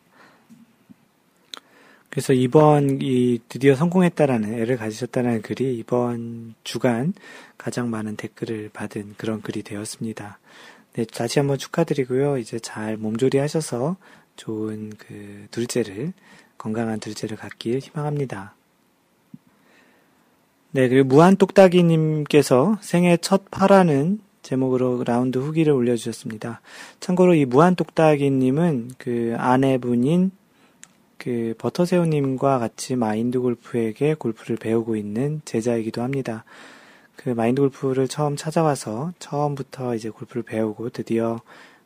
그래서 2.08 2.32
이번 2.32 3.02
이 3.02 3.38
드디어 3.48 3.76
성공했다라는 3.76 4.54
애를 4.54 4.78
가지셨다는 4.78 5.42
글이 5.42 5.76
이번 5.76 6.54
주간 6.64 7.12
가장 7.58 7.90
많은 7.90 8.16
댓글을 8.16 8.70
받은 8.72 9.14
그런 9.18 9.42
글이 9.42 9.62
되었습니다. 9.62 10.38
네, 10.94 11.04
다시 11.04 11.38
한번 11.38 11.58
축하드리고요. 11.58 12.38
이제 12.38 12.58
잘 12.58 12.96
몸조리 12.96 13.36
하셔서 13.36 13.96
좋은 14.36 14.94
그 14.96 15.46
둘째를 15.50 16.14
건강한 16.56 16.98
둘째를 16.98 17.36
갖길 17.36 17.78
희망합니다. 17.78 18.55
네, 20.76 20.90
그리고 20.90 21.08
무한 21.08 21.36
똑딱이님께서 21.36 22.76
생애 22.82 23.16
첫 23.16 23.50
파라는 23.50 24.20
제목으로 24.42 25.04
라운드 25.04 25.38
후기를 25.38 25.72
올려주셨습니다. 25.72 26.60
참고로 27.00 27.34
이 27.34 27.46
무한 27.46 27.76
똑딱이님은 27.76 28.90
그 28.98 29.34
아내분인 29.38 30.32
그 31.16 31.54
버터새우님과 31.56 32.58
같이 32.58 32.94
마인드 32.94 33.40
골프에게 33.40 34.12
골프를 34.12 34.58
배우고 34.58 34.96
있는 34.96 35.40
제자이기도 35.46 36.02
합니다. 36.02 36.44
그 37.16 37.30
마인드 37.30 37.62
골프를 37.62 38.06
처음 38.06 38.36
찾아와서 38.36 39.14
처음부터 39.18 39.94
이제 39.94 40.10
골프를 40.10 40.42
배우고 40.42 40.90
드디어 40.90 41.40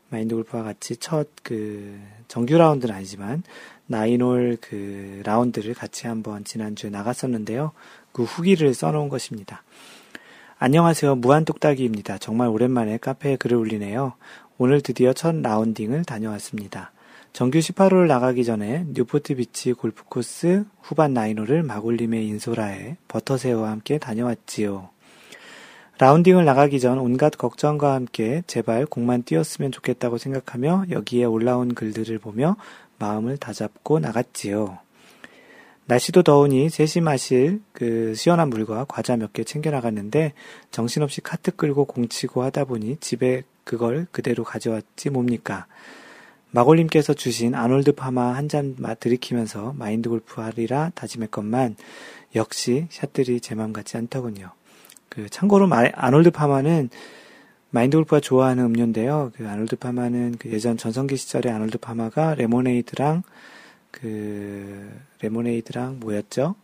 마인드 0.08 0.34
골프와 0.34 0.64
같이 0.64 0.96
첫 0.96 1.28
그 1.44 1.98
정규 2.30 2.56
라운드는 2.56 2.94
아니지만 2.94 3.42
나인홀 3.86 4.58
그 4.60 5.20
라운드를 5.24 5.74
같이 5.74 6.06
한번 6.06 6.44
지난주에 6.44 6.90
나갔었는데요. 6.90 7.72
그 8.12 8.24
후기를 8.24 8.74
써놓은 8.74 9.08
것입니다. 9.08 9.62
안녕하세요. 10.58 11.16
무한똑딱이입니다. 11.16 12.18
정말 12.18 12.48
오랜만에 12.48 12.98
카페에 12.98 13.36
글을 13.36 13.56
올리네요. 13.56 14.14
오늘 14.58 14.82
드디어 14.82 15.12
첫 15.12 15.34
라운딩을 15.36 16.04
다녀왔습니다. 16.04 16.92
정규 17.32 17.58
18홀 17.58 18.06
나가기 18.06 18.44
전에 18.44 18.84
뉴포트 18.92 19.36
비치 19.36 19.72
골프 19.72 20.04
코스 20.04 20.64
후반 20.82 21.14
나인홀을 21.14 21.62
마골님의 21.62 22.26
인솔하에 22.26 22.96
버터새우와 23.08 23.70
함께 23.70 23.98
다녀왔지요. 23.98 24.90
라운딩을 25.98 26.44
나가기 26.44 26.80
전 26.80 26.98
온갖 26.98 27.36
걱정과 27.36 27.94
함께 27.94 28.42
제발 28.46 28.86
공만 28.86 29.22
띄웠으면 29.22 29.70
좋겠다고 29.70 30.18
생각하며 30.18 30.86
여기에 30.90 31.24
올라온 31.24 31.74
글들을 31.74 32.18
보며 32.18 32.56
마음을 32.98 33.36
다잡고 33.36 34.00
나갔지요. 34.00 34.78
날씨도 35.90 36.22
더우니 36.22 36.68
마실 37.02 37.60
그 37.72 38.14
시원한 38.14 38.48
물과 38.48 38.84
과자 38.86 39.16
몇 39.16 39.32
개 39.32 39.42
챙겨 39.42 39.72
나갔는데 39.72 40.34
정신없이 40.70 41.20
카트 41.20 41.50
끌고 41.50 41.84
공치고 41.86 42.44
하다 42.44 42.66
보니 42.66 42.98
집에 43.00 43.42
그걸 43.64 44.06
그대로 44.12 44.44
가져왔지 44.44 45.10
뭡니까. 45.10 45.66
마골님께서 46.52 47.14
주신 47.14 47.56
아놀드 47.56 47.92
파마 47.96 48.34
한 48.36 48.48
잔 48.48 48.76
들이키면서 49.00 49.74
마인드 49.76 50.08
골프 50.08 50.40
하리라 50.40 50.92
다짐했건만 50.94 51.74
역시 52.36 52.86
샷들이 52.90 53.40
제 53.40 53.56
맘 53.56 53.72
같지 53.72 53.96
않더군요. 53.96 54.52
그 55.08 55.28
참고로 55.28 55.66
마, 55.66 55.88
아놀드 55.92 56.30
파마는 56.30 56.88
마인드 57.70 57.96
골프가 57.96 58.20
좋아하는 58.20 58.66
음료인데요. 58.66 59.32
그 59.36 59.48
아놀드 59.48 59.74
파마는 59.74 60.36
그 60.38 60.52
예전 60.52 60.76
전성기 60.76 61.16
시절에 61.16 61.50
아놀드 61.50 61.78
파마가 61.78 62.36
레모네이드랑 62.36 63.24
그 63.90 64.90
레모네이드랑 65.20 66.00
뭐였죠? 66.00 66.54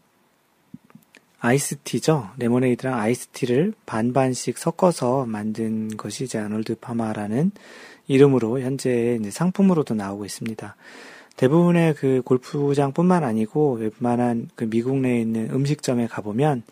아이스티죠. 1.40 2.30
레모네이드랑 2.38 2.98
아이스티를 2.98 3.74
반반씩 3.84 4.58
섞어서 4.58 5.26
만든 5.26 5.96
것이 5.96 6.24
이제 6.24 6.38
아놀드 6.38 6.76
파마라는 6.76 7.52
이름으로 8.08 8.60
현재 8.60 9.18
상품으로도 9.30 9.94
나오고 9.94 10.24
있습니다. 10.24 10.76
대부분의 11.36 11.94
그 11.94 12.22
골프장뿐만 12.24 13.22
아니고 13.22 13.74
웬만한 13.74 14.48
그 14.54 14.68
미국 14.68 14.96
내에 14.98 15.20
있는 15.20 15.50
음식점에 15.50 16.06
가보면 16.06 16.62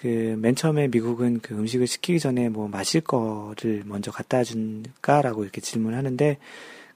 그 0.00 0.34
맨 0.38 0.54
처음에 0.54 0.88
미국은 0.88 1.40
그 1.40 1.54
음식을 1.54 1.86
시키기 1.86 2.20
전에 2.20 2.48
뭐 2.48 2.68
마실 2.68 3.02
거를 3.02 3.82
먼저 3.84 4.10
갖다 4.10 4.42
준까라고 4.42 5.42
이렇게 5.42 5.60
질문하는데 5.60 6.38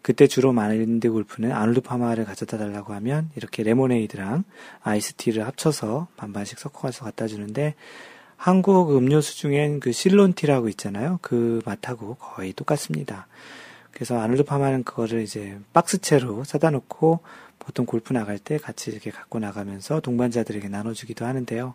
그때 0.05 0.26
주로 0.26 0.52
마인드 0.52 1.11
골프는 1.11 1.50
아놀드 1.50 1.80
파마를 1.80 2.26
가져다 2.26 2.59
달라고 2.59 2.92
하면 2.92 3.30
이렇게 3.36 3.62
레모네이드랑 3.62 4.44
아이스티를 4.82 5.46
합쳐서 5.46 6.09
반반씩 6.18 6.59
섞어서 6.59 7.07
갖다 7.07 7.26
주는데 7.26 7.74
한국 8.36 8.94
음료수 8.94 9.38
중엔 9.38 9.80
그 9.80 9.92
실론티라고 9.92 10.68
있잖아요. 10.68 11.20
그 11.22 11.62
맛하고 11.64 12.16
거의 12.16 12.52
똑같습니다. 12.52 13.28
그래서 13.92 14.20
아놀드 14.20 14.44
파마는 14.44 14.84
그거를 14.84 15.22
이제 15.22 15.59
박스채로 15.72 16.44
사다 16.44 16.68
놓고 16.68 17.20
보통 17.59 17.86
골프 17.86 18.12
나갈 18.12 18.38
때 18.38 18.59
같이 18.59 18.90
이렇게 18.90 19.11
갖고 19.11 19.38
나가면서 19.38 20.00
동반자들에게 20.00 20.68
나눠주기도 20.68 21.24
하는데요. 21.24 21.74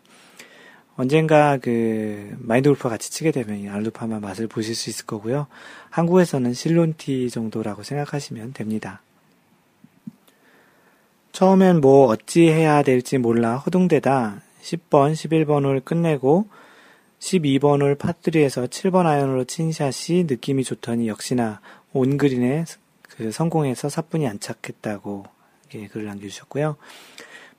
언젠가 0.96 1.56
그 1.56 2.36
마인드 2.38 2.68
골프와 2.68 2.90
같이 2.90 3.10
치게 3.10 3.30
되면 3.30 3.58
이 3.58 3.68
아놀드 3.68 3.90
파마 3.90 4.20
맛을 4.20 4.46
보실 4.46 4.74
수 4.74 4.90
있을 4.90 5.06
거고요. 5.06 5.46
한국에서는 5.90 6.52
실론티 6.52 7.30
정도라고 7.30 7.82
생각하시면 7.82 8.52
됩니다. 8.52 9.00
처음엔 11.32 11.80
뭐 11.80 12.06
어찌 12.08 12.48
해야 12.48 12.82
될지 12.82 13.16
몰라 13.18 13.56
허둥대다 13.56 14.42
10번, 14.62 15.12
11번 15.12 15.64
홀 15.64 15.80
끝내고 15.80 16.48
12번 17.20 17.82
홀 17.82 17.96
파3에서 17.96 18.68
7번 18.68 19.06
아이언으로 19.06 19.44
친 19.44 19.72
샷이 19.72 20.24
느낌이 20.24 20.64
좋더니 20.64 21.08
역시나 21.08 21.60
on 21.92 22.10
green에 22.10 22.64
그 23.02 23.30
성공해서 23.30 23.88
사뿐히 23.88 24.26
안착했다고 24.26 25.24
예, 25.74 25.86
글을 25.86 26.06
남겨주셨고요. 26.06 26.76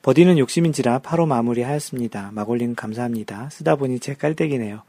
버디는 0.02 0.40
욕심인지라 0.40 1.00
8호 1.00 1.28
마무리하였습니다. 1.28 2.32
마골님 2.34 2.74
감사합니다. 2.74 3.50
쓰다 3.52 3.76
보니 3.76 4.00
제 4.00 4.16
깔때기네요. 4.16 4.82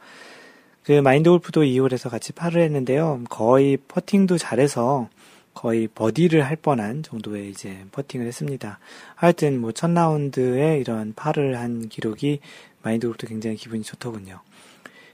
그 0.85 0.93
마인드 0.93 1.29
골프도 1.29 1.63
2홀에서 1.63 2.09
같이 2.09 2.33
파를 2.33 2.63
했는데요. 2.63 3.23
거의 3.29 3.77
퍼팅도 3.77 4.39
잘해서 4.39 5.09
거의 5.53 5.87
버디를 5.87 6.43
할 6.43 6.57
뻔한 6.57 7.03
정도의 7.03 7.51
이제 7.51 7.85
퍼팅을 7.93 8.27
했습니다. 8.27 8.79
하여튼 9.15 9.61
뭐 9.61 9.73
첫 9.73 9.91
라운드에 9.91 10.79
이런 10.79 11.13
파를 11.15 11.59
한 11.59 11.89
기록이 11.91 12.41
마인드 12.83 13.07
골프도 13.07 13.27
굉장히 13.29 13.57
기분이 13.57 13.83
좋더군요. 13.83 14.41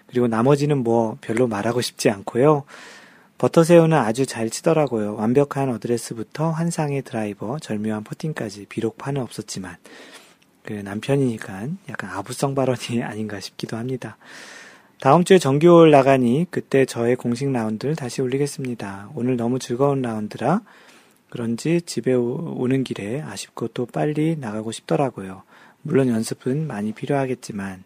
그리고 0.06 0.28
나머지는 0.28 0.78
뭐 0.78 1.18
별로 1.20 1.48
말하고 1.48 1.80
싶지 1.80 2.08
않고요. 2.08 2.62
버터새우는 3.38 3.96
아주 3.96 4.26
잘 4.26 4.50
치더라고요. 4.50 5.14
완벽한 5.14 5.68
어드레스부터 5.70 6.50
환상의 6.50 7.02
드라이버, 7.02 7.60
절묘한 7.60 8.02
퍼팅까지 8.02 8.66
비록 8.68 8.98
파는 8.98 9.22
없었지만 9.22 9.76
그 10.64 10.72
남편이니까 10.72 11.68
약간 11.88 12.10
아부성 12.10 12.56
발언이 12.56 13.02
아닌가 13.06 13.38
싶기도 13.38 13.76
합니다. 13.76 14.16
다음 15.00 15.22
주에 15.22 15.38
정규홀 15.38 15.92
나가니 15.92 16.46
그때 16.50 16.84
저의 16.84 17.14
공식 17.14 17.52
라운드를 17.52 17.94
다시 17.94 18.20
올리겠습니다. 18.20 19.10
오늘 19.14 19.36
너무 19.36 19.60
즐거운 19.60 20.02
라운드라 20.02 20.62
그런지 21.30 21.80
집에 21.82 22.14
오는 22.14 22.82
길에 22.82 23.22
아쉽고 23.22 23.68
또 23.68 23.86
빨리 23.86 24.36
나가고 24.36 24.72
싶더라고요. 24.72 25.44
물론 25.82 26.08
연습은 26.08 26.66
많이 26.66 26.90
필요하겠지만 26.90 27.84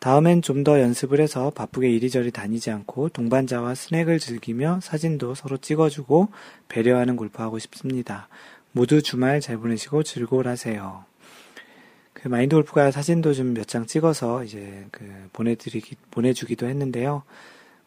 다음엔 0.00 0.42
좀 0.42 0.64
더 0.64 0.80
연습을 0.80 1.20
해서 1.20 1.50
바쁘게 1.50 1.88
이리저리 1.90 2.30
다니지 2.30 2.70
않고 2.70 3.08
동반자와 3.10 3.74
스낵을 3.74 4.18
즐기며 4.18 4.80
사진도 4.82 5.34
서로 5.34 5.56
찍어주고 5.56 6.28
배려하는 6.68 7.16
골프하고 7.16 7.58
싶습니다. 7.58 8.28
모두 8.72 9.02
주말 9.02 9.40
잘 9.40 9.56
보내시고 9.56 10.02
즐거울하세요. 10.04 11.04
그 12.12 12.28
마인드 12.28 12.54
골프가 12.56 12.90
사진도 12.90 13.32
좀 13.32 13.54
몇 13.54 13.66
장 13.66 13.86
찍어서 13.86 14.44
이제 14.44 14.86
그 14.90 15.04
보내드리기 15.32 15.96
보내주기도 16.10 16.66
했는데요. 16.68 17.22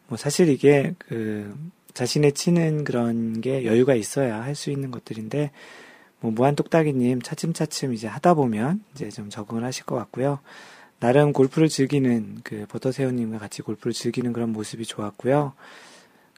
뭐 0.08 0.18
사실 0.18 0.48
이게 0.48 0.94
그 0.98 1.54
자신의 1.94 2.32
치는 2.32 2.84
그런 2.84 3.40
게 3.40 3.64
여유가 3.64 3.94
있어야 3.94 4.42
할 4.42 4.54
수 4.54 4.70
있는 4.70 4.90
것들인데 4.90 5.50
뭐 6.20 6.30
무한 6.30 6.56
똑딱이님 6.56 7.22
차츰차츰 7.22 7.92
이제 7.94 8.06
하다 8.06 8.34
보면 8.34 8.82
이제 8.94 9.08
좀 9.10 9.28
적응을 9.30 9.64
하실 9.64 9.84
것 9.84 9.96
같고요. 9.96 10.40
나름 11.02 11.32
골프를 11.32 11.68
즐기는 11.68 12.38
그 12.44 12.64
버터새우님과 12.68 13.38
같이 13.38 13.60
골프를 13.60 13.92
즐기는 13.92 14.32
그런 14.32 14.50
모습이 14.50 14.86
좋았고요. 14.86 15.52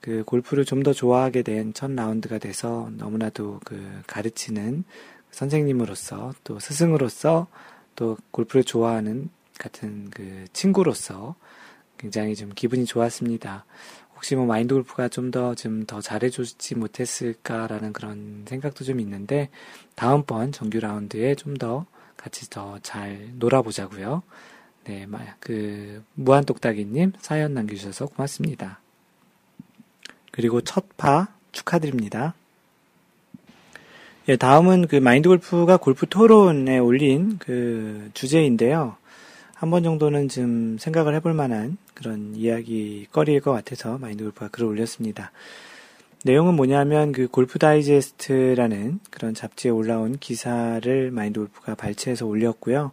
그 0.00 0.24
골프를 0.24 0.64
좀 0.64 0.82
더 0.82 0.94
좋아하게 0.94 1.42
된 1.42 1.74
첫 1.74 1.90
라운드가 1.90 2.38
돼서 2.38 2.88
너무나도 2.96 3.60
그 3.66 4.00
가르치는 4.06 4.84
선생님으로서 5.32 6.32
또 6.44 6.58
스승으로서 6.60 7.46
또 7.94 8.16
골프를 8.30 8.64
좋아하는 8.64 9.28
같은 9.58 10.08
그 10.08 10.46
친구로서 10.54 11.34
굉장히 11.98 12.34
좀 12.34 12.50
기분이 12.54 12.86
좋았습니다. 12.86 13.66
혹시 14.16 14.34
뭐 14.34 14.46
마인드 14.46 14.72
골프가 14.72 15.08
좀 15.08 15.30
더 15.30 15.54
좀 15.54 15.84
더 15.84 16.00
잘해주지 16.00 16.76
못했을까라는 16.76 17.92
그런 17.92 18.46
생각도 18.48 18.82
좀 18.84 18.98
있는데 19.00 19.50
다음번 19.94 20.52
정규 20.52 20.80
라운드에 20.80 21.34
좀 21.34 21.58
더 21.58 21.84
같이 22.16 22.48
더 22.48 22.78
잘 22.82 23.28
놀아보자고요. 23.34 24.22
네, 24.84 25.06
그 25.40 26.02
무한 26.14 26.44
똑딱이님 26.44 27.12
사연 27.20 27.54
남겨주셔서 27.54 28.06
고맙습니다. 28.06 28.80
그리고 30.30 30.60
첫파 30.60 31.28
축하드립니다. 31.52 32.34
예, 34.28 34.36
다음은 34.36 34.88
그 34.88 34.96
마인드 34.96 35.28
골프가 35.28 35.76
골프 35.76 36.06
토론에 36.08 36.78
올린 36.78 37.38
그 37.38 38.10
주제인데요. 38.14 38.96
한 39.54 39.70
번 39.70 39.82
정도는 39.82 40.28
좀 40.28 40.76
생각을 40.78 41.14
해볼 41.14 41.32
만한 41.32 41.78
그런 41.94 42.34
이야기 42.34 43.06
거리일 43.12 43.40
것 43.40 43.52
같아서 43.52 43.96
마인드 43.98 44.24
골프가 44.24 44.48
글을 44.48 44.68
올렸습니다. 44.68 45.30
내용은 46.24 46.54
뭐냐면 46.54 47.12
그 47.12 47.28
골프 47.28 47.58
다이제스트라는 47.58 49.00
그런 49.10 49.34
잡지에 49.34 49.70
올라온 49.70 50.18
기사를 50.18 51.10
마인드 51.10 51.40
골프가 51.40 51.74
발췌해서 51.74 52.26
올렸고요. 52.26 52.92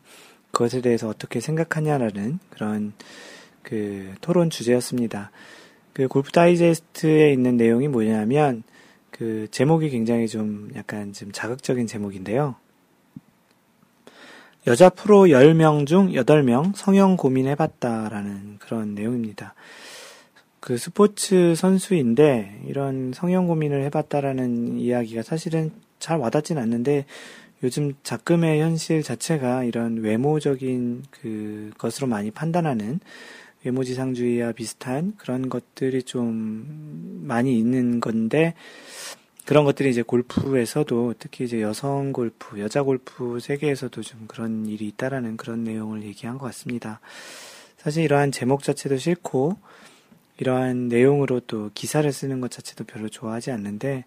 그것에 0.52 0.82
대해서 0.82 1.08
어떻게 1.08 1.40
생각하냐라는 1.40 2.40
그런 2.50 2.94
그 3.64 4.14
토론 4.22 4.50
주제였습니다. 4.50 5.32
그 5.94 6.08
골프 6.08 6.32
다이제스트에 6.32 7.32
있는 7.32 7.58
내용이 7.58 7.88
뭐냐면 7.88 8.64
그 9.12 9.48
제목이 9.52 9.90
굉장히 9.90 10.28
좀 10.28 10.70
약간 10.76 11.14
좀 11.14 11.32
자극적인 11.32 11.88
제목인데요. 11.88 12.56
여자 14.68 14.90
프로 14.90 15.24
10명 15.24 15.88
중 15.88 16.12
8명 16.12 16.76
성형 16.76 17.18
고민해봤다라는 17.18 18.60
그런 18.60 18.94
내용입니다. 18.94 19.56
그 20.60 20.78
스포츠 20.78 21.56
선수인데 21.56 22.62
이런 22.68 23.12
성형 23.14 23.48
고민을 23.48 23.84
해봤다라는 23.86 24.78
이야기가 24.78 25.24
사실은 25.24 25.72
잘 25.98 26.18
와닿진 26.20 26.60
않는데 26.60 27.06
요즘 27.64 27.94
작금의 28.04 28.60
현실 28.62 29.04
자체가 29.04 29.64
이런 29.64 29.98
외모적인 29.98 31.04
그 31.12 31.72
것으로 31.78 32.08
많이 32.08 32.32
판단하는 32.32 33.00
외모지상주의와 33.64 34.54
비슷한 34.54 35.14
그런 35.18 35.50
것들이 35.50 36.04
좀 36.04 37.22
많이 37.24 37.58
있는 37.58 38.00
건데 38.00 38.56
그런 39.46 39.66
것들이 39.66 39.90
이제 39.90 40.02
골프에서도 40.02 41.16
특히 41.20 41.46
이제 41.46 41.62
여성 41.62 42.14
골프, 42.14 42.60
여자 42.60 42.84
골프 42.84 43.40
세계에서도 43.40 44.02
좀 44.02 44.26
그런 44.28 44.66
일이 44.66 44.88
있다라는 44.88 45.38
그런 45.38 45.64
내용을 45.64 46.04
얘기한 46.04 46.38
것 46.38 46.46
같습니다. 46.48 47.00
사실 47.78 48.04
이러한 48.04 48.32
제목 48.32 48.64
자체도 48.64 48.98
싫고 48.98 49.58
이러한 50.38 50.88
내용으로 50.88 51.40
또 51.42 51.70
기사를 51.74 52.12
쓰는 52.12 52.42
것 52.42 52.50
자체도 52.50 52.86
별로 52.86 53.10
좋아하지 53.10 53.52
않는데 53.52 54.06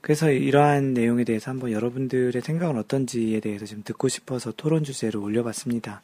그래서 0.00 0.30
이러한 0.30 0.94
내용에 0.94 1.24
대해서 1.24 1.50
한번 1.50 1.72
여러분들의 1.72 2.40
생각은 2.40 2.78
어떤지에 2.78 3.40
대해서 3.40 3.66
좀 3.66 3.82
듣고 3.84 4.08
싶어서 4.08 4.52
토론 4.52 4.84
주제로 4.84 5.22
올려봤습니다. 5.22 6.02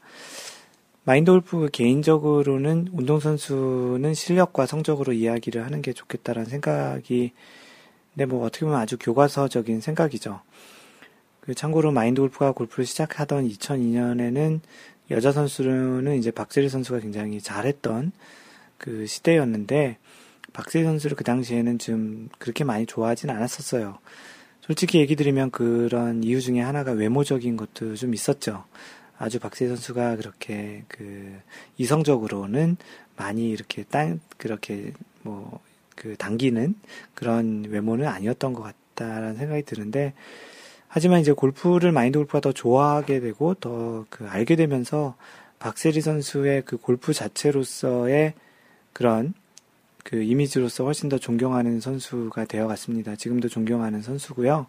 마인드 1.05 1.31
골프 1.31 1.69
개인적으로는 1.71 2.89
운동선수는 2.93 4.15
실력과 4.15 4.67
성적으로 4.67 5.13
이야기를 5.13 5.65
하는 5.65 5.83
게 5.83 5.93
좋겠다라는 5.93 6.49
생각이 6.49 7.33
근데 8.15 8.27
뭐 8.27 8.45
어떻게 8.47 8.65
보면 8.65 8.81
아주 8.81 8.97
교과서적인 8.99 9.81
생각이죠. 9.81 10.41
그 11.41 11.55
참고로 11.55 11.93
마인드 11.93 12.21
골프가 12.21 12.53
골프를 12.53 12.87
시작하던 12.87 13.47
2002년에는 13.49 14.61
여자 15.11 15.31
선수는 15.33 16.17
이제 16.17 16.31
박재리 16.31 16.69
선수가 16.71 17.01
굉장히 17.01 17.41
잘했던 17.41 18.13
그 18.79 19.07
시대였는데 19.07 19.99
박재리 20.55 20.85
선수를 20.85 21.17
그 21.17 21.25
당시에는 21.25 21.79
좀 21.79 22.31
그렇게 22.39 22.65
많이 22.65 22.87
좋아하진 22.87 23.29
않았었어요. 23.29 23.99
솔직히 24.63 24.99
얘기 24.99 25.15
드리면 25.17 25.51
그런 25.51 26.25
이유 26.25 26.41
중에 26.41 26.61
하나가 26.61 26.93
외모적인 26.93 27.59
것도 27.59 27.97
좀 27.97 28.15
있었죠. 28.15 28.65
아주 29.19 29.39
박세 29.39 29.69
선수가 29.69 30.17
그렇게 30.17 30.85
그 30.89 31.39
이성적으로는 31.77 32.79
많이 33.17 33.51
이렇게 33.51 33.85
땅 33.85 34.21
그렇게 34.39 34.93
뭐 35.23 35.61
그 35.97 36.17
당기는 36.17 36.75
그런 37.15 37.65
외모는 37.69 38.07
아니었던 38.07 38.53
것 38.53 38.63
같다라는 38.63 39.37
생각이 39.37 39.63
드는데 39.63 40.13
하지만 40.89 41.21
이제 41.21 41.33
골프를 41.33 41.93
마인드 41.93 42.19
골프가 42.19 42.41
더 42.41 42.53
좋아하게 42.53 43.21
되고 43.21 43.55
더 43.55 44.07
그 44.11 44.27
알게 44.29 44.57
되면서 44.57 45.17
박세리 45.59 46.01
선수의 46.01 46.63
그 46.65 46.77
골프 46.77 47.13
자체로서의 47.13 48.35
그런 48.93 49.35
그 50.05 50.23
이미지로서 50.23 50.85
훨씬 50.85 51.09
더 51.09 51.19
존경하는 51.19 51.81
선수가 51.81 52.45
되어 52.45 52.69
갔습니다. 52.69 53.17
지금도 53.17 53.49
존경하는 53.49 54.03
선수고요. 54.03 54.67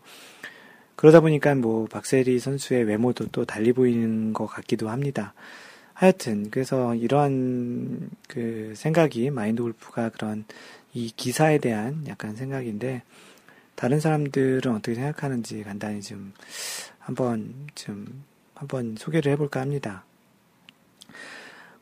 그러다 0.96 1.20
보니까 1.20 1.54
뭐 1.56 1.86
박세리 1.86 2.40
선수의 2.40 2.86
외모도 2.86 3.28
또 3.28 3.46
달리 3.46 3.74
보이는 3.74 4.34
것 4.34 4.48
같기도 4.48 4.90
합니다. 4.90 5.34
하여튼 5.94 6.50
그래서 6.50 6.96
이러한 6.96 8.10
그 8.28 8.74
생각이 8.76 9.30
마인드 9.30 9.62
골프가 9.62 10.10
그런 10.10 10.46
이 10.94 11.12
기사에 11.16 11.58
대한 11.58 12.06
약간 12.08 12.36
생각인데 12.36 13.04
다른 13.76 14.00
사람들은 14.00 14.72
어떻게 14.74 14.96
생각하는지 14.96 15.64
간단히 15.64 16.02
좀 16.02 16.34
한번 17.00 17.54
좀 17.76 18.24
한번 18.54 18.96
소개를 18.98 19.34
해볼까 19.34 19.60
합니다. 19.60 20.06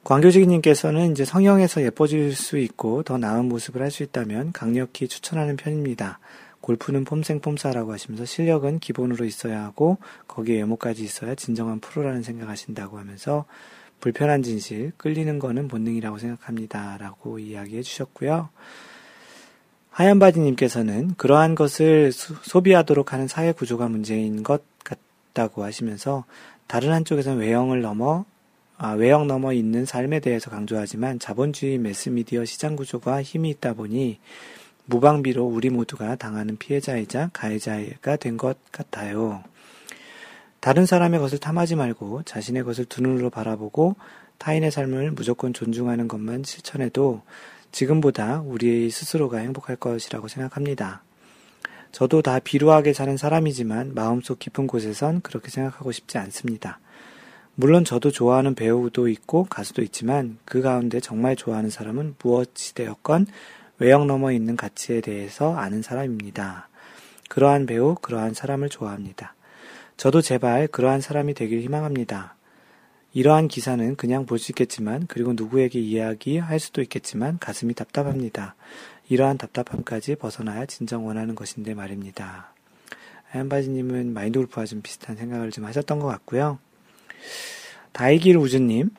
광교지기님께서는 0.04 1.12
이제 1.12 1.24
성형에서 1.24 1.82
예뻐질 1.82 2.36
수 2.36 2.58
있고 2.58 3.04
더 3.04 3.18
나은 3.18 3.48
모습을 3.48 3.82
할 3.82 3.90
수 3.90 4.04
있다면 4.04 4.52
강력히 4.52 5.08
추천하는 5.08 5.56
편입니다. 5.56 6.20
골프는 6.62 7.04
폼생폼사라고 7.06 7.94
하시면서 7.94 8.26
실력은 8.26 8.80
기본으로 8.80 9.24
있어야 9.26 9.64
하고 9.64 9.98
거기에 10.28 10.58
외모까지 10.60 11.04
있어야 11.04 11.36
진정한 11.36 11.80
프로라는 11.80 12.24
생각하신다고 12.24 12.98
하면서 12.98 13.46
불편한 14.00 14.44
진실, 14.44 14.92
끌리는 14.98 15.40
거는 15.40 15.68
본능이라고 15.68 16.18
생각합니다. 16.18 16.98
라고 16.98 17.40
이야기해 17.40 17.82
주셨고요. 17.82 18.50
하얀바지님께서는 19.92 21.16
그러한 21.16 21.56
것을 21.56 22.12
소비하도록 22.12 23.14
하는 23.14 23.28
사회 23.28 23.52
구조가 23.52 23.88
문제인 23.88 24.44
것 24.44 24.64
같다고 24.84 25.64
하시면서 25.64 26.26
다른 26.68 26.92
한쪽에서는 26.92 27.38
외형을 27.38 27.82
넘어 27.82 28.22
아, 28.22 28.33
외형 28.92 29.28
넘어 29.28 29.54
있는 29.54 29.86
삶에 29.86 30.20
대해서 30.20 30.50
강조하지만 30.50 31.18
자본주의 31.18 31.78
매스미디어 31.78 32.44
시장 32.44 32.76
구조가 32.76 33.24
힘이 33.24 33.50
있다 33.52 33.74
보니 33.74 34.20
무방비로 34.86 35.46
우리 35.46 35.70
모두가 35.70 36.18
당하는 36.18 36.58
피해자이자 36.58 37.30
가해자가 37.32 38.18
된 38.18 38.38
것 38.38 38.58
같아요. 38.72 39.44
다른 40.60 40.86
사람의 40.86 41.20
것을 41.20 41.40
탐하지 41.40 41.76
말고 41.76 42.24
자신의 42.24 42.64
것을 42.64 42.86
두 42.86 43.02
눈으로 43.02 43.30
바라보고 43.30 43.96
타인의 44.38 44.72
삶을 44.72 45.12
무조건 45.12 45.54
존중하는 45.54 46.08
것만 46.08 46.44
실천해도 46.44 47.22
지금보다 47.72 48.42
우리 48.46 48.90
스스로가 48.90 49.38
행복할 49.40 49.78
것이라고 49.78 50.28
생각합니다. 50.28 51.04
저도 51.92 52.22
다 52.22 52.40
비루하게 52.40 52.94
사는 52.94 53.16
사람이지만 53.18 53.94
마음속 53.94 54.40
깊은 54.40 54.68
곳에선 54.68 55.22
그렇게 55.22 55.50
생각하고 55.50 55.92
싶지 55.92 56.18
않습니다. 56.18 56.80
물론 57.56 57.86
저도 57.86 58.10
좋아하는 58.12 58.56
배우도 58.56 59.08
있고 59.10 59.44
가수도 59.46 59.84
있지만 59.84 60.38
그 60.46 60.62
가운데 60.62 61.00
정말 61.00 61.36
좋아하는 61.36 61.70
사람은 61.70 62.16
무엇이 62.22 62.74
되었건 62.74 63.28
외형 63.78 64.08
넘어 64.08 64.32
있는 64.32 64.56
가치에 64.56 65.02
대해서 65.02 65.56
아는 65.56 65.82
사람입니다. 65.82 66.70
그러한 67.30 67.66
배우, 67.66 67.96
그러한 67.96 68.34
사람을 68.34 68.70
좋아합니다. 68.70 69.36
저도 69.98 70.22
제발 70.22 70.68
그러한 70.68 71.02
사람이 71.02 71.34
되길 71.34 71.62
희망합니다. 71.62 72.36
이러한 73.14 73.48
기사는 73.48 73.96
그냥 73.96 74.26
볼 74.26 74.40
수 74.40 74.52
있겠지만, 74.52 75.06
그리고 75.08 75.34
누구에게 75.34 75.80
이야기할 75.80 76.60
수도 76.60 76.82
있겠지만, 76.82 77.38
가슴이 77.38 77.76
답답합니다. 77.76 78.56
이러한 79.10 79.38
답답함까지 79.38 80.16
벗어나야 80.16 80.66
진정 80.66 81.06
원하는 81.06 81.36
것인데 81.36 81.76
말입니다. 81.76 82.54
하얀바지님은 83.30 84.14
마인드 84.14 84.40
골프와 84.40 84.66
좀 84.66 84.82
비슷한 84.82 85.16
생각을 85.16 85.52
좀 85.52 85.66
하셨던 85.66 86.00
것 86.00 86.08
같고요. 86.08 86.58
다이길 87.92 88.38
우주님, 88.38 88.90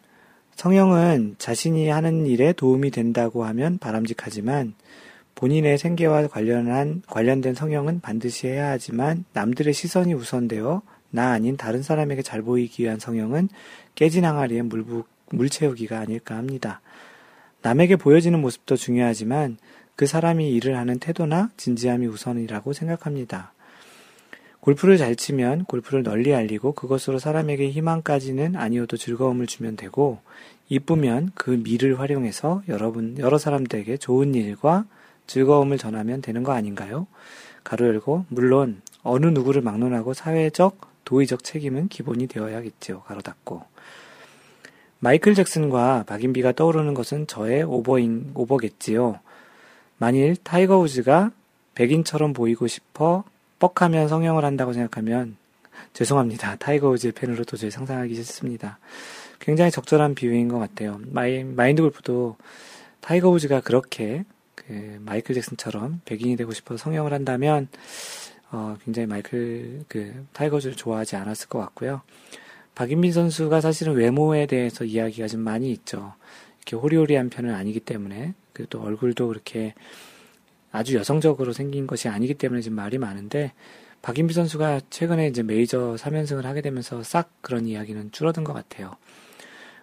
성형은 0.56 1.36
자신이 1.38 1.88
하는 1.88 2.26
일에 2.26 2.52
도움이 2.52 2.90
된다고 2.90 3.44
하면 3.44 3.78
바람직하지만 3.78 4.74
본인의 5.34 5.78
생계와 5.78 6.28
관련한, 6.28 7.02
관련된 7.08 7.54
성형은 7.54 8.00
반드시 8.00 8.46
해야 8.46 8.70
하지만 8.70 9.24
남들의 9.32 9.74
시선이 9.74 10.14
우선되어 10.14 10.82
나 11.10 11.30
아닌 11.30 11.56
다른 11.56 11.82
사람에게 11.82 12.22
잘 12.22 12.42
보이기 12.42 12.84
위한 12.84 12.98
성형은 12.98 13.48
깨진 13.94 14.24
항아리에 14.24 14.62
물, 14.62 14.84
물 15.30 15.48
채우기가 15.48 15.98
아닐까 15.98 16.36
합니다. 16.36 16.80
남에게 17.62 17.96
보여지는 17.96 18.40
모습도 18.40 18.76
중요하지만 18.76 19.58
그 19.96 20.06
사람이 20.06 20.50
일을 20.50 20.76
하는 20.76 20.98
태도나 20.98 21.50
진지함이 21.56 22.06
우선이라고 22.06 22.72
생각합니다. 22.72 23.53
골프를 24.64 24.96
잘 24.96 25.14
치면 25.14 25.66
골프를 25.66 26.02
널리 26.02 26.34
알리고 26.34 26.72
그것으로 26.72 27.18
사람에게 27.18 27.68
희망까지는 27.68 28.56
아니어도 28.56 28.96
즐거움을 28.96 29.46
주면 29.46 29.76
되고 29.76 30.20
이쁘면 30.70 31.32
그 31.34 31.50
미를 31.50 32.00
활용해서 32.00 32.62
여러분 32.68 33.18
여러 33.18 33.36
사람들에게 33.36 33.98
좋은 33.98 34.34
일과 34.34 34.86
즐거움을 35.26 35.76
전하면 35.76 36.22
되는 36.22 36.42
거 36.42 36.52
아닌가요? 36.52 37.06
가로 37.62 37.86
열고 37.88 38.24
물론 38.30 38.80
어느 39.02 39.26
누구를 39.26 39.60
막론하고 39.60 40.14
사회적 40.14 40.80
도의적 41.04 41.44
책임은 41.44 41.88
기본이 41.88 42.26
되어야겠지요. 42.26 43.02
가로 43.02 43.20
닫고 43.20 43.64
마이클 44.98 45.34
잭슨과 45.34 46.04
박인비가 46.06 46.52
떠오르는 46.52 46.94
것은 46.94 47.26
저의 47.26 47.64
오버인 47.64 48.30
오버겠지요. 48.32 49.20
만일 49.98 50.36
타이거 50.36 50.78
우즈가 50.78 51.32
백인처럼 51.74 52.32
보이고 52.32 52.66
싶어 52.66 53.24
뻑하면 53.72 54.08
성형을 54.08 54.44
한다고 54.44 54.72
생각하면 54.72 55.36
죄송합니다. 55.94 56.56
타이거 56.56 56.90
우즈의 56.90 57.12
팬으로 57.12 57.44
도저히 57.44 57.70
상상하기 57.70 58.14
싫습니다. 58.14 58.78
굉장히 59.38 59.70
적절한 59.70 60.14
비유인 60.14 60.48
것 60.48 60.58
같아요. 60.58 61.00
마이, 61.06 61.44
마인드 61.44 61.80
골프도 61.80 62.36
타이거 63.00 63.30
우즈가 63.30 63.60
그렇게 63.60 64.24
그 64.54 64.98
마이클 65.00 65.34
잭슨처럼 65.34 66.00
백인이 66.04 66.36
되고 66.36 66.52
싶어 66.52 66.76
성형을 66.76 67.12
한다면 67.12 67.68
어, 68.50 68.76
굉장히 68.84 69.06
마이클 69.06 69.84
그 69.88 70.26
타이거 70.32 70.56
우즈를 70.56 70.76
좋아하지 70.76 71.16
않았을 71.16 71.48
것 71.48 71.58
같고요. 71.60 72.02
박인비 72.74 73.12
선수가 73.12 73.60
사실은 73.60 73.94
외모에 73.94 74.46
대해서 74.46 74.84
이야기가 74.84 75.28
좀 75.28 75.40
많이 75.40 75.70
있죠. 75.72 76.14
이렇게 76.58 76.76
호리호리한 76.76 77.30
편은 77.30 77.54
아니기 77.54 77.80
때문에 77.80 78.34
그 78.52 78.66
또 78.68 78.82
얼굴도 78.82 79.28
그렇게 79.28 79.74
아주 80.74 80.96
여성적으로 80.96 81.52
생긴 81.52 81.86
것이 81.86 82.08
아니기 82.08 82.34
때문에 82.34 82.60
지금 82.60 82.76
말이 82.76 82.98
많은데 82.98 83.52
박인비 84.02 84.34
선수가 84.34 84.82
최근에 84.90 85.28
이제 85.28 85.42
메이저 85.42 85.94
3연승을 85.98 86.42
하게 86.42 86.60
되면서 86.60 87.02
싹 87.02 87.30
그런 87.40 87.66
이야기는 87.66 88.12
줄어든 88.12 88.44
것 88.44 88.52
같아요. 88.52 88.96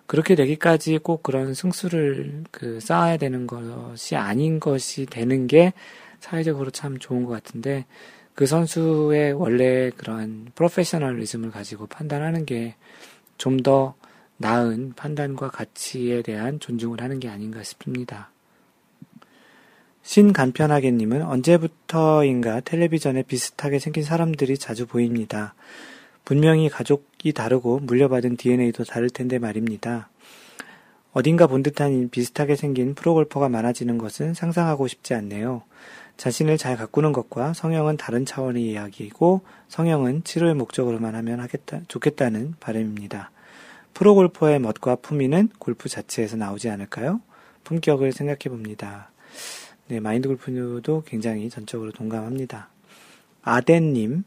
그렇게 0.05 0.35
되기까지 0.35 0.99
꼭 0.99 1.23
그런 1.23 1.53
승수를 1.53 2.43
그 2.51 2.79
쌓아야 2.79 3.17
되는 3.17 3.47
것이 3.47 4.15
아닌 4.15 4.59
것이 4.59 5.05
되는 5.05 5.47
게 5.47 5.73
사회적으로 6.19 6.69
참 6.71 6.99
좋은 6.99 7.23
것 7.23 7.31
같은데 7.31 7.85
그 8.35 8.45
선수의 8.45 9.33
원래 9.33 9.89
그런 9.95 10.47
프로페셔널리즘을 10.55 11.51
가지고 11.51 11.87
판단하는 11.87 12.45
게 12.45 12.75
좀 13.41 13.57
더 13.57 13.95
나은 14.37 14.93
판단과 14.95 15.49
가치에 15.49 16.21
대한 16.21 16.59
존중을 16.59 17.01
하는 17.01 17.19
게 17.19 17.27
아닌가 17.27 17.63
싶습니다. 17.63 18.30
신간편하게님은 20.03 21.23
언제부터인가 21.23 22.61
텔레비전에 22.61 23.23
비슷하게 23.23 23.79
생긴 23.79 24.03
사람들이 24.03 24.57
자주 24.57 24.87
보입니다. 24.87 25.53
분명히 26.25 26.69
가족이 26.69 27.33
다르고 27.33 27.79
물려받은 27.79 28.37
DNA도 28.37 28.83
다를 28.83 29.09
텐데 29.09 29.39
말입니다. 29.39 30.09
어딘가 31.13 31.47
본 31.47 31.61
듯한 31.61 32.09
비슷하게 32.09 32.55
생긴 32.55 32.95
프로골퍼가 32.95 33.49
많아지는 33.49 33.97
것은 33.97 34.33
상상하고 34.33 34.87
싶지 34.87 35.13
않네요. 35.13 35.63
자신을 36.17 36.57
잘 36.57 36.77
가꾸는 36.77 37.11
것과 37.13 37.53
성형은 37.53 37.97
다른 37.97 38.25
차원의 38.25 38.63
이야기이고 38.63 39.41
성형은 39.67 40.23
치료의 40.23 40.53
목적으로만 40.53 41.15
하면 41.15 41.39
하겠다, 41.39 41.81
좋겠다는 41.87 42.55
바람입니다. 42.59 43.31
프로골퍼의 43.93 44.59
멋과 44.59 44.95
품위는 44.97 45.49
골프 45.59 45.89
자체에서 45.89 46.37
나오지 46.37 46.69
않을까요? 46.69 47.21
품격을 47.63 48.13
생각해 48.13 48.49
봅니다. 48.49 49.09
네, 49.91 49.99
마인드 49.99 50.29
골프도 50.29 51.03
굉장히 51.05 51.49
전적으로 51.49 51.91
동감합니다. 51.91 52.69
아덴님, 53.41 54.23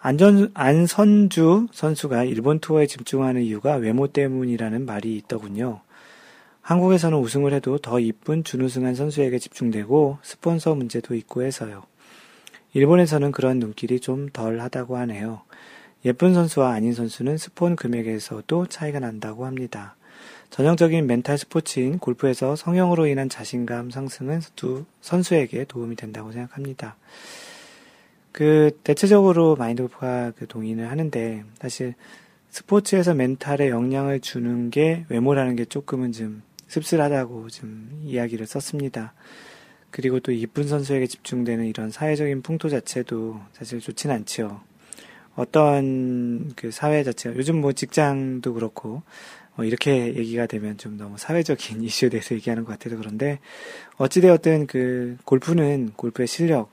안전, 0.00 0.50
안선주 0.54 1.68
선수가 1.70 2.24
일본 2.24 2.58
투어에 2.58 2.88
집중하는 2.88 3.42
이유가 3.42 3.76
외모 3.76 4.08
때문이라는 4.08 4.84
말이 4.84 5.16
있더군요. 5.18 5.82
한국에서는 6.62 7.16
우승을 7.16 7.52
해도 7.52 7.78
더 7.78 8.00
이쁜 8.00 8.42
준우승한 8.42 8.96
선수에게 8.96 9.38
집중되고 9.38 10.18
스폰서 10.20 10.74
문제도 10.74 11.14
있고 11.14 11.44
해서요. 11.44 11.84
일본에서는 12.74 13.30
그런 13.30 13.60
눈길이 13.60 14.00
좀 14.00 14.30
덜 14.32 14.58
하다고 14.58 14.96
하네요. 14.96 15.42
예쁜 16.04 16.34
선수와 16.34 16.72
아닌 16.72 16.92
선수는 16.92 17.38
스폰 17.38 17.76
금액에서도 17.76 18.66
차이가 18.66 18.98
난다고 18.98 19.46
합니다. 19.46 19.94
전형적인 20.52 21.06
멘탈 21.06 21.38
스포츠인 21.38 21.98
골프에서 21.98 22.56
성형으로 22.56 23.06
인한 23.06 23.30
자신감 23.30 23.90
상승은 23.90 24.42
두 24.54 24.84
선수에게 25.00 25.64
도움이 25.64 25.96
된다고 25.96 26.30
생각합니다. 26.30 26.96
그 28.32 28.78
대체적으로 28.84 29.56
마인드 29.56 29.82
골프가 29.82 30.30
그 30.36 30.46
동의를 30.46 30.90
하는데 30.90 31.42
사실 31.58 31.94
스포츠에서 32.50 33.14
멘탈에 33.14 33.70
영향을 33.70 34.20
주는 34.20 34.68
게 34.68 35.06
외모라는 35.08 35.56
게 35.56 35.64
조금은 35.64 36.12
좀 36.12 36.42
씁쓸하다고 36.68 37.48
좀 37.48 38.02
이야기를 38.04 38.46
썼습니다. 38.46 39.14
그리고 39.90 40.20
또 40.20 40.32
이쁜 40.32 40.68
선수에게 40.68 41.06
집중되는 41.06 41.64
이런 41.64 41.90
사회적인 41.90 42.42
풍토 42.42 42.68
자체도 42.68 43.40
사실 43.54 43.80
좋진 43.80 44.10
않죠. 44.10 44.60
어떤 45.34 46.52
그 46.56 46.70
사회 46.70 47.02
자체가 47.02 47.36
요즘 47.36 47.58
뭐 47.62 47.72
직장도 47.72 48.52
그렇고 48.52 49.02
어, 49.56 49.64
이렇게 49.64 50.14
얘기가 50.14 50.46
되면 50.46 50.78
좀 50.78 50.96
너무 50.96 51.18
사회적인 51.18 51.82
이슈에 51.84 52.08
대해서 52.08 52.34
얘기하는 52.34 52.64
것 52.64 52.72
같아서 52.72 52.96
그런데 52.96 53.38
어찌되었든 53.96 54.66
그 54.66 55.16
골프는 55.24 55.92
골프의 55.96 56.26
실력, 56.26 56.70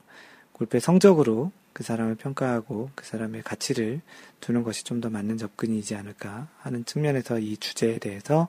골프의 0.52 0.80
성적으로 0.80 1.52
그 1.72 1.82
사람을 1.84 2.16
평가하고 2.16 2.90
그 2.94 3.04
사람의 3.06 3.42
가치를 3.42 4.00
두는 4.40 4.62
것이 4.64 4.84
좀 4.84 5.00
더 5.00 5.08
맞는 5.08 5.38
접근이지 5.38 5.94
않을까 5.94 6.48
하는 6.58 6.84
측면에서 6.84 7.38
이 7.38 7.56
주제에 7.56 7.98
대해서 7.98 8.48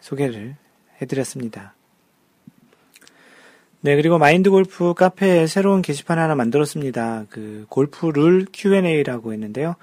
소개를 0.00 0.56
해드렸습니다. 1.00 1.74
네, 3.82 3.94
그리고 3.94 4.18
마인드 4.18 4.50
골프 4.50 4.94
카페에 4.94 5.46
새로운 5.46 5.80
게시판 5.80 6.18
하나 6.18 6.34
만들었습니다. 6.34 7.26
그 7.30 7.66
골프 7.68 8.06
룰 8.06 8.46
Q&A라고 8.52 9.32
했는데요. 9.32 9.76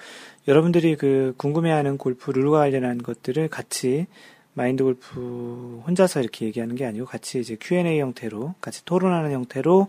여러분들이 0.48 0.98
그 0.98 1.34
궁금해하는 1.38 1.98
골프 1.98 2.32
룰과 2.32 2.60
관련한 2.60 3.02
것들을 3.02 3.48
같이 3.48 4.08
마인드 4.54 4.84
골프 4.84 5.82
혼자서 5.88 6.20
이렇게 6.20 6.46
얘기하는 6.46 6.76
게 6.76 6.86
아니고 6.86 7.06
같이 7.06 7.40
이제 7.40 7.56
Q&A 7.60 8.00
형태로 8.00 8.56
같이 8.60 8.84
토론하는 8.84 9.32
형태로 9.32 9.88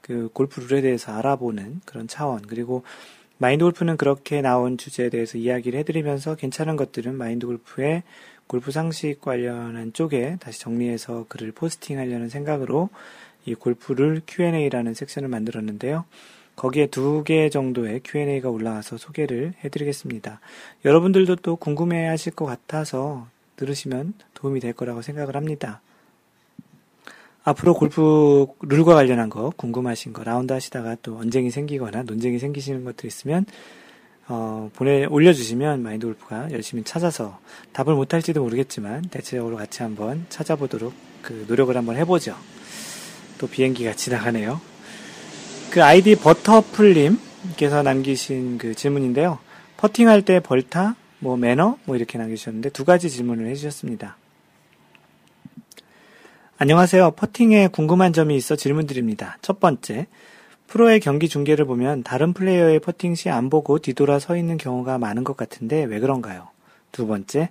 그 0.00 0.30
골프 0.32 0.60
룰에 0.60 0.80
대해서 0.80 1.12
알아보는 1.12 1.82
그런 1.84 2.08
차원 2.08 2.40
그리고 2.42 2.84
마인드 3.36 3.64
골프는 3.64 3.98
그렇게 3.98 4.40
나온 4.40 4.78
주제에 4.78 5.10
대해서 5.10 5.36
이야기를 5.36 5.78
해드리면서 5.80 6.36
괜찮은 6.36 6.76
것들은 6.76 7.14
마인드 7.14 7.46
골프의 7.46 8.02
골프 8.46 8.70
상식 8.70 9.20
관련한 9.20 9.92
쪽에 9.92 10.36
다시 10.40 10.60
정리해서 10.60 11.26
글을 11.28 11.52
포스팅하려는 11.52 12.30
생각으로 12.30 12.88
이 13.44 13.54
골프를 13.54 14.22
Q&A라는 14.26 14.94
섹션을 14.94 15.28
만들었는데요. 15.28 16.04
거기에 16.56 16.86
두 16.86 17.24
개 17.24 17.48
정도의 17.48 18.00
Q&A가 18.04 18.50
올라와서 18.50 18.96
소개를 18.96 19.54
해드리겠습니다. 19.64 20.40
여러분들도 20.84 21.36
또 21.36 21.56
궁금해 21.56 22.06
하실 22.06 22.32
것 22.32 22.44
같아서 22.46 23.26
들으시면 23.56 24.14
도움이 24.34 24.60
될 24.60 24.72
거라고 24.72 25.02
생각을 25.02 25.36
합니다. 25.36 25.80
앞으로 27.44 27.74
골프 27.74 28.46
룰과 28.60 28.94
관련한 28.94 29.28
거 29.28 29.52
궁금하신 29.56 30.12
거 30.12 30.22
라운드 30.22 30.52
하시다가 30.52 30.96
또 31.02 31.16
언쟁이 31.18 31.50
생기거나 31.50 32.04
논쟁이 32.04 32.38
생기시는 32.38 32.84
것들 32.84 33.06
있으면 33.06 33.46
어, 34.28 34.70
보내 34.74 35.04
올려주시면 35.04 35.82
마인드 35.82 36.06
골프가 36.06 36.50
열심히 36.52 36.84
찾아서 36.84 37.40
답을 37.72 37.94
못할지도 37.94 38.42
모르겠지만 38.42 39.02
대체적으로 39.02 39.56
같이 39.56 39.82
한번 39.82 40.24
찾아보도록 40.28 40.92
그 41.22 41.44
노력을 41.48 41.76
한번 41.76 41.96
해보죠. 41.96 42.36
또 43.38 43.48
비행기가 43.48 43.94
지나가네요. 43.94 44.71
그 45.72 45.82
아이디 45.82 46.16
버터풀님께서 46.16 47.82
남기신 47.82 48.58
그 48.58 48.74
질문인데요. 48.74 49.38
퍼팅할 49.78 50.20
때 50.20 50.38
벌타, 50.38 50.96
뭐 51.18 51.38
매너, 51.38 51.78
뭐 51.86 51.96
이렇게 51.96 52.18
남기셨는데 52.18 52.68
두 52.68 52.84
가지 52.84 53.08
질문을 53.08 53.46
해주셨습니다. 53.46 54.18
안녕하세요. 56.58 57.12
퍼팅에 57.12 57.68
궁금한 57.68 58.12
점이 58.12 58.36
있어 58.36 58.54
질문드립니다. 58.54 59.38
첫 59.40 59.60
번째, 59.60 60.08
프로의 60.66 61.00
경기 61.00 61.26
중계를 61.26 61.64
보면 61.64 62.02
다른 62.02 62.34
플레이어의 62.34 62.80
퍼팅 62.80 63.14
시 63.14 63.30
안 63.30 63.48
보고 63.48 63.78
뒤돌아 63.78 64.18
서 64.18 64.36
있는 64.36 64.58
경우가 64.58 64.98
많은 64.98 65.24
것 65.24 65.38
같은데 65.38 65.84
왜 65.84 66.00
그런가요? 66.00 66.48
두 66.92 67.06
번째, 67.06 67.48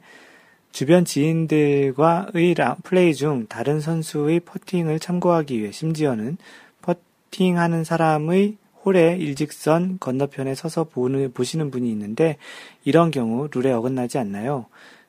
주변 0.72 1.06
지인들과의 1.06 2.56
플레이 2.84 3.16
중 3.16 3.48
다른 3.48 3.82
선수의 3.82 4.42
퍼팅을 4.42 5.00
참고하기 5.00 5.60
위해 5.60 5.72
심지어는 5.72 6.38
퍼팅하는 6.38 7.84
사람의 7.84 8.58
홀의 8.84 9.20
일직선 9.20 9.98
건너편에 10.00 10.56
서서 10.56 10.86
보는, 10.86 11.34
보시는 11.34 11.72
분이 11.72 11.90
있는데 11.92 12.38
이런 12.84 13.12
경우 13.12 13.48
룰에 13.52 13.72
어긋나지 13.72 14.18
않나요? 14.18 14.66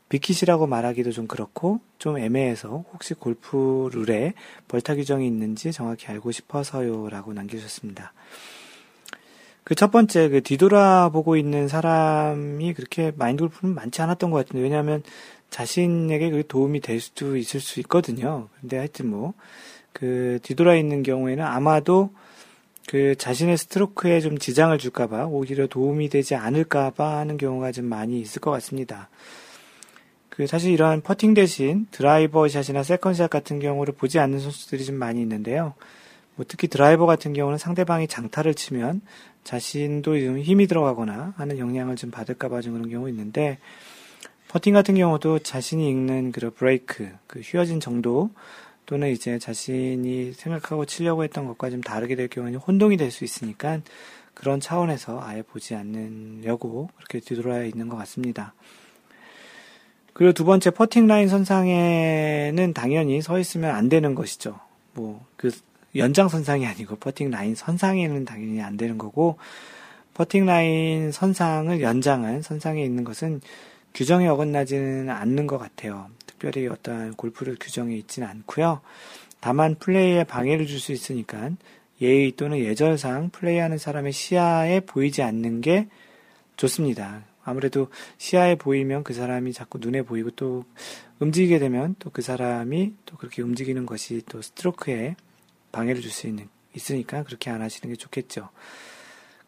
비키시라고 0.08 0.66
말하기도 0.66 1.10
좀 1.10 1.26
그렇고 1.26 1.80
좀 1.98 2.18
애매해서 2.18 2.84
혹시 2.92 3.14
골프 3.14 3.88
룰에 3.92 4.34
벌타 4.68 4.94
규정이 4.94 5.26
있는지 5.26 5.72
정확히 5.72 6.06
알고 6.08 6.32
싶어서요라고 6.32 7.32
남기셨습니다. 7.32 8.12
그 9.64 9.74
첫 9.74 9.90
번째 9.90 10.28
그 10.28 10.42
뒤돌아보고 10.42 11.36
있는 11.36 11.68
사람이 11.68 12.74
그렇게 12.74 13.12
마인드 13.16 13.42
골프는 13.42 13.74
많지 13.74 14.02
않았던 14.02 14.30
것 14.30 14.38
같은데 14.38 14.62
왜냐하면 14.62 15.02
자신에게 15.50 16.30
그 16.30 16.46
도움이 16.46 16.80
될 16.80 17.00
수도 17.00 17.36
있을 17.36 17.60
수 17.60 17.78
있거든요. 17.80 18.48
근데 18.60 18.78
하여튼 18.78 19.08
뭐, 19.08 19.34
그 19.92 20.38
뒤돌아 20.42 20.74
있는 20.74 21.02
경우에는 21.02 21.44
아마도 21.44 22.10
그 22.86 23.14
자신의 23.16 23.56
스트로크에 23.56 24.20
좀 24.20 24.38
지장을 24.38 24.76
줄까봐 24.76 25.26
오히려 25.26 25.66
도움이 25.66 26.08
되지 26.08 26.34
않을까봐 26.34 27.18
하는 27.18 27.36
경우가 27.36 27.72
좀 27.72 27.86
많이 27.86 28.20
있을 28.20 28.40
것 28.40 28.50
같습니다. 28.50 29.08
그 30.28 30.46
사실 30.46 30.72
이러한 30.72 31.02
퍼팅 31.02 31.34
대신 31.34 31.86
드라이버 31.90 32.48
샷이나 32.48 32.82
세컨샷 32.82 33.30
같은 33.30 33.60
경우를 33.60 33.94
보지 33.94 34.18
않는 34.18 34.40
선수들이 34.40 34.84
좀 34.84 34.96
많이 34.96 35.20
있는데요. 35.20 35.74
뭐 36.34 36.46
특히 36.48 36.68
드라이버 36.68 37.06
같은 37.06 37.34
경우는 37.34 37.58
상대방이 37.58 38.08
장타를 38.08 38.54
치면 38.54 39.02
자신도 39.44 40.18
좀 40.18 40.38
힘이 40.38 40.66
들어가거나 40.66 41.34
하는 41.36 41.58
영향을 41.58 41.96
좀 41.96 42.10
받을까봐 42.10 42.62
좀 42.62 42.72
그런 42.74 42.88
경우 42.88 43.08
있는데 43.10 43.58
퍼팅 44.48 44.74
같은 44.74 44.94
경우도 44.94 45.40
자신이 45.40 45.88
읽는 45.88 46.32
그 46.32 46.50
브레이크, 46.50 47.10
그 47.26 47.40
휘어진 47.40 47.80
정도 47.80 48.30
또는 48.86 49.10
이제 49.10 49.38
자신이 49.38 50.32
생각하고 50.32 50.84
치려고 50.86 51.24
했던 51.24 51.46
것과 51.46 51.70
좀 51.70 51.80
다르게 51.80 52.16
될 52.16 52.28
경우에는 52.28 52.58
혼동이 52.58 52.96
될 52.96 53.10
수 53.10 53.24
있으니까 53.24 53.80
그런 54.34 54.60
차원에서 54.60 55.20
아예 55.22 55.42
보지 55.42 55.74
않으려고 55.74 56.88
그렇게 56.96 57.20
뒤돌아 57.20 57.64
있는 57.64 57.88
것 57.88 57.96
같습니다. 57.98 58.54
그리고 60.12 60.32
두 60.32 60.44
번째 60.44 60.70
퍼팅 60.70 61.06
라인 61.06 61.28
선상에는 61.28 62.74
당연히 62.74 63.22
서 63.22 63.38
있으면 63.38 63.74
안 63.74 63.88
되는 63.88 64.14
것이죠. 64.14 64.58
뭐 64.94 65.24
그 65.36 65.50
연장 65.96 66.28
선상이 66.28 66.66
아니고 66.66 66.96
퍼팅 66.96 67.30
라인 67.30 67.54
선상에는 67.54 68.24
당연히 68.24 68.62
안 68.62 68.76
되는 68.76 68.96
거고 68.96 69.36
퍼팅 70.14 70.46
라인 70.46 71.12
선상을 71.12 71.80
연장한 71.82 72.42
선상에 72.42 72.82
있는 72.84 73.04
것은 73.04 73.40
규정에 73.94 74.26
어긋나지는 74.28 75.10
않는 75.10 75.46
것 75.46 75.58
같아요. 75.58 76.08
특별히 76.42 76.66
어떠한 76.66 77.14
골프를 77.14 77.56
규정에 77.60 77.94
있지는 77.94 78.26
않고요. 78.26 78.80
다만 79.38 79.76
플레이에 79.76 80.24
방해를 80.24 80.66
줄 80.66 80.80
수 80.80 80.90
있으니까 80.90 81.50
예의 82.00 82.32
또는 82.32 82.58
예절상 82.58 83.30
플레이하는 83.30 83.78
사람의 83.78 84.12
시야에 84.12 84.80
보이지 84.80 85.22
않는 85.22 85.60
게 85.60 85.86
좋습니다. 86.56 87.22
아무래도 87.44 87.88
시야에 88.18 88.56
보이면 88.56 89.04
그 89.04 89.14
사람이 89.14 89.52
자꾸 89.52 89.78
눈에 89.78 90.02
보이고 90.02 90.30
또 90.32 90.64
움직이게 91.20 91.60
되면 91.60 91.94
또 92.00 92.10
그 92.10 92.22
사람이 92.22 92.94
또 93.06 93.16
그렇게 93.16 93.42
움직이는 93.42 93.86
것이 93.86 94.22
또 94.28 94.42
스트로크에 94.42 95.14
방해를 95.70 96.02
줄 96.02 96.10
수 96.10 96.26
있는 96.26 96.48
있으니까 96.74 97.22
그렇게 97.22 97.50
안 97.50 97.62
하시는 97.62 97.92
게 97.92 97.96
좋겠죠. 97.96 98.48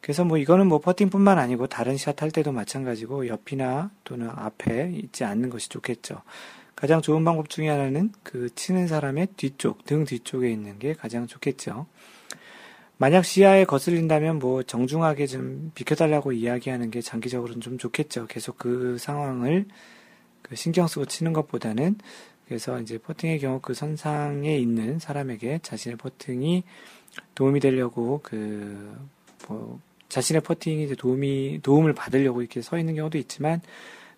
그래서 0.01 0.25
뭐 0.25 0.39
이거는 0.39 0.69
뭐 0.69 0.79
퍼팅뿐만 0.79 1.39
아니고 1.39 1.67
다른 1.67 1.97
샷 1.97 2.23
할 2.23 2.31
때도 2.31 2.53
마찬가지고 2.53 3.27
옆이나 3.27 3.91
또는 4.05 4.31
앞에 4.31 4.93
있지 4.95 5.25
않는 5.25 5.51
것이 5.51 5.69
좋겠죠. 5.71 6.23
가장 6.85 7.01
좋은 7.01 7.25
방법 7.25 7.49
중에 7.49 7.71
하나는 7.71 8.13
그 8.23 8.55
치는 8.55 8.89
사람의 8.89 9.29
뒤쪽, 9.39 9.87
등 9.87 10.05
뒤쪽에 10.05 10.51
있는 10.51 10.79
게 10.79 10.93
가장 10.93 11.27
좋겠죠. 11.27 11.87
만약 12.99 13.25
시야에 13.25 13.65
거슬린다면 13.65 14.39
뭐 14.39 14.63
정중하게 14.63 15.27
좀 15.27 15.73
비켜달라고 15.75 16.33
이야기하는 16.33 16.91
게 16.91 17.01
장기적으로는 17.01 17.63
좀 17.63 17.79
좋겠죠. 17.79 18.27
계속 18.27 18.59
그 18.59 18.99
상황을 18.99 19.65
그 20.43 20.57
신경 20.57 20.87
쓰고 20.87 21.07
치는 21.07 21.33
것보다는 21.33 21.97
그래서 22.47 22.79
이제 22.81 22.99
퍼팅의 22.99 23.39
경우 23.39 23.61
그 23.63 23.73
선상에 23.73 24.55
있는 24.59 24.99
사람에게 24.99 25.61
자신의 25.63 25.97
퍼팅이 25.97 26.65
도움이 27.35 27.61
되려고 27.61 28.21
그 28.23 29.15
뭐 29.49 29.81
자신의 30.09 30.43
퍼팅이 30.43 30.85
이제 30.85 30.95
도움이, 30.95 31.61
도움을 31.63 31.93
받으려고 31.93 32.41
이렇게 32.41 32.63
서 32.63 32.79
있는 32.79 32.95
경우도 32.95 33.19
있지만, 33.19 33.61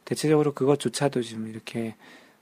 대체적으로 0.04 0.52
그것조차도 0.52 1.22
지금 1.22 1.48
이렇게 1.48 1.94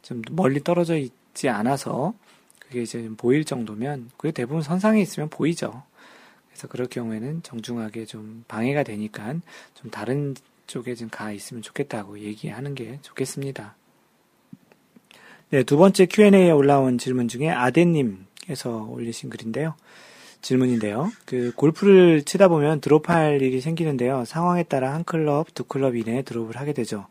좀 0.05 0.23
멀리 0.31 0.63
떨어져 0.63 0.97
있지 0.97 1.49
않아서, 1.49 2.15
그게 2.61 2.83
이제 2.83 3.11
보일 3.17 3.45
정도면, 3.45 4.11
그게 4.17 4.31
대부분 4.33 4.63
선상에 4.63 5.01
있으면 5.01 5.31
보이죠. 5.31 5.83
그래서 6.49 6.69
그럴 6.69 6.87
경우에는 6.87 7.43
정중하게 7.43 8.05
좀 8.05 8.45
방해가 8.47 8.83
되니까, 8.85 9.35
좀 9.75 9.91
다른 9.91 10.35
쪽에 10.67 10.95
좀 10.95 11.09
가 11.11 11.33
있으면 11.33 11.63
좋겠다고 11.63 12.21
얘기하는 12.21 12.75
게 12.75 12.99
좋겠습니다. 13.03 13.77
네, 15.51 15.63
두 15.63 15.77
번째 15.77 16.07
Q&A에 16.07 16.51
올라온 16.51 16.99
질문 16.99 17.29
중에 17.29 17.51
아데님께서 17.51 18.87
올리신 18.91 19.31
글인데요. 19.31 19.75
질문인데요. 20.41 21.11
그 21.25 21.53
골프를 21.57 22.23
치다 22.23 22.49
보면 22.49 22.81
드롭할 22.81 23.41
일이 23.41 23.61
생기는데요. 23.61 24.25
상황에 24.27 24.63
따라 24.65 24.93
한 24.93 25.05
클럽, 25.05 25.55
두 25.55 25.65
클럽 25.65 25.97
이내에 25.97 26.23
드롭을 26.23 26.57
하게 26.57 26.73
되죠. 26.73 27.07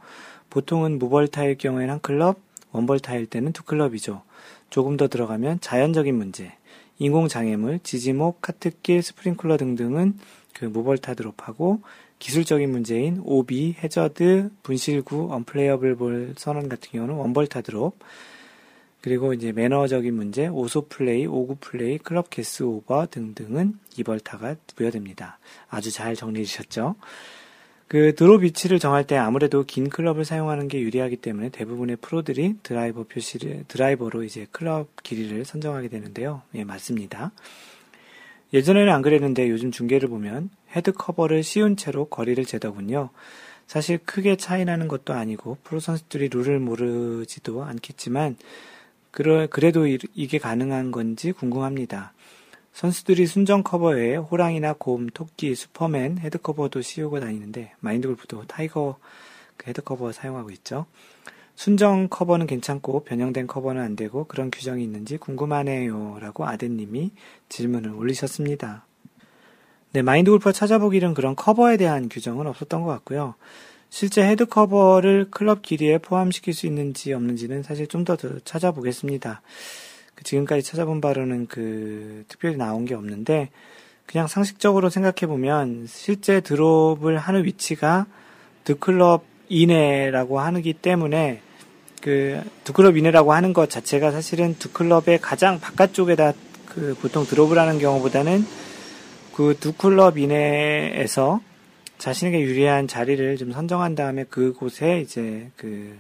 보통은 0.49 0.99
무벌타일 0.99 1.57
경우에는 1.57 1.93
한 1.93 1.99
클럽, 2.01 2.39
원벌타일 2.73 3.27
때는 3.27 3.53
두 3.53 3.63
클럽이죠. 3.63 4.23
조금 4.69 4.97
더 4.97 5.07
들어가면 5.07 5.61
자연적인 5.61 6.15
문제, 6.15 6.51
인공 6.99 7.27
장애물, 7.27 7.79
지지목, 7.83 8.41
카트길, 8.41 9.01
스프링클러 9.01 9.57
등등은 9.57 10.19
그 10.53 10.65
무벌타 10.65 11.13
드롭하고 11.13 11.81
기술적인 12.19 12.69
문제인 12.69 13.21
오비, 13.23 13.75
해저드, 13.83 14.51
분실구, 14.63 15.33
unplayable 15.33 15.95
볼 15.95 16.33
선언 16.37 16.69
같은 16.69 16.91
경우는 16.91 17.15
원벌타 17.15 17.61
드롭, 17.61 17.99
그리고 19.01 19.33
이제 19.33 19.51
매너적인 19.51 20.13
문제, 20.13 20.47
오소 20.47 20.87
플레이, 20.87 21.25
오구 21.25 21.57
플레이, 21.59 21.97
클럽 21.97 22.29
개수 22.29 22.63
오버 22.63 23.05
등등은 23.05 23.77
이벌타가 23.97 24.55
부여됩니다. 24.77 25.39
아주 25.67 25.91
잘 25.91 26.15
정리해 26.15 26.45
주셨죠? 26.45 26.95
그 27.93 28.15
드롭 28.15 28.41
위치를 28.41 28.79
정할 28.79 29.05
때 29.05 29.17
아무래도 29.17 29.63
긴 29.63 29.87
클럽을 29.87 30.25
사용하는 30.25 30.67
게 30.67 30.81
유리하기 30.81 31.17
때문에 31.17 31.49
대부분의 31.49 31.97
프로들이 31.97 32.55
드라이버 32.63 33.03
표시를 33.03 33.65
드라이버로 33.67 34.23
이제 34.23 34.47
클럽 34.51 34.87
길이를 35.03 35.45
선정하게 35.45 35.89
되는데요. 35.89 36.41
예, 36.55 36.63
맞습니다. 36.63 37.31
예전에는 38.51 38.91
안 38.91 39.03
그랬는데 39.03 39.47
요즘 39.47 39.69
중계를 39.69 40.09
보면 40.09 40.49
헤드 40.75 40.91
커버를 40.91 41.43
씌운 41.43 41.77
채로 41.77 42.05
거리를 42.05 42.43
재더군요. 42.45 43.11
사실 43.67 43.99
크게 43.99 44.37
차이 44.37 44.65
나는 44.65 44.87
것도 44.87 45.13
아니고 45.13 45.59
프로 45.63 45.79
선수들이 45.79 46.29
룰을 46.29 46.57
모르지도 46.59 47.63
않겠지만 47.63 48.37
그래도 49.11 49.85
이게 49.85 50.39
가능한 50.39 50.89
건지 50.89 51.31
궁금합니다. 51.31 52.13
선수들이 52.73 53.27
순정 53.27 53.63
커버에 53.63 54.15
호랑이나 54.15 54.73
곰, 54.73 55.07
토끼, 55.07 55.55
슈퍼맨 55.55 56.17
헤드 56.19 56.37
커버도 56.39 56.81
씌우고 56.81 57.19
다니는데 57.19 57.73
마인드 57.79 58.07
골프도 58.07 58.45
Tiger 58.47 58.97
그 59.57 59.67
헤드 59.69 59.81
커버 59.81 60.11
사용하고 60.11 60.49
있죠. 60.51 60.85
순정 61.55 62.07
커버는 62.09 62.47
괜찮고 62.47 63.03
변형된 63.03 63.45
커버는 63.45 63.81
안 63.81 63.95
되고 63.95 64.25
그런 64.25 64.49
규정이 64.49 64.83
있는지 64.83 65.17
궁금하네요. 65.17 66.17
라고 66.19 66.47
아드님이 66.47 67.11
질문을 67.49 67.91
올리셨습니다. 67.91 68.87
네, 69.91 70.01
마인드 70.01 70.31
골프가 70.31 70.51
찾아보기는 70.51 71.13
그런 71.13 71.35
커버에 71.35 71.77
대한 71.77 72.09
규정은 72.09 72.47
없었던 72.47 72.81
것 72.81 72.89
같고요. 72.89 73.35
실제 73.91 74.23
헤드 74.23 74.47
커버를 74.47 75.27
클럽 75.29 75.61
길이에 75.61 75.99
포함시킬 75.99 76.55
수 76.55 76.65
있는지 76.65 77.13
없는지는 77.13 77.61
사실 77.61 77.85
좀 77.85 78.03
더 78.03 78.17
찾아보겠습니다. 78.43 79.43
그 80.15 80.23
지금까지 80.23 80.63
찾아본 80.63 81.01
바로는 81.01 81.47
그 81.47 82.25
특별히 82.27 82.57
나온 82.57 82.85
게 82.85 82.95
없는데 82.95 83.49
그냥 84.05 84.27
상식적으로 84.27 84.89
생각해 84.89 85.27
보면 85.27 85.87
실제 85.87 86.41
드롭을 86.41 87.17
하는 87.17 87.45
위치가 87.45 88.05
드 88.63 88.77
클럽 88.77 89.23
이내라고 89.49 90.39
하기 90.39 90.73
때문에 90.73 91.41
그 92.01 92.41
두 92.63 92.73
클럽 92.73 92.97
이내라고 92.97 93.33
하는 93.33 93.53
것 93.53 93.69
자체가 93.69 94.11
사실은 94.11 94.55
두 94.57 94.71
클럽의 94.71 95.19
가장 95.19 95.59
바깥쪽에다 95.59 96.33
그 96.67 96.95
보통 97.01 97.25
드롭을 97.25 97.57
하는 97.57 97.79
경우보다는 97.79 98.45
그 99.35 99.55
두 99.59 99.73
클럽 99.73 100.17
이내에서 100.17 101.41
자신에게 101.97 102.41
유리한 102.41 102.87
자리를 102.87 103.37
좀 103.37 103.51
선정한 103.51 103.95
다음에 103.95 104.25
그곳에 104.25 105.01
이제 105.01 105.49
그, 105.55 105.97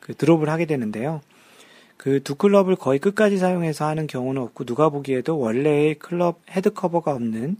그 0.00 0.14
드롭을 0.14 0.48
하게 0.50 0.66
되는데요. 0.66 1.20
그 2.02 2.18
두 2.20 2.34
클럽을 2.34 2.74
거의 2.74 2.98
끝까지 2.98 3.38
사용해서 3.38 3.86
하는 3.86 4.08
경우는 4.08 4.42
없고 4.42 4.64
누가 4.64 4.88
보기에도 4.88 5.38
원래의 5.38 5.94
클럽 6.00 6.40
헤드 6.50 6.70
커버가 6.72 7.12
없는 7.12 7.58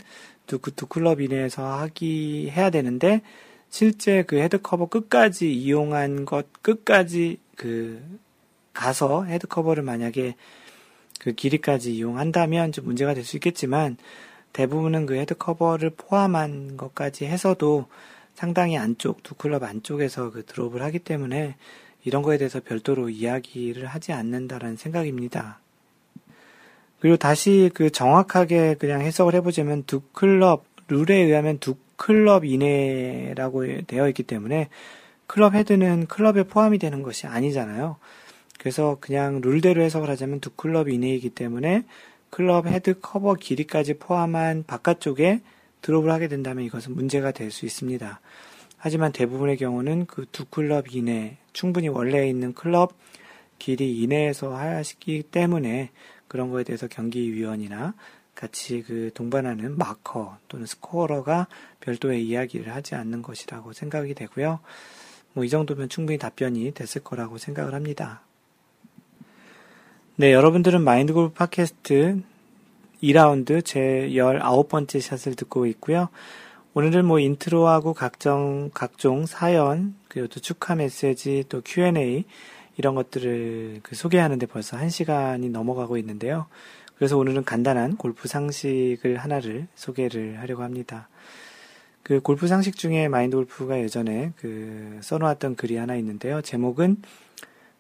두, 0.49 0.59
그 0.59 0.72
두 0.72 0.86
클럽 0.86 1.20
이내에서 1.20 1.64
하기 1.82 2.51
해야 2.51 2.70
되는데 2.70 3.22
실제 3.70 4.24
그 4.24 4.38
헤드 4.38 4.61
커버 4.61 4.86
끝까지 4.86 5.55
이용한 5.55 6.24
것 6.24 6.47
끝까지 6.61 7.38
그 7.55 8.03
가서 8.74 9.24
헤드 9.26 9.47
커버를 9.47 9.84
만약에 9.84 10.34
그 11.20 11.32
길이까지 11.32 11.95
이용한다면 11.95 12.72
좀 12.72 12.86
문제가 12.86 13.14
될 13.14 13.24
수 13.24 13.36
있겠지만 13.36 13.97
대부분은 14.53 15.07
그 15.07 15.14
헤드 15.14 15.36
커버를 15.36 15.90
포함한 15.90 16.76
것까지 16.76 17.26
해서도 17.26 17.86
상당히 18.34 18.76
안쪽 18.76 19.22
두 19.22 19.36
클럽 19.36 19.62
안쪽에서 19.62 20.32
그 20.32 20.45
드롭을 20.45 20.82
하기 20.82 20.99
때문에 20.99 21.55
이런 22.05 22.22
거에 22.22 22.38
대해서 22.38 22.61
별도로 22.61 23.09
이야기를 23.09 23.86
하지 23.86 24.12
않는다라는 24.12 24.76
생각입니다. 24.76 25.61
그리고 27.00 27.16
다시 27.16 27.70
그 27.74 27.90
정확하게 27.90 28.76
그냥 28.78 29.00
해석을 29.00 29.34
해보자면 29.34 29.84
두 29.86 30.00
클럽 30.12 30.64
룰에 30.88 31.14
의하면 31.16 31.59
두 31.59 31.76
클럽 31.96 32.44
이내라고 32.44 33.82
되어 33.86 34.09
있기 34.09 34.24
때문에 34.24 34.68
클럽 35.26 35.55
헤드는 35.55 36.07
클럽에 36.07 36.44
포함이 36.44 36.78
되는 36.78 37.03
것이 37.03 37.26
아니잖아요. 37.26 37.96
그래서 38.59 38.98
그냥 39.00 39.40
룰대로 39.40 39.82
해석을 39.82 40.09
하자면 40.11 40.40
두 40.40 40.50
클럽 40.50 40.88
이내이기 40.88 41.30
때문에 41.30 41.84
클럽 42.30 42.66
헤드 42.66 42.98
커버 43.00 43.34
길이까지 43.34 43.94
포함한 43.94 44.64
바깥쪽에 44.66 45.40
드롭을 45.82 46.11
하게 46.11 46.28
된다면 46.28 46.64
이것은 46.64 46.94
문제가 46.94 47.32
될 47.32 47.50
수 47.50 47.66
있습니다. 47.66 48.20
하지만 48.84 49.12
대부분의 49.12 49.58
경우는 49.58 50.06
그 50.06 50.26
두 50.32 50.44
클럽 50.44 50.92
이내, 50.92 51.36
충분히 51.52 51.86
원래 51.86 52.28
있는 52.28 52.52
클럽 52.52 52.94
길이 53.60 54.00
이내에서 54.02 54.56
하시기 54.56 55.22
때문에 55.22 55.90
그런 56.26 56.50
거에 56.50 56.64
대해서 56.64 56.88
경기위원이나 56.88 57.94
같이 58.34 58.82
그 58.82 59.12
동반하는 59.14 59.78
마커 59.78 60.36
또는 60.48 60.66
스코어러가 60.66 61.46
별도의 61.78 62.26
이야기를 62.26 62.74
하지 62.74 62.96
않는 62.96 63.22
것이라고 63.22 63.72
생각이 63.72 64.14
되고요. 64.14 64.58
뭐 65.34 65.44
이 65.44 65.48
정도면 65.48 65.88
충분히 65.88 66.18
답변이 66.18 66.72
됐을 66.74 67.04
거라고 67.04 67.38
생각을 67.38 67.74
합니다. 67.74 68.22
네, 70.16 70.32
여러분들은 70.32 70.82
마인드 70.82 71.12
골프 71.12 71.34
팟캐스트 71.34 72.20
2라운드 73.00 73.64
제 73.64 74.08
19번째 74.10 75.00
샷을 75.00 75.36
듣고 75.36 75.66
있고요. 75.66 76.08
오늘은 76.74 77.04
뭐 77.04 77.18
intro하고 77.18 77.92
각종, 77.92 78.70
각종 78.72 79.26
사연, 79.26 79.94
그리고 80.08 80.28
또 80.28 80.40
축하 80.40 80.74
메시지, 80.74 81.44
또 81.50 81.60
Q&A, 81.62 82.24
이런 82.78 82.94
것들을 82.94 83.80
그 83.82 83.94
소개하는데 83.94 84.46
벌써 84.46 84.78
한 84.78 84.88
시간이 84.88 85.50
넘어가고 85.50 85.98
있는데요. 85.98 86.46
그래서 86.96 87.18
오늘은 87.18 87.44
간단한 87.44 87.98
골프 87.98 88.26
상식을 88.26 89.18
하나를 89.18 89.66
소개를 89.74 90.40
하려고 90.40 90.62
합니다. 90.62 91.08
그 92.02 92.20
골프 92.20 92.46
상식 92.46 92.76
중에 92.76 93.06
마인드 93.08 93.36
골프가 93.36 93.78
예전에 93.78 94.32
그 94.36 94.98
써놓았던 95.02 95.56
글이 95.56 95.76
하나 95.76 95.94
있는데요. 95.96 96.40
제목은 96.40 97.02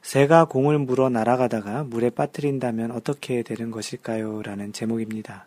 새가 0.02 0.44
공을 0.46 0.78
물어 0.78 1.08
날아가다가 1.08 1.84
물에 1.84 2.10
빠뜨린다면 2.10 2.90
어떻게 2.90 3.42
되는 3.42 3.70
것일까요? 3.70 4.42
라는 4.42 4.74
제목입니다. 4.74 5.46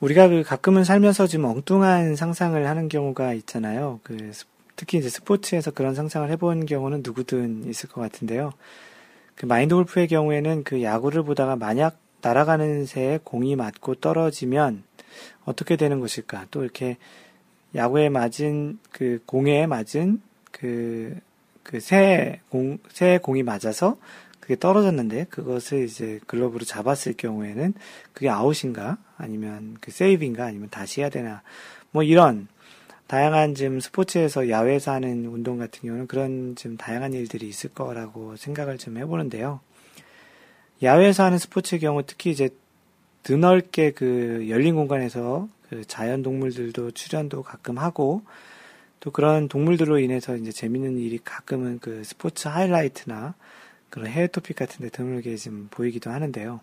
우리가 0.00 0.28
그 0.28 0.42
가끔은 0.42 0.84
살면서 0.84 1.26
좀 1.26 1.44
엉뚱한 1.44 2.14
상상을 2.14 2.66
하는 2.66 2.88
경우가 2.88 3.34
있잖아요. 3.34 4.00
그 4.02 4.32
특히 4.76 4.98
이제 4.98 5.08
스포츠에서 5.08 5.72
그런 5.72 5.94
상상을 5.94 6.30
해본 6.30 6.66
경우는 6.66 7.02
누구든 7.02 7.68
있을 7.68 7.88
것 7.88 8.00
같은데요. 8.00 8.52
그 9.34 9.46
마인드 9.46 9.74
골프의 9.74 10.06
경우에는 10.06 10.62
그 10.62 10.82
야구를 10.82 11.24
보다가 11.24 11.56
만약 11.56 11.98
날아가는 12.20 12.86
새에 12.86 13.18
공이 13.22 13.56
맞고 13.56 13.96
떨어지면 13.96 14.84
어떻게 15.44 15.76
되는 15.76 16.00
것일까? 16.00 16.46
또 16.50 16.62
이렇게 16.62 16.96
야구에 17.74 18.08
맞은 18.08 18.78
그 18.92 19.20
공에 19.26 19.66
맞은 19.66 20.22
그 20.52 21.16
그새 21.62 22.40
공, 22.48 22.78
새 22.90 23.18
공이 23.18 23.42
맞아서 23.42 23.98
그게 24.48 24.58
떨어졌는데 24.58 25.26
그것을 25.28 25.84
이제 25.84 26.20
글러브로 26.26 26.64
잡았을 26.64 27.12
경우에는 27.18 27.74
그게 28.14 28.30
아웃인가? 28.30 28.96
아니면 29.18 29.76
그 29.78 29.90
세이브인가? 29.90 30.46
아니면 30.46 30.70
다시 30.70 31.02
해야 31.02 31.10
되나? 31.10 31.42
뭐 31.90 32.02
이런 32.02 32.48
다양한 33.08 33.54
좀 33.54 33.78
스포츠에서 33.78 34.48
야외에서 34.48 34.92
하는 34.92 35.26
운동 35.26 35.58
같은 35.58 35.82
경우는 35.82 36.06
그런 36.06 36.56
좀 36.56 36.78
다양한 36.78 37.12
일들이 37.12 37.46
있을 37.46 37.68
거라고 37.74 38.36
생각을 38.36 38.78
좀 38.78 38.96
해보는데요. 38.96 39.60
야외에서 40.82 41.24
하는 41.24 41.36
스포츠의 41.36 41.80
경우 41.80 42.02
특히 42.06 42.30
이제 42.30 42.48
드넓게 43.24 43.90
그 43.90 44.46
열린 44.48 44.76
공간에서 44.76 45.46
그 45.68 45.84
자연 45.84 46.22
동물들도 46.22 46.92
출연도 46.92 47.42
가끔 47.42 47.76
하고 47.76 48.22
또 49.00 49.10
그런 49.10 49.48
동물들로 49.48 49.98
인해서 49.98 50.36
이제 50.36 50.52
재밌는 50.52 50.96
일이 50.96 51.18
가끔은 51.22 51.80
그 51.80 52.02
스포츠 52.02 52.48
하이라이트나 52.48 53.34
그런 53.90 54.08
해외 54.08 54.26
토픽 54.26 54.56
같은 54.56 54.82
데 54.82 54.90
드물게 54.90 55.36
좀 55.36 55.68
보이기도 55.70 56.10
하는데요. 56.10 56.60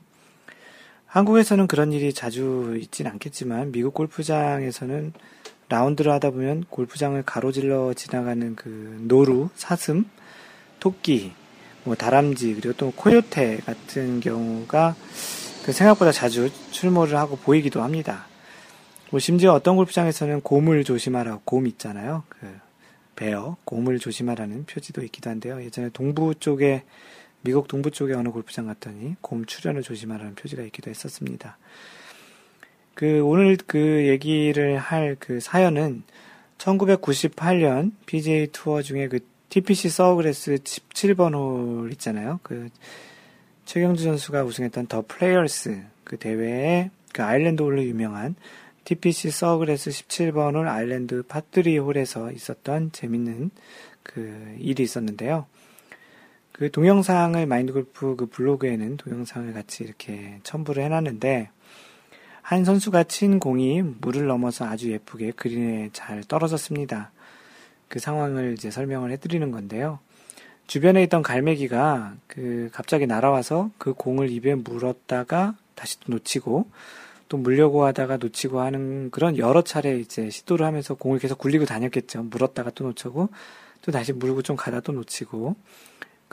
한국에서는 1.07 1.67
그런 1.67 1.93
일이 1.93 2.13
자주 2.13 2.77
있진 2.79 3.07
않겠지만 3.07 3.71
미국 3.71 3.93
골프장에서는 3.93 5.13
라운드를 5.69 6.11
하다 6.11 6.31
보면 6.31 6.65
골프장을 6.69 7.21
가로질러 7.23 7.93
지나가는 7.93 8.55
그 8.55 8.99
노루, 9.07 9.49
사슴, 9.55 10.05
토끼, 10.79 11.33
뭐 11.83 11.95
다람쥐 11.95 12.55
그리고 12.55 12.73
또 12.73 12.91
코요테 12.91 13.57
같은 13.57 14.19
경우가 14.19 14.95
그 15.63 15.71
생각보다 15.71 16.11
자주 16.11 16.49
출몰을 16.71 17.15
하고 17.15 17.37
보이기도 17.37 17.81
합니다. 17.81 18.27
뭐 19.09 19.19
심지어 19.19 19.53
어떤 19.53 19.75
골프장에서는 19.75 20.41
곰을 20.41 20.83
조심하라고 20.83 21.41
곰 21.45 21.65
있잖아요. 21.67 22.23
그 22.27 22.47
bear 23.15 23.55
곰을 23.63 23.99
조심하라는 23.99 24.65
표지도 24.65 25.03
있기도 25.05 25.29
한데요. 25.29 25.63
예전에 25.63 25.89
동부 25.89 26.35
쪽에 26.35 26.83
미국 27.45 27.67
동부 27.67 27.91
쪽에 27.91 28.13
어느 28.13 28.29
골프장 28.29 28.65
갔더니 28.65 29.15
곰 29.21 29.45
출현을 29.45 29.83
조심하라는 29.83 30.33
표지가 30.33 30.63
있기도 30.63 30.89
했었습니다. 30.89 31.57
그 32.95 33.21
오늘 33.23 33.55
그 33.67 34.07
얘기를 34.07 34.77
할 34.77 35.15
그 35.19 35.39
사연은 35.39 36.03
1998년 36.57 37.91
PGA 38.07 38.47
투어 38.47 38.81
중에 38.81 39.07
그 39.07 39.19
TPC 39.49 39.89
Sawgrass 39.89 40.55
17번 40.55 41.35
홀 41.35 41.91
있잖아요. 41.91 42.39
그 42.41 42.69
최경주 43.65 44.03
선수가 44.03 44.43
우승했던 44.43 44.87
The 44.87 45.03
Players 45.07 45.83
그 46.03 46.17
대회에 46.17 46.89
그 47.13 47.23
island 47.23 47.61
홀로 47.61 47.83
유명한 47.83 48.35
TPC 48.85 49.29
Sawgrass 49.29 49.91
17번 49.91 50.55
홀 50.55 50.67
island 50.67 51.21
파3 51.23 51.85
홀에서 51.85 52.31
있었던 52.31 52.91
재밌는 52.91 53.51
그 54.01 54.55
일이 54.57 54.81
있었는데요. 54.81 55.45
그 56.55 56.71
동영상을 56.71 57.45
마인드골프 57.45 58.15
그 58.15 58.25
블로그에는 58.27 58.95
동영상을 58.95 59.51
같이 59.51 59.83
이렇게 59.83 60.39
첨부를 60.43 60.83
해놨는데 60.83 61.49
한 62.41 62.63
선수가 62.63 63.03
친 63.03 63.39
공이 63.39 63.81
물을 63.81 64.25
넘어서 64.27 64.63
아주 64.63 64.89
예쁘게 64.89 65.31
그린에 65.31 65.89
잘 65.91 66.23
떨어졌습니다. 66.23 67.11
그 67.89 67.99
상황을 67.99 68.53
이제 68.53 68.71
설명을 68.71 69.11
해드리는 69.11 69.51
건데요. 69.51 69.99
주변에 70.65 71.03
있던 71.03 71.23
갈매기가 71.23 72.15
그 72.27 72.69
갑자기 72.71 73.05
날아와서 73.05 73.71
그 73.77 73.93
공을 73.93 74.29
입에 74.29 74.55
물었다가 74.55 75.55
다시 75.75 75.99
또 75.99 76.13
놓치고 76.13 76.69
또 77.27 77.35
물려고 77.35 77.83
하다가 77.83 78.15
놓치고 78.15 78.61
하는 78.61 79.11
그런 79.11 79.37
여러 79.37 79.61
차례 79.61 79.99
이제 79.99 80.29
시도를 80.29 80.65
하면서 80.65 80.93
공을 80.93 81.19
계속 81.19 81.37
굴리고 81.37 81.65
다녔겠죠. 81.65 82.23
물었다가 82.23 82.69
또 82.69 82.85
놓치고 82.85 83.27
또 83.81 83.91
다시 83.91 84.13
물고 84.13 84.41
좀 84.41 84.55
가다 84.55 84.79
또 84.79 84.93
놓치고 84.93 85.57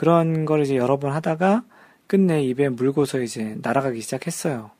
그런 0.02 0.46
걸 0.46 0.62
이제 0.62 0.74
여러 0.74 0.98
번 0.98 1.12
하다가 1.12 1.62
끝내 2.08 2.42
입에 2.42 2.68
물고서 2.70 3.20
이제 3.20 3.56
날아가기 3.62 4.00
시작했어요. 4.00 4.72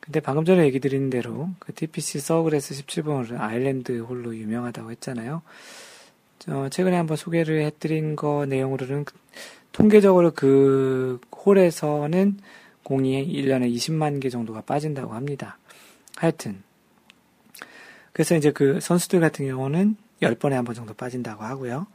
근데 0.00 0.18
방금 0.20 0.46
전에 0.46 0.64
얘기 0.64 0.80
드린 0.80 1.10
대로 1.10 1.50
그 1.58 1.74
TPC 1.74 2.20
Sawgrass 2.20 2.82
17번은 2.82 3.38
island 3.38 4.00
홀로 4.00 4.34
유명하다고 4.34 4.90
했잖아요. 4.92 5.42
어, 6.48 6.68
최근에 6.70 6.96
한번 6.96 7.18
소개를 7.18 7.60
해드린 7.66 8.16
거 8.16 8.46
내용으로는 8.46 9.04
통계적으로 9.72 10.30
그 10.30 11.20
홀에서는 11.44 12.38
공이 12.82 13.26
1년에 13.30 13.70
20만 13.74 14.22
개 14.22 14.30
정도가 14.30 14.62
빠진다고 14.62 15.12
합니다. 15.12 15.58
하여튼. 16.16 16.62
그래서 18.14 18.36
이제 18.36 18.50
그 18.50 18.80
선수들 18.80 19.20
같은 19.20 19.46
경우는 19.46 19.96
10번에 20.22 20.52
한 20.52 20.64
번 20.64 20.74
정도 20.74 20.94
빠진다고 20.94 21.44
하고요. 21.44 21.86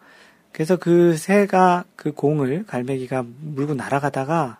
그래서 0.57 0.75
그 0.75 1.15
새가 1.17 1.85
그 1.95 2.11
공을 2.13 2.65
갈매기가 2.65 3.23
물고 3.41 3.75
날아가다가 3.75 4.57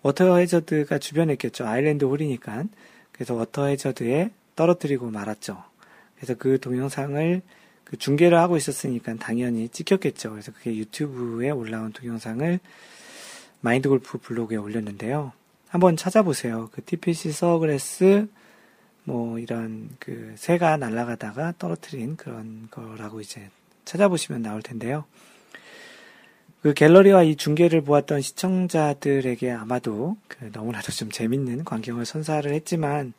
water 0.00 0.38
해저드가 0.38 0.96
주변에 0.96 1.34
있겠죠. 1.34 1.66
island 1.66 2.06
홀이니까. 2.06 2.64
그래서 3.12 3.34
water 3.34 3.66
해저드에 3.66 4.30
떨어뜨리고 4.56 5.10
말았죠. 5.10 5.62
그래서 6.16 6.34
그 6.38 6.58
동영상을 6.60 7.42
그 7.84 7.96
중계를 7.98 8.38
하고 8.38 8.56
있었으니까 8.56 9.16
당연히 9.16 9.68
찍혔겠죠. 9.68 10.30
그래서 10.30 10.50
그게 10.50 10.76
유튜브에 10.76 11.50
올라온 11.50 11.92
동영상을 11.92 12.58
마인드 13.60 13.90
골프 13.90 14.16
블로그에 14.16 14.56
올렸는데요. 14.56 15.32
한번 15.68 15.98
찾아보세요. 15.98 16.70
그 16.72 16.82
TPC 16.82 17.32
Sawgrass 17.32 18.28
뭐 19.04 19.38
이런 19.38 19.90
그 19.98 20.32
새가 20.38 20.78
날아가다가 20.78 21.52
떨어뜨린 21.58 22.16
그런 22.16 22.68
거라고 22.70 23.20
이제 23.20 23.50
찾아보시면 23.84 24.40
나올 24.40 24.62
텐데요. 24.62 25.04
그 26.64 26.74
갤러리와 26.74 27.22
이 27.22 27.36
중계를 27.36 27.82
보았던 27.82 28.22
시청자들에게 28.22 29.52
아마도 29.52 30.16
그 30.26 30.50
너무나도 30.52 30.90
좀 30.90 31.10
재밌는 31.12 31.64
광경을 31.64 32.04
선사를 32.04 32.52
했지만 32.52 33.12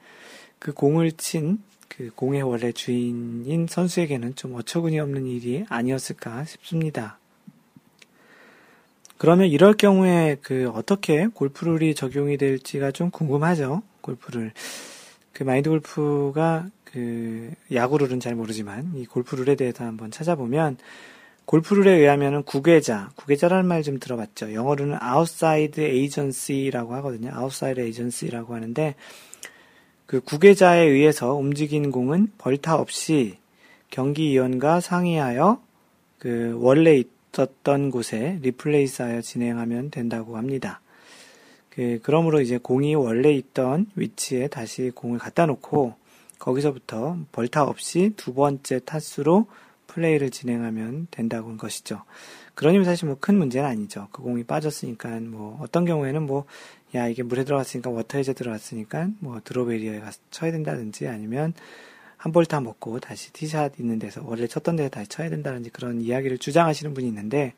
그 0.59 0.73
공을 0.73 1.13
친 1.13 1.59
그 1.97 2.11
공의 2.13 2.41
원래 2.41 2.73
주인인 2.73 3.67
선수에게는 3.67 4.35
좀 4.35 4.55
어처구니 4.55 4.99
없는 4.99 5.27
일이 5.27 5.65
아니었을까 5.69 6.43
싶습니다. 6.43 7.17
그러면 9.17 9.47
이럴 9.47 9.75
경우에 9.75 10.35
그 10.41 10.69
어떻게 10.73 11.27
골프룰이 11.27 11.95
적용이 11.95 12.35
될지가 12.35 12.91
좀 12.91 13.11
궁금하죠. 13.11 13.81
골프를 14.01 14.51
그 15.31 15.43
마인드 15.43 15.69
골프가 15.69 16.65
그 16.83 17.51
야구룰은 17.73 18.19
잘 18.19 18.35
모르지만 18.35 18.91
이 18.95 19.05
골프룰에 19.05 19.55
대해서 19.55 19.85
한번 19.85 20.11
찾아보면 20.11 20.77
골프룰에 21.45 21.91
의하면은 21.91 22.43
구계자, 22.43 23.09
구계자라는 23.15 23.65
말 23.67 23.83
좀 23.83 23.99
들어봤죠. 23.99 24.53
영어로는 24.53 24.97
outside 25.01 25.83
agency라고 25.83 26.95
하거든요. 26.95 27.31
outside 27.39 27.83
agency라고 27.83 28.55
하는데 28.55 28.95
그 30.05 30.21
구계자에 30.21 30.81
의해서 30.81 31.33
움직인 31.33 31.91
공은 31.91 32.31
벌타 32.37 32.75
없이 32.75 33.37
경기위원과 33.91 34.81
상의하여 34.81 35.61
그 36.19 36.57
원래 36.59 36.95
있었던 36.95 37.91
곳에 37.91 38.39
replace하여 38.41 39.21
진행하면 39.21 39.91
된다고 39.91 40.37
합니다. 40.37 40.81
그 41.69 41.99
그러므로 42.01 42.41
이제 42.41 42.57
공이 42.57 42.95
원래 42.95 43.31
있던 43.33 43.87
위치에 43.95 44.47
다시 44.47 44.91
공을 44.95 45.19
갖다 45.19 45.45
놓고 45.45 45.93
거기서부터 46.39 47.17
벌타 47.31 47.63
없이 47.63 48.13
두 48.15 48.33
번째 48.33 48.79
타수로 48.85 49.47
플레이를 49.95 50.29
진행하면 50.29 51.07
된다고 51.09 51.49
한 51.49 51.57
것이죠. 51.57 52.03
그러니 52.53 52.83
사실 52.85 53.07
뭐 53.07 53.17
큰 53.19 53.37
문제는 53.37 53.67
아니죠. 53.67 54.09
그 54.11 54.21
공이 54.21 54.43
빠졌으니까 54.43 55.19
뭐 55.21 55.57
어떤 55.61 55.85
경우에는 55.85 56.23
뭐 56.25 56.45
야 56.93 57.07
이게 57.09 57.23
물에 57.23 57.43
들어갔으니까 57.43 57.89
워터 57.89 58.17
해저드 58.19 58.36
들어갔으니까 58.35 59.09
뭐 59.19 59.41
drop 59.43 59.68
area에 59.68 59.99
가서 59.99 60.19
쳐야 60.31 60.51
된다든지 60.51 61.07
아니면 61.07 61.53
한 62.17 62.31
볼 62.31 62.45
다 62.45 62.61
먹고 62.61 62.99
다시 62.99 63.33
티샷 63.33 63.79
있는 63.79 63.99
데서 63.99 64.21
원래 64.25 64.47
쳤던 64.47 64.75
데서 64.77 64.89
다시 64.89 65.09
쳐야 65.09 65.29
된다든지 65.29 65.71
그런 65.71 65.99
이야기를 66.01 66.37
주장하시는 66.37 66.93
분이 66.93 67.07
있는데 67.07 67.53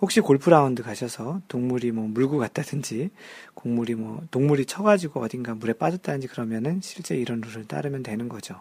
혹시 0.00 0.20
골프 0.20 0.50
라운드 0.50 0.82
가셔서 0.82 1.40
동물이 1.48 1.92
뭐 1.92 2.08
물고 2.08 2.38
갔다든지 2.38 3.10
곡물이 3.54 3.94
뭐 3.94 4.22
동물이 4.32 4.66
쳐가지고 4.66 5.20
어딘가 5.20 5.54
물에 5.54 5.74
빠졌다든지 5.74 6.26
그러면은 6.28 6.80
실제 6.82 7.14
이런 7.16 7.40
룰을 7.40 7.66
따르면 7.68 8.02
되는 8.02 8.28
거죠. 8.28 8.60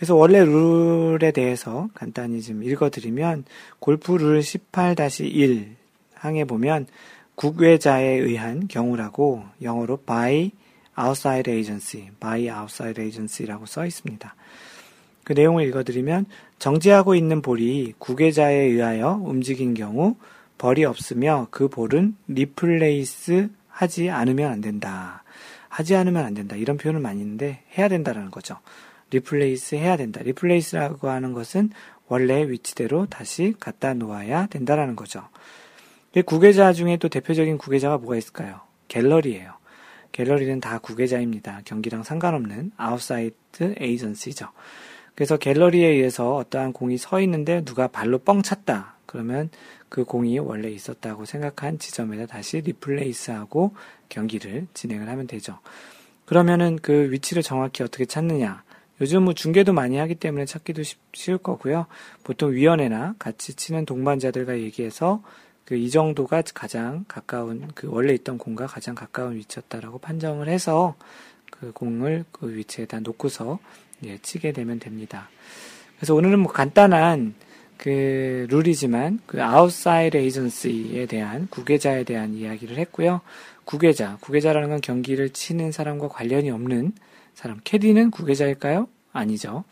그래서 0.00 0.16
원래 0.16 0.42
룰에 0.42 1.30
대해서 1.30 1.90
간단히 1.92 2.40
좀 2.40 2.64
읽어드리면 2.64 3.44
골프 3.80 4.12
룰 4.12 4.40
18-1 4.40 5.74
항에 6.14 6.46
보면 6.46 6.86
국외자에 7.34 8.06
의한 8.06 8.66
경우라고 8.66 9.44
영어로 9.60 9.98
by 9.98 10.52
outside 10.98 11.52
agency, 11.52 12.08
by 12.18 12.48
outside 12.48 13.04
agency라고 13.04 13.66
써 13.66 13.84
있습니다. 13.84 14.34
그 15.22 15.34
내용을 15.34 15.66
읽어드리면 15.68 16.24
정지하고 16.58 17.14
있는 17.14 17.42
볼이 17.42 17.92
국외자에 17.98 18.54
의하여 18.56 19.20
움직인 19.22 19.74
경우 19.74 20.16
벌이 20.56 20.86
없으며 20.86 21.46
그 21.50 21.68
볼은 21.68 22.16
replace 22.26 23.50
하지 23.68 24.08
않으면 24.08 24.50
안 24.50 24.62
된다. 24.62 25.24
하지 25.68 25.94
않으면 25.94 26.24
안 26.24 26.32
된다. 26.32 26.56
이런 26.56 26.78
표현을 26.78 27.02
많이 27.02 27.20
있는데 27.20 27.64
해야 27.76 27.88
된다라는 27.88 28.30
거죠. 28.30 28.56
replace 29.10 29.74
해야 29.74 29.96
된다. 29.96 30.20
replace라고 30.22 31.08
하는 31.08 31.32
것은 31.32 31.70
원래 32.08 32.48
위치대로 32.48 33.06
다시 33.06 33.54
갖다 33.60 33.94
놓아야 33.94 34.46
된다라는 34.46 34.96
거죠. 34.96 35.22
국외자 36.26 36.72
중에 36.72 36.96
또 36.96 37.08
대표적인 37.08 37.58
국외자가 37.58 37.98
뭐가 37.98 38.16
있을까요? 38.16 38.60
갤러리예요. 38.88 39.52
갤러리는 40.12 40.60
다 40.60 40.78
국외자입니다. 40.78 41.60
경기랑 41.64 42.02
상관없는 42.02 42.72
아웃사이드 42.76 43.76
에이전시죠. 43.78 44.48
그래서 45.14 45.36
갤러리에 45.36 45.86
의해서 45.86 46.34
어떠한 46.36 46.72
공이 46.72 46.98
서 46.98 47.20
있는데 47.20 47.64
누가 47.64 47.86
발로 47.86 48.18
뻥 48.18 48.42
찼다. 48.42 48.96
그러면 49.06 49.50
그 49.88 50.04
공이 50.04 50.38
원래 50.38 50.68
있었다고 50.68 51.24
생각한 51.24 51.78
지점에다 51.78 52.26
다시 52.26 52.60
replace하고 52.60 53.74
경기를 54.08 54.66
진행을 54.74 55.08
하면 55.08 55.26
되죠. 55.26 55.58
그러면은 56.24 56.78
그 56.80 57.10
위치를 57.10 57.42
정확히 57.42 57.82
어떻게 57.82 58.04
찾느냐? 58.04 58.62
요즘 59.00 59.22
뭐 59.24 59.32
중계도 59.32 59.72
많이 59.72 59.96
하기 59.96 60.14
때문에 60.16 60.44
찾기도 60.44 60.82
쉬울 61.12 61.38
거고요. 61.38 61.86
보통 62.24 62.52
위원회나 62.52 63.14
같이 63.18 63.54
치는 63.54 63.86
동반자들과 63.86 64.58
얘기해서 64.58 65.22
그 65.70 65.76
이 65.76 65.88
정도가 65.88 66.42
가장 66.52 67.04
가까운 67.06 67.68
그 67.76 67.86
원래 67.88 68.12
있던 68.14 68.38
공과 68.38 68.66
가장 68.66 68.96
가까운 68.96 69.36
위치였다라고 69.36 69.98
판정을 69.98 70.48
해서 70.48 70.96
그 71.48 71.70
공을 71.70 72.24
그 72.32 72.52
위치에다 72.52 72.98
놓고서 72.98 73.60
예, 74.04 74.18
치게 74.18 74.50
되면 74.50 74.80
됩니다. 74.80 75.30
그래서 75.96 76.16
오늘은 76.16 76.40
뭐 76.40 76.50
간단한 76.52 77.34
그 77.76 78.48
룰이지만 78.50 79.20
그 79.26 79.40
아웃사이드 79.40 80.16
에이전시에 80.16 81.06
대한 81.06 81.46
국외자에 81.50 82.02
대한 82.02 82.34
이야기를 82.34 82.76
했고요. 82.76 83.20
국외자, 83.64 84.18
국외자라는 84.22 84.70
건 84.70 84.80
경기를 84.80 85.30
치는 85.30 85.70
사람과 85.70 86.08
관련이 86.08 86.50
없는 86.50 86.94
사람. 87.34 87.60
캐디는 87.64 88.10
구계자일까요? 88.10 88.88
아니죠. 89.12 89.64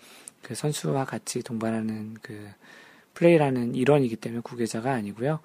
그 0.43 0.55
선수와 0.55 1.05
같이 1.05 1.43
동반하는 1.43 2.16
그 2.22 2.48
플레이라는 3.14 3.74
일원이기 3.74 4.16
때문에 4.16 4.40
구계자가 4.43 4.93
아니고요. 4.93 5.40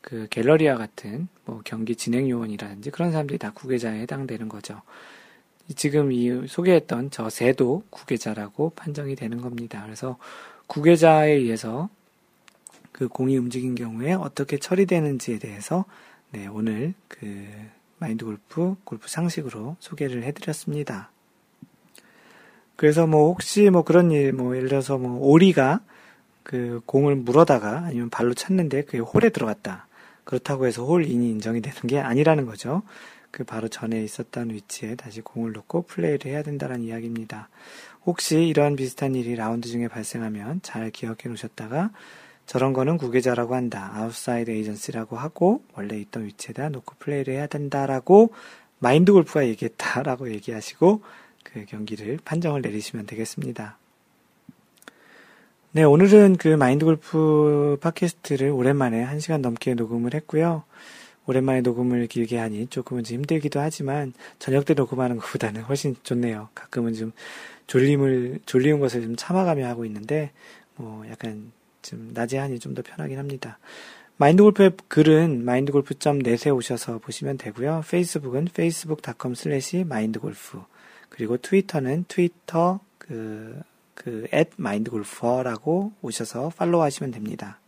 그 0.00 0.26
갤러리와 0.30 0.76
같은 0.76 1.28
뭐 1.44 1.60
경기 1.64 1.94
진행 1.94 2.28
요원이라든지 2.28 2.90
그런 2.90 3.10
사람들이 3.10 3.38
다 3.38 3.52
구계자에 3.52 4.00
해당되는 4.00 4.48
거죠. 4.48 4.82
지금 5.76 6.12
이 6.12 6.46
소개했던 6.46 7.10
저 7.10 7.28
새도 7.28 7.84
구계자라고 7.90 8.70
판정이 8.70 9.16
되는 9.16 9.40
겁니다. 9.40 9.82
그래서 9.84 10.16
구계자에 10.66 11.32
의해서 11.32 11.90
그 12.92 13.08
공이 13.08 13.36
움직인 13.36 13.74
경우에 13.74 14.14
어떻게 14.14 14.58
처리되는지에 14.58 15.38
대해서 15.38 15.84
네, 16.30 16.46
오늘 16.46 16.94
그 17.06 17.46
마인드 17.98 18.24
골프 18.24 18.76
골프 18.84 19.08
상식으로 19.08 19.76
소개를 19.80 20.22
해드렸습니다. 20.24 21.10
그래서 22.78 23.08
뭐 23.08 23.30
혹시 23.32 23.70
뭐 23.70 23.82
그런 23.82 24.12
일, 24.12 24.32
뭐 24.32 24.56
예를 24.56 24.68
들어서 24.68 24.98
뭐 24.98 25.18
오리가 25.28 25.80
그 26.44 26.80
공을 26.86 27.16
물어다가 27.16 27.86
아니면 27.86 28.08
발로 28.08 28.34
찼는데 28.34 28.84
그게 28.84 28.98
홀에 28.98 29.30
들어갔다. 29.30 29.88
그렇다고 30.22 30.64
해서 30.64 30.84
홀인이 30.84 31.28
인정이 31.28 31.60
되는 31.60 31.76
게 31.88 31.98
아니라는 31.98 32.46
거죠. 32.46 32.82
그 33.32 33.42
바로 33.42 33.66
전에 33.66 34.00
있었던 34.04 34.50
위치에 34.50 34.94
다시 34.94 35.22
공을 35.22 35.54
놓고 35.54 35.86
플레이를 35.88 36.30
해야 36.30 36.44
된다는 36.44 36.82
이야기입니다. 36.82 37.48
혹시 38.06 38.46
이런 38.46 38.76
비슷한 38.76 39.16
일이 39.16 39.34
라운드 39.34 39.68
중에 39.68 39.88
발생하면 39.88 40.60
잘 40.62 40.92
기억해 40.92 41.22
놓으셨다가 41.26 41.90
저런 42.46 42.74
거는 42.74 42.96
국외자라고 42.96 43.56
한다. 43.56 43.90
outside 43.96 44.52
agency라고 44.52 45.16
하고 45.16 45.64
원래 45.74 45.96
있던 45.98 46.26
위치에다 46.26 46.68
놓고 46.68 46.94
플레이를 47.00 47.34
해야 47.34 47.48
된다라고 47.48 48.32
마인드 48.78 49.12
골프가 49.12 49.44
얘기했다라고 49.48 50.30
얘기하시고 50.30 51.02
그 51.52 51.64
경기를 51.64 52.18
판정을 52.24 52.62
내리시면 52.62 53.06
되겠습니다. 53.06 53.78
네, 55.72 55.82
오늘은 55.84 56.36
그 56.36 56.48
마인드 56.48 56.84
골프 56.84 57.78
팟캐스트를 57.80 58.50
오랜만에 58.50 59.04
1시간 59.06 59.40
넘게 59.40 59.74
녹음을 59.74 60.14
했고요. 60.14 60.64
오랜만에 61.26 61.60
녹음을 61.60 62.06
길게 62.06 62.38
하니 62.38 62.68
조금은 62.68 63.04
좀 63.04 63.18
힘들기도 63.18 63.60
하지만 63.60 64.14
저녁 64.38 64.64
때 64.64 64.72
녹음하는 64.74 65.16
것보다는 65.18 65.62
훨씬 65.62 65.94
좋네요. 66.02 66.48
가끔은 66.54 66.94
좀 66.94 67.12
졸림을, 67.66 68.40
졸리운 68.46 68.80
것을 68.80 69.02
좀 69.02 69.14
참아가며 69.14 69.66
하고 69.66 69.84
있는데, 69.84 70.30
뭐 70.76 71.04
약간 71.10 71.52
좀 71.82 72.10
낮에 72.14 72.38
하니 72.38 72.58
좀 72.58 72.74
더 72.74 72.82
편하긴 72.82 73.18
합니다. 73.18 73.58
마인드 74.16 74.42
골프의 74.42 74.72
글은 74.88 75.44
마인드골프.net에 75.44 76.50
오셔서 76.50 76.98
보시면 76.98 77.38
되고요. 77.38 77.84
페이스북은 77.88 78.48
facebook.com 78.50 79.32
slash 79.32 79.84
마인드골프 79.84 80.58
그리고 81.08 81.36
트위터는 81.36 82.04
트위터 82.08 82.80
그, 82.98 83.60
그, 83.94 84.26
at 84.32 84.52
mindgolfer라고 84.58 85.92
오셔서 86.02 86.50
팔로우 86.56 86.82
하시면 86.82 87.10
됩니다. 87.10 87.58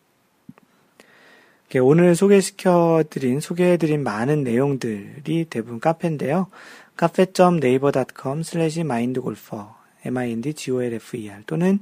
오늘 1.80 2.16
소개시켜드린, 2.16 3.38
소개해드린 3.38 4.02
많은 4.02 4.42
내용들이 4.42 5.46
대부분 5.48 5.78
카페인데요. 5.78 6.48
카페.naver.com 6.96 8.40
slash 8.40 8.80
mindgolfer, 8.80 9.66
m-i-n-d-g-o-l-f-e-r 10.04 11.44
또는 11.46 11.78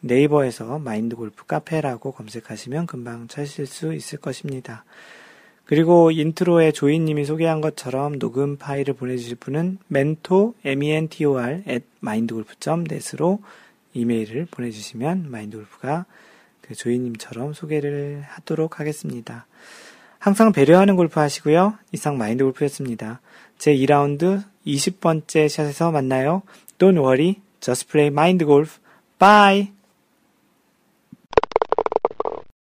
네이버에서 0.00 0.78
마인드골프 0.78 1.46
카페라고 1.46 2.12
검색하시면 2.12 2.86
금방 2.86 3.28
찾으실 3.28 3.66
수 3.66 3.94
있을 3.94 4.18
것입니다. 4.18 4.84
그리고 5.68 6.10
인트로에 6.10 6.72
조이님이 6.72 7.26
소개한 7.26 7.60
것처럼 7.60 8.18
녹음 8.18 8.56
파일을 8.56 8.94
보내주실 8.94 9.36
분은 9.36 9.76
mentor, 9.90 10.52
m-e-n-t-o-r, 10.64 11.62
at 11.68 11.84
mindgolf.net으로 12.02 13.40
이메일을 13.92 14.46
보내주시면 14.50 15.30
마인드골프가 15.30 16.06
그 16.62 16.74
조이님처럼 16.74 17.52
소개를 17.52 18.24
하도록 18.26 18.80
하겠습니다. 18.80 19.46
항상 20.18 20.52
배려하는 20.52 20.96
골프 20.96 21.20
하시고요. 21.20 21.74
이상 21.92 22.16
마인드골프였습니다. 22.16 23.20
제 23.58 23.74
2라운드 23.74 24.42
20번째 24.66 25.50
샷에서 25.50 25.90
만나요. 25.90 26.40
Don't 26.78 26.96
worry, 26.96 27.42
just 27.60 27.88
play 27.88 28.06
mind 28.06 28.42
golf. 28.46 28.78
Bye! 29.18 29.77